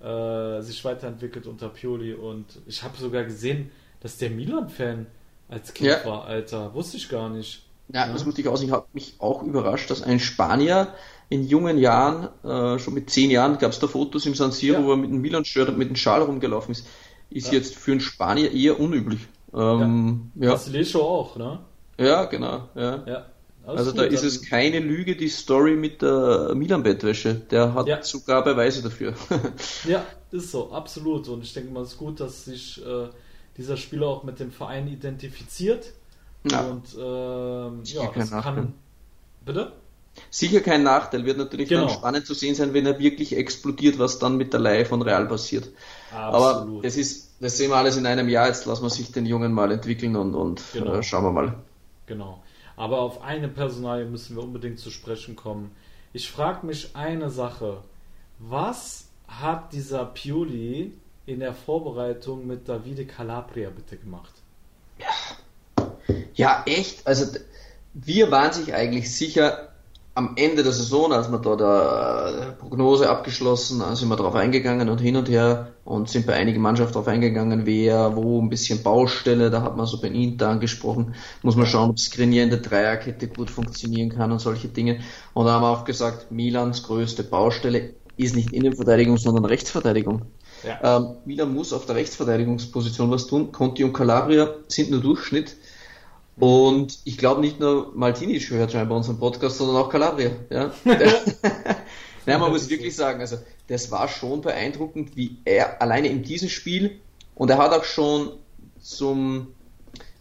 [0.00, 3.70] äh, sich weiterentwickelt unter Pioli und ich habe sogar gesehen,
[4.00, 5.06] dass der Milan-Fan
[5.48, 6.04] als Kind ja.
[6.04, 6.74] war, Alter.
[6.74, 7.62] Wusste ich gar nicht.
[7.88, 8.12] Ja, ja.
[8.12, 8.60] das wusste ich auch.
[8.60, 10.88] Ich habe mich auch überrascht, dass ein Spanier
[11.28, 14.80] in jungen Jahren, äh, schon mit zehn Jahren, gab es da Fotos im San Siro,
[14.80, 14.84] ja.
[14.84, 16.86] wo er mit einem Milan-Shirt und mit einem Schal rumgelaufen ist
[17.30, 19.20] ist jetzt für einen Spanier eher unüblich.
[19.54, 20.54] Ähm, ja.
[20.54, 21.00] ja.
[21.00, 21.60] auch, ne?
[21.98, 22.68] Ja, genau.
[22.74, 23.26] Ja.
[23.66, 23.72] Ja.
[23.72, 27.34] Also gut, da ist es keine Lüge, die Story mit der Milan-Bettwäsche.
[27.34, 28.02] Der hat ja.
[28.02, 29.14] sogar Beweise dafür.
[29.84, 31.28] ja, ist so, absolut.
[31.28, 33.08] Und ich denke mal, es ist gut, dass sich äh,
[33.56, 35.92] dieser Spieler auch mit dem Verein identifiziert.
[36.50, 36.60] Ja.
[36.60, 38.74] Und ähm, ja, das kann.
[39.44, 39.72] Bitte?
[40.30, 41.24] Sicher kein Nachteil.
[41.24, 41.86] Wird natürlich genau.
[41.86, 45.02] dann spannend zu sehen sein, wenn er wirklich explodiert, was dann mit der Leihe von
[45.02, 45.70] Real passiert.
[46.12, 46.34] Absolut.
[46.34, 48.46] Aber das ist, das sehen wir alles in einem Jahr.
[48.46, 50.94] Jetzt lassen wir sich den Jungen mal entwickeln und, und genau.
[50.94, 51.54] äh, schauen wir mal.
[52.06, 52.42] Genau.
[52.76, 55.74] Aber auf eine Personalie müssen wir unbedingt zu sprechen kommen.
[56.12, 57.82] Ich frage mich eine Sache.
[58.38, 60.92] Was hat dieser Pioli
[61.24, 64.32] in der Vorbereitung mit Davide Calabria bitte gemacht?
[64.98, 67.06] Ja, ja echt.
[67.06, 67.38] Also
[67.94, 69.72] wir waren sich eigentlich sicher,
[70.16, 74.98] am Ende der Saison, als wir da der Prognose abgeschlossen, sind wir darauf eingegangen und
[74.98, 79.50] hin und her und sind bei einigen Mannschaften darauf eingegangen, wer, wo ein bisschen Baustelle,
[79.50, 83.28] da hat man so bei Inter angesprochen, muss man schauen, ob Skriniar in der Dreierkette
[83.28, 85.00] gut funktionieren kann und solche Dinge.
[85.34, 90.22] Und da haben wir auch gesagt, Milans größte Baustelle ist nicht Innenverteidigung, sondern Rechtsverteidigung.
[90.64, 90.96] Ja.
[90.96, 93.52] Ähm, Milan muss auf der Rechtsverteidigungsposition was tun.
[93.52, 95.56] Conti und Calabria sind nur Durchschnitt.
[96.38, 100.32] Und ich glaube nicht nur Maltini hört scheinbar unseren Podcast, sondern auch Calabria.
[100.50, 100.70] Ja?
[102.26, 103.38] Nein, man muss wirklich sagen, also
[103.68, 107.00] das war schon beeindruckend, wie er alleine in diesem Spiel
[107.34, 108.32] und er hat auch schon
[108.80, 109.48] zum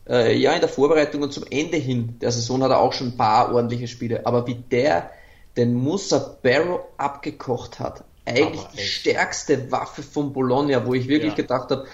[0.07, 3.07] äh, ja in der Vorbereitung und zum Ende hin der Saison hat er auch schon
[3.07, 5.09] ein paar ordentliche Spiele, aber wie der
[5.57, 11.37] den Musa Barrow abgekocht hat, eigentlich die stärkste Waffe von Bologna, wo ich wirklich ja.
[11.37, 11.85] gedacht habe,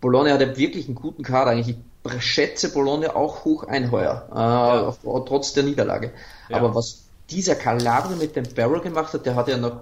[0.00, 1.76] Bologna hat ja wirklich einen guten Kader eigentlich
[2.20, 5.20] schätze Bologna auch hoch ein heuer, äh, ja.
[5.20, 6.12] trotz der Niederlage.
[6.48, 6.56] Ja.
[6.56, 9.80] Aber was dieser Calabria mit dem Barrel gemacht hat, der hatte ja nach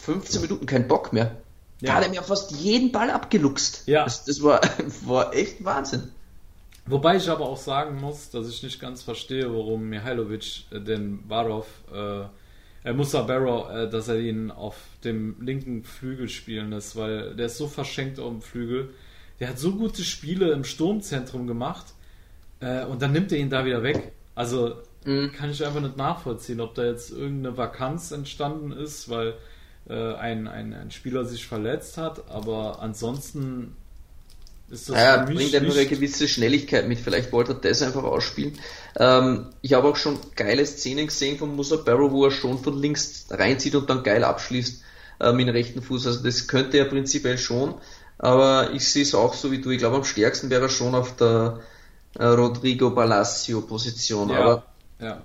[0.00, 1.36] 15 Minuten keinen Bock mehr.
[1.80, 1.90] Ja.
[1.90, 3.86] Da hat er mir fast jeden Ball abgeluchst.
[3.86, 4.04] Ja.
[4.04, 4.60] Das, das war,
[5.06, 6.12] war echt Wahnsinn.
[6.86, 11.26] Wobei ich aber auch sagen muss, dass ich nicht ganz verstehe, warum Mihailovic äh, den
[11.26, 12.24] Barov, äh,
[12.88, 17.46] äh, Musa Barrow, äh, dass er ihn auf dem linken Flügel spielen lässt, weil der
[17.46, 18.94] ist so verschenkt auf dem Flügel
[19.40, 21.86] der hat so gute Spiele im Sturmzentrum gemacht
[22.60, 24.12] äh, und dann nimmt er ihn da wieder weg.
[24.34, 25.32] Also mhm.
[25.32, 29.34] kann ich einfach nicht nachvollziehen, ob da jetzt irgendeine Vakanz entstanden ist, weil
[29.88, 33.76] äh, ein, ein, ein Spieler sich verletzt hat, aber ansonsten
[34.70, 37.00] Ist das Ja, bringt einfach eine gewisse Schnelligkeit mit.
[37.00, 38.58] Vielleicht wollte er das einfach ausspielen.
[38.96, 42.80] Ähm, ich habe auch schon geile Szenen gesehen von Musa Barrow, wo er schon von
[42.80, 44.82] links reinzieht und dann geil abschließt
[45.20, 46.06] äh, mit dem rechten Fuß.
[46.06, 47.74] Also das könnte er prinzipiell schon.
[48.18, 49.70] Aber ich sehe es auch so wie du.
[49.70, 51.60] Ich glaube, am stärksten wäre er schon auf der
[52.18, 54.30] äh, Rodrigo Palacio Position.
[54.30, 54.38] Ja.
[54.38, 54.62] Aber
[55.00, 55.22] Ja.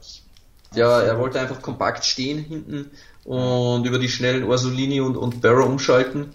[0.75, 2.91] ja, er wollte einfach kompakt stehen hinten
[3.25, 6.33] und über die schnellen Orsolini und, und Barrow umschalten.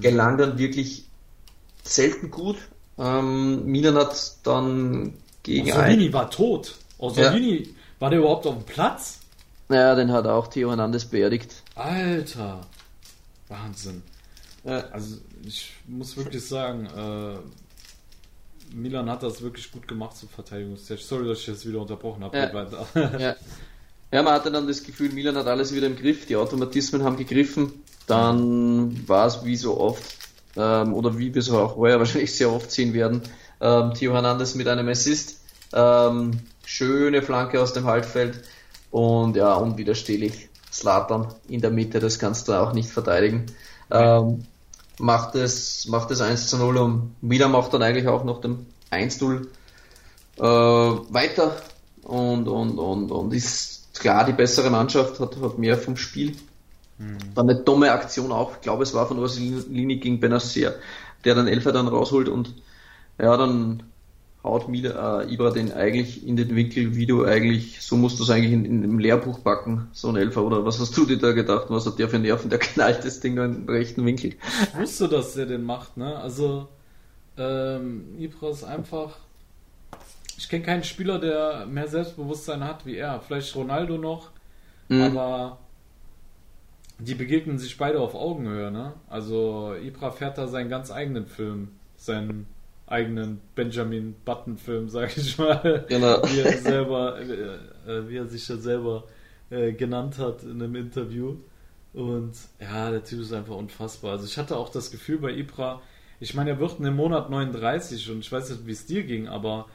[0.00, 1.04] Gelang dann wirklich
[1.82, 2.56] selten gut.
[2.98, 6.74] Ähm, Milan hat dann gegen Orsolini war tot.
[6.98, 9.18] Orsolini, war der überhaupt auf dem Platz?
[9.68, 11.62] ja, den hat auch Theo Hernandez beerdigt.
[11.74, 12.60] Alter.
[13.48, 14.02] Wahnsinn.
[14.64, 17.36] Also ich muss wirklich sagen, äh,
[18.74, 21.06] Milan hat das wirklich gut gemacht zum Verteidigungstest.
[21.06, 22.36] Sorry, dass ich das wieder unterbrochen habe.
[22.36, 23.18] Ja.
[23.18, 23.36] Ja.
[24.10, 27.16] ja, man hatte dann das Gefühl, Milan hat alles wieder im Griff, die Automatismen haben
[27.16, 27.84] gegriffen.
[28.06, 30.02] Dann war es wie so oft,
[30.56, 33.22] ähm, oder wie wir es auch heuer wahrscheinlich sehr oft sehen werden,
[33.60, 35.40] ähm, Theo Hernandez mit einem Assist.
[35.72, 38.42] Ähm, schöne Flanke aus dem Halbfeld
[38.90, 40.48] und ja, unwiderstehlich.
[40.72, 43.46] Slatan in der Mitte, das kannst du auch nicht verteidigen.
[43.90, 44.44] Ähm,
[44.98, 48.66] macht es, macht es 1 zu 0 und Milan macht dann eigentlich auch noch dem
[48.90, 49.48] 1 0
[50.38, 51.56] äh, weiter.
[52.02, 56.36] Und, und, und, und ist klar die bessere Mannschaft, hat, hat mehr vom Spiel.
[57.34, 60.74] Dann eine dumme Aktion auch, ich glaube es war von Orsolini gegen Benacer,
[61.24, 62.54] der dann Elfer dann rausholt und
[63.18, 63.82] ja, dann
[64.44, 68.24] haut Mila, äh, Ibra den eigentlich in den Winkel, wie du eigentlich, so musst du
[68.24, 71.16] es eigentlich in, in, im Lehrbuch packen, so ein Elfer, oder was hast du dir
[71.18, 74.34] da gedacht, was hat der für Nerven, der knallt das Ding in den rechten Winkel.
[74.62, 76.16] Ich wusste, dass der den macht, ne?
[76.18, 76.68] Also,
[77.38, 79.16] ähm, Ibra ist einfach.
[80.36, 83.20] Ich kenne keinen Spieler, der mehr Selbstbewusstsein hat wie er.
[83.20, 84.30] Vielleicht Ronaldo noch,
[84.88, 85.00] Mhm.
[85.00, 85.58] aber
[86.98, 88.92] die begegnen sich beide auf Augenhöhe, ne?
[89.08, 92.46] Also, Ibra fährt da seinen ganz eigenen Film, seinen
[92.94, 95.84] eigenen Benjamin Button-Film, sag ich mal.
[95.88, 96.22] Genau.
[96.22, 99.04] Wie er selber, äh, äh, wie er sich ja selber
[99.50, 101.36] äh, genannt hat in einem Interview.
[101.92, 104.12] Und ja, der Typ ist einfach unfassbar.
[104.12, 105.82] Also ich hatte auch das Gefühl bei Ibra,
[106.20, 109.02] ich meine, er wird in dem Monat 39 und ich weiß nicht, wie es dir
[109.02, 109.66] ging, aber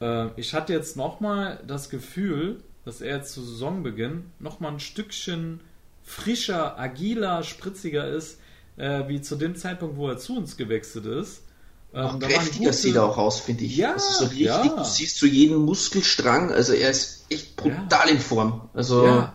[0.00, 5.60] äh, ich hatte jetzt nochmal das Gefühl, dass er jetzt zu Saisonbeginn nochmal ein Stückchen
[6.02, 8.40] frischer, agiler, spritziger ist,
[8.76, 11.45] äh, wie zu dem Zeitpunkt, wo er zu uns gewechselt ist.
[11.96, 13.76] Ähm, Auch da kräftiger gute- sieht er auch aus, finde ich.
[13.78, 14.62] Ja, also so richtig, ja.
[14.62, 18.68] du siehst so jeden Muskelstrang, also er ist echt brutal in Form.
[18.74, 19.32] Also Ja.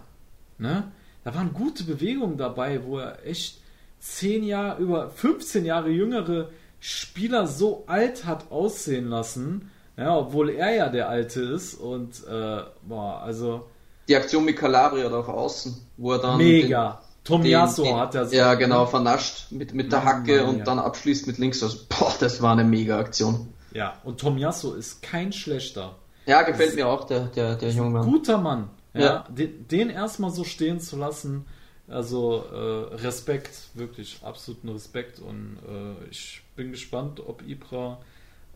[0.59, 0.91] Ne?
[1.23, 3.59] Da waren gute Bewegungen dabei, wo er echt
[3.99, 9.71] 10 Jahre, über 15 Jahre jüngere Spieler so alt hat aussehen lassen.
[9.97, 13.67] Ja, obwohl er ja der Alte ist und äh, boah, also
[14.07, 17.01] die Aktion mit Calabria da auf Außen, wo er dann mega.
[17.23, 18.35] Tomiasso den- hat er so.
[18.35, 20.63] ja genau vernascht mit, mit der Hacke Mann, und ja.
[20.65, 21.61] dann abschließt mit links.
[21.61, 23.53] Also, boah, das war eine mega Aktion.
[23.73, 25.95] Ja, und Tomiasso ist kein schlechter.
[26.25, 28.05] Ja, gefällt mir auch, der, der, der junge Mann.
[28.09, 28.69] Guter Mann.
[28.93, 29.25] Ja, Ja.
[29.29, 31.45] Den, den erstmal so stehen zu lassen,
[31.87, 37.99] also äh, Respekt, wirklich absoluten Respekt und äh, ich bin gespannt, ob Ibra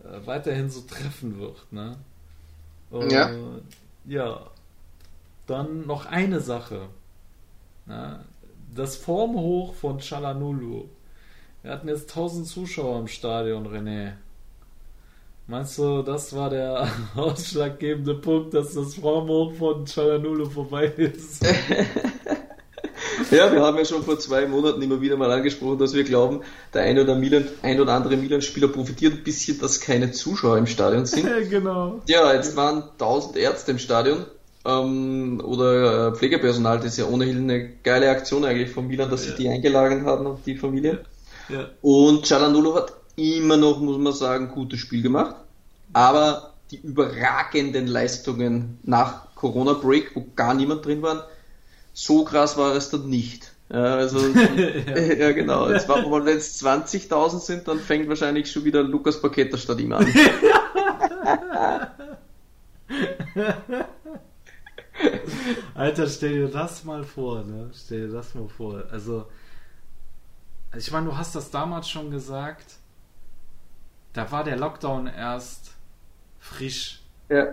[0.03, 1.71] äh, weiterhin so treffen wird.
[1.71, 1.97] Ne?
[2.91, 3.31] Äh, Ja.
[4.07, 4.39] Ja.
[5.47, 6.87] Dann noch eine Sache.
[7.85, 8.23] Na,
[8.76, 10.85] das Formhoch von Chalanulu.
[11.64, 14.14] Wir hatten jetzt 1000 Zuschauer im Stadion, René.
[15.47, 21.45] Meinst du, das war der ausschlaggebende Punkt, dass das Formhoch von Chalanulu vorbei ist?
[23.31, 26.41] Ja, wir haben ja schon vor zwei Monaten immer wieder mal angesprochen, dass wir glauben,
[26.73, 30.68] der ein oder, Milan, ein oder andere Milan-Spieler profitiert ein bisschen, dass keine Zuschauer im
[30.68, 31.27] Stadion sind.
[31.49, 32.02] genau.
[32.07, 34.26] Ja, jetzt waren 1000 Ärzte im Stadion
[34.65, 39.23] ähm, oder äh, Pflegepersonal, das ist ja ohnehin eine geile Aktion eigentlich von Milan, dass
[39.23, 41.05] sie die eingeladen haben auf die Familie.
[41.49, 41.69] Ja.
[41.81, 45.35] Und Cialanolo hat immer noch, muss man sagen, gutes Spiel gemacht,
[45.93, 51.27] aber die überragenden Leistungen nach Corona-Break, wo gar niemand drin war,
[51.93, 53.51] so krass war es dann nicht.
[53.69, 55.31] Ja, also, ja.
[55.31, 55.69] genau.
[55.69, 59.93] Jetzt war, wenn es 20.000 sind, dann fängt wahrscheinlich schon wieder Lukas Paqueta statt ihm
[59.93, 60.07] an.
[65.73, 67.69] Alter, stell dir das mal vor, ne?
[67.73, 68.84] Stell dir das mal vor.
[68.91, 69.27] Also,
[70.76, 72.77] ich meine, du hast das damals schon gesagt.
[74.13, 75.73] Da war der Lockdown erst
[76.39, 77.01] frisch.
[77.30, 77.47] Ja.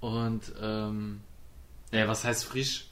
[0.00, 1.20] Und, ähm,
[1.92, 2.86] ja, was heißt frisch?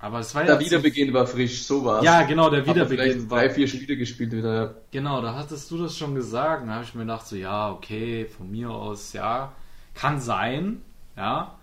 [0.00, 0.48] Aber es war ja.
[0.48, 3.38] Der Wiederbeginn war frisch, so war Ja, genau, der Wiederbeginn war.
[3.38, 4.54] drei, vier Spiele gespielt wieder.
[4.54, 4.74] Ja.
[4.90, 6.66] Genau, da hattest du das schon gesagt.
[6.66, 9.52] Da habe ich mir gedacht, so, ja, okay, von mir aus, ja,
[9.94, 10.82] kann sein,
[11.16, 11.58] ja.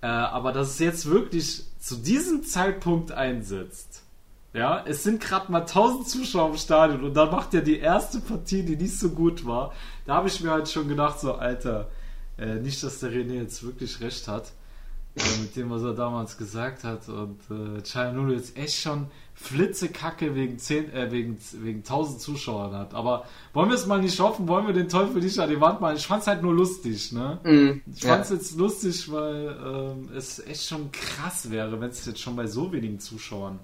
[0.00, 4.02] Äh, aber dass es jetzt wirklich zu diesem Zeitpunkt einsetzt,
[4.54, 8.20] Ja, es sind gerade mal 1000 Zuschauer im Stadion und dann macht er die erste
[8.20, 9.72] Partie, die nicht so gut war.
[10.06, 11.90] Da habe ich mir halt schon gedacht, so, Alter,
[12.38, 14.52] äh, nicht, dass der René jetzt wirklich recht hat
[15.16, 17.08] äh, mit dem, was er damals gesagt hat.
[17.08, 22.94] Und äh, Chayanulu jetzt echt schon Flitzekacke wegen, 10, äh, wegen, wegen 1000 Zuschauern hat.
[22.94, 25.80] Aber wollen wir es mal nicht hoffen, wollen wir den Teufel nicht an die Wand
[25.80, 25.96] malen?
[25.96, 27.38] Ich fand es halt nur lustig, ne?
[27.42, 32.06] Mhm, ich fand es jetzt lustig, weil ähm, es echt schon krass wäre, wenn es
[32.06, 33.58] jetzt schon bei so wenigen Zuschauern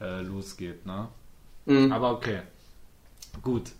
[0.00, 1.08] äh, losgeht, ne?
[1.66, 1.92] Mhm.
[1.92, 2.40] Aber okay.
[3.42, 3.70] Gut.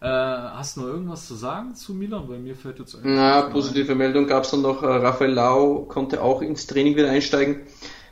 [0.00, 2.28] Äh, hast du noch irgendwas zu sagen zu Milan?
[2.28, 4.82] Bei mir fällt jetzt Na, positive Meldung gab es dann noch.
[4.82, 7.62] Äh, Raphael Lau konnte auch ins Training wieder einsteigen.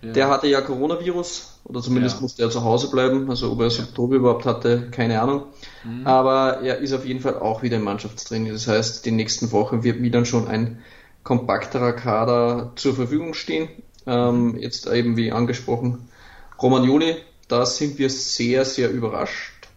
[0.03, 0.13] ein.
[0.15, 2.23] Der hatte ja Coronavirus, oder zumindest Ja.
[2.23, 3.29] musste er zu Hause bleiben.
[3.31, 5.45] Also ob er Symptome überhaupt hatte, keine Ahnung.
[5.83, 6.07] Mhm.
[6.07, 8.53] Aber er ist auf jeden Fall auch wieder im Mannschaftstraining.
[8.53, 10.83] Das heißt, die nächsten Wochen wird Milan schon ein
[11.23, 13.69] kompakterer Kader zur Verfügung stehen.
[14.07, 16.09] Ähm, jetzt eben wie angesprochen,
[16.61, 17.17] Romagnoli,
[17.49, 19.69] da sind wir sehr, sehr überrascht.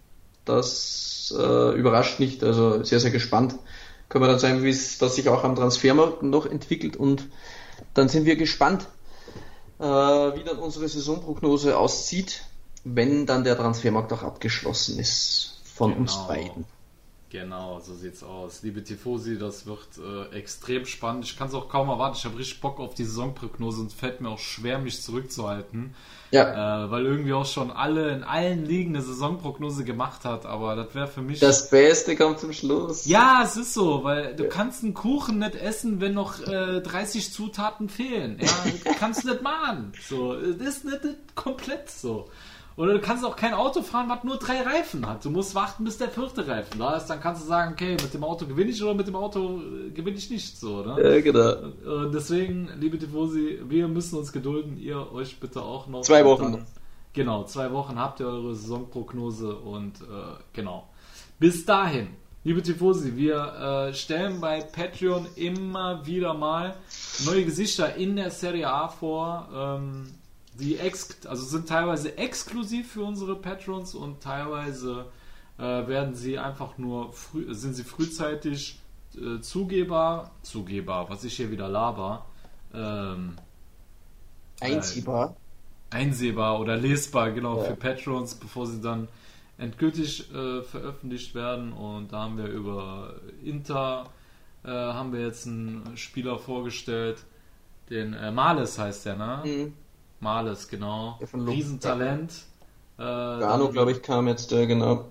[0.43, 3.55] Das äh, überrascht nicht, also sehr, sehr gespannt.
[4.09, 7.27] Können wir dann sein, wie es sich auch am Transfermarkt noch entwickelt und
[7.93, 8.87] dann sind wir gespannt,
[9.79, 12.43] äh, wie dann unsere Saisonprognose aussieht,
[12.83, 16.27] wenn dann der Transfermarkt auch abgeschlossen ist von uns Genau.
[16.27, 16.65] beiden.
[17.29, 18.63] Genau, so sieht's aus.
[18.63, 21.25] Liebe Tifosi, das wird äh, extrem spannend.
[21.25, 22.15] Ich kann es auch kaum erwarten.
[22.17, 25.93] Ich habe richtig Bock auf die Saisonprognose und fällt mir auch schwer, mich zurückzuhalten.
[26.31, 30.45] Ja, Äh, weil irgendwie auch schon alle in allen Ligen eine Saisonprognose gemacht hat.
[30.45, 31.39] Aber das wäre für mich.
[31.41, 33.05] das Beste kommt zum Schluss.
[33.05, 37.33] ja, es ist so, weil du kannst einen Kuchen nicht essen, wenn noch äh, 30
[37.33, 38.39] Zutaten fehlen.
[38.41, 39.91] Ja, kannst du nicht machen.
[40.07, 42.29] So, das ist nicht, nicht komplett so.
[42.77, 45.25] Oder du kannst auch kein Auto fahren, was nur drei Reifen hat.
[45.25, 47.07] Du musst warten, bis der vierte Reifen da ist.
[47.07, 49.89] Dann kannst du sagen, okay, mit dem Auto gewinne ich oder mit dem Auto äh,
[49.89, 50.59] gewinne ich nicht.
[50.59, 50.95] So, ne?
[51.01, 51.49] Ja, genau.
[51.49, 54.77] Äh, deswegen, liebe Tifosi, wir müssen uns gedulden.
[54.77, 56.01] Ihr euch bitte auch noch.
[56.01, 56.65] Zwei Und Wochen dann-.
[57.13, 60.05] Genau, zwei Wochen habt ihr eure Saisonprognose und äh,
[60.53, 60.87] genau.
[61.39, 62.09] Bis dahin,
[62.43, 66.75] liebe Tifosi, wir äh, stellen bei Patreon immer wieder mal
[67.25, 69.49] neue Gesichter in der Serie A vor.
[69.51, 70.11] Ähm,
[70.59, 75.05] die ex also sind teilweise exklusiv für unsere Patrons und teilweise
[75.57, 78.79] äh, werden sie einfach nur früh, sind sie frühzeitig
[79.15, 82.25] äh, zugeber, zugeber, was ich hier wieder laber,
[82.73, 83.35] ähm,
[84.59, 85.35] Einziehbar.
[85.89, 87.63] einsehbar oder lesbar, genau, Ja.
[87.65, 89.07] für Patrons, bevor sie dann
[89.57, 91.73] endgültig äh, veröffentlicht werden.
[91.73, 94.09] Und da haben wir über Inter,
[94.63, 97.23] äh, haben wir jetzt einen Spieler vorgestellt,
[97.89, 99.41] den äh, Males heißt der, ne?
[99.45, 99.73] Mhm.
[100.19, 101.19] Males, genau.
[101.33, 101.51] Lugano.
[101.51, 102.31] Riesentalent.
[102.97, 105.05] Äh, Gano, glaube ich, kam jetzt, äh, genau.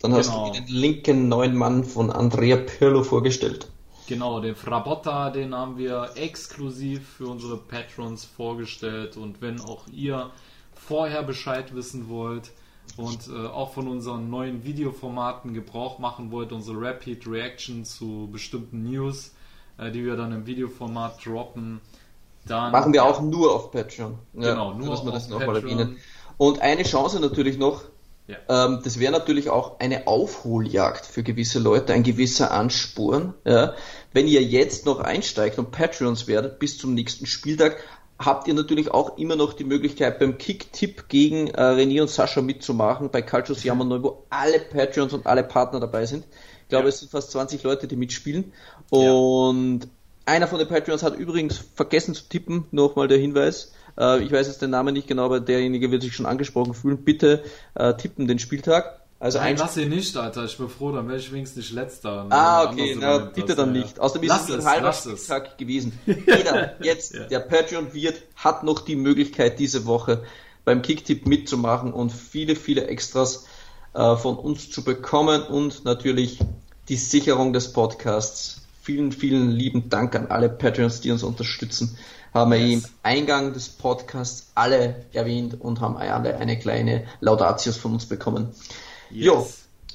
[0.00, 0.46] Dann hast Genau.
[0.48, 3.70] du den linken neuen Mann von Andrea Pirlo vorgestellt.
[4.06, 9.16] Genau, den Frabotta, den haben wir exklusiv für unsere Patrons vorgestellt.
[9.16, 10.30] Und wenn auch ihr
[10.74, 12.50] vorher Bescheid wissen wollt
[12.96, 18.82] und äh, auch von unseren neuen Videoformaten Gebrauch machen wollt, unsere Rapid Reaction zu bestimmten
[18.82, 19.34] News,
[19.78, 21.80] äh, die wir dann im Videoformat droppen,
[22.46, 24.18] dann Machen wir auch nur auf Patreon.
[24.34, 25.98] Genau, nur müssen wir das auf nochmal erwähnen.
[26.38, 27.82] Und eine Chance natürlich noch,
[28.26, 28.36] Ja.
[28.48, 33.34] ähm, das wäre natürlich auch eine Aufholjagd für gewisse Leute, ein gewisser Ansporn.
[33.44, 33.74] Ja.
[34.12, 37.76] Wenn ihr jetzt noch einsteigt und Patreons werdet bis zum nächsten Spieltag,
[38.18, 42.40] habt ihr natürlich auch immer noch die Möglichkeit beim Kick-Tipp gegen äh, René und Sascha
[42.42, 46.24] mitzumachen bei Calcio Neu, wo alle Patreons und alle Partner dabei sind.
[46.62, 46.88] Ich glaube, Ja.
[46.90, 48.52] es sind fast 20 Leute, die mitspielen.
[48.90, 49.88] Und
[50.26, 53.72] einer von den Patreons hat übrigens vergessen zu tippen, nochmal der Hinweis.
[53.98, 56.98] Äh, ich weiß jetzt den Namen nicht genau, aber derjenige wird sich schon angesprochen fühlen.
[57.04, 57.42] Bitte
[57.74, 59.00] äh, tippen den Spieltag.
[59.20, 60.44] Also Nein, ein lass ihn nicht, Alter.
[60.44, 62.26] Ich bin froh, dann wäre ich wenigstens nicht letzter.
[62.30, 63.82] Ah, okay, na, bitte dann ja.
[63.82, 64.00] nicht.
[64.00, 65.24] Außerdem ist Lass es schon es, ein halber lass es.
[65.24, 65.98] Spieltag gewesen.
[66.06, 67.24] Jeder, jetzt Ja.
[67.26, 70.24] der Patreon wird, hat noch die Möglichkeit, diese Woche
[70.64, 73.46] beim Kicktipp mitzumachen und viele, viele Extras
[73.94, 76.40] äh, von uns zu bekommen und natürlich
[76.88, 78.61] die Sicherung des Podcasts.
[78.84, 81.96] Vielen, vielen lieben Dank an alle Patreons, die uns unterstützen.
[82.34, 82.72] Haben wir Yes.
[82.72, 88.48] im Eingang des Podcasts alle erwähnt und haben alle eine kleine Laudatius von uns bekommen.
[89.10, 89.24] Yes.
[89.26, 89.46] Jo,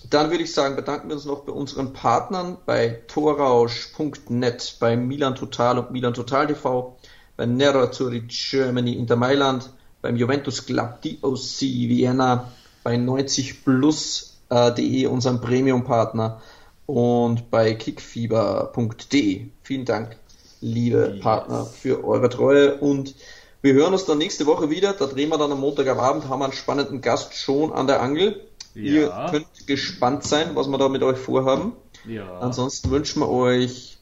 [0.10, 5.36] dann würde ich sagen, bedanken wir uns noch bei unseren Partnern, bei torausch.net, bei Milan
[5.36, 6.96] Total und Milan Total TV,
[7.36, 9.70] bei Nerazzurri Germany Inter Mailand,
[10.02, 12.54] beim Juventus Club DOC Vienna,
[12.84, 16.42] bei 90plus.de, unserem Premium-Partner,
[16.88, 19.48] und bei kickfieber.de.
[19.62, 20.18] Vielen Dank,
[20.62, 21.24] liebe Yes.
[21.24, 23.14] Partner, für eure Treue und
[23.62, 24.94] wir hören uns dann nächste Woche wieder.
[24.94, 27.86] Da drehen wir dann am Montag am Abend, haben wir einen spannenden Gast schon an
[27.88, 28.42] der Angel.
[28.76, 29.30] Ihr Ja.
[29.30, 31.74] könnt gespannt sein, was wir da mit euch vorhaben.
[32.08, 32.40] Ja.
[32.40, 33.98] Ansonsten wünschen wir euch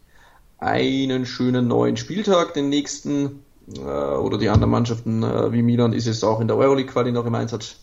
[0.58, 3.44] einen schönen neuen Spieltag, den nächsten.
[3.76, 7.12] Äh, oder die anderen Mannschaften äh, wie Milan ist es auch in der Euroleague Quali
[7.12, 7.78] noch im Einsatz.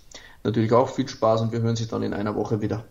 [0.44, 2.84] natürlich auch viel Spaß und wir hören sich dann in einer Woche wieder.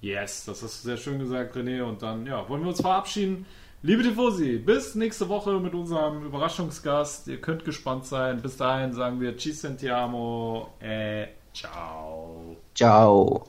[0.00, 1.82] Yes, das hast du sehr schön gesagt, René.
[1.82, 3.46] Und dann ja, wollen wir uns verabschieden.
[3.82, 7.28] Liebe Tifosi, bis nächste Woche mit unserem Überraschungsgast.
[7.28, 8.42] Ihr könnt gespannt sein.
[8.42, 10.74] Bis dahin sagen wir Ci sentiamo.
[10.80, 12.56] Äh, ciao.
[12.74, 13.46] Ciao.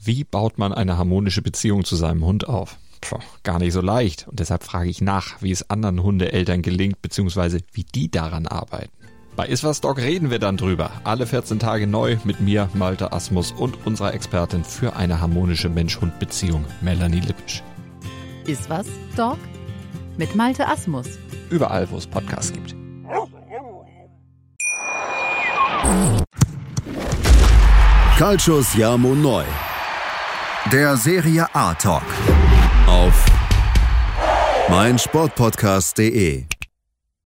[0.00, 2.78] Wie baut man eine harmonische Beziehung zu seinem Hund auf?
[3.00, 4.26] Puh, gar nicht so leicht.
[4.28, 9.05] Und deshalb frage ich nach, wie es anderen Hundeeltern gelingt, beziehungsweise wie die daran arbeiten.
[9.36, 10.90] Bei Iswas Dog reden wir dann drüber.
[11.04, 16.64] Alle 14 Tage neu mit mir, Malte Asmus und unserer Expertin für eine harmonische Mensch-Hund-Beziehung,
[16.80, 17.62] Melanie Lippisch.
[18.46, 19.38] Iswas Dog
[20.16, 21.06] mit Malte Asmus.
[21.50, 22.74] Überall, wo es Podcasts gibt.
[28.16, 29.44] Calcius Jamo Neu.
[30.72, 32.02] Der Serie A Talk.
[32.86, 33.26] Auf
[34.70, 36.46] meinsportpodcast.de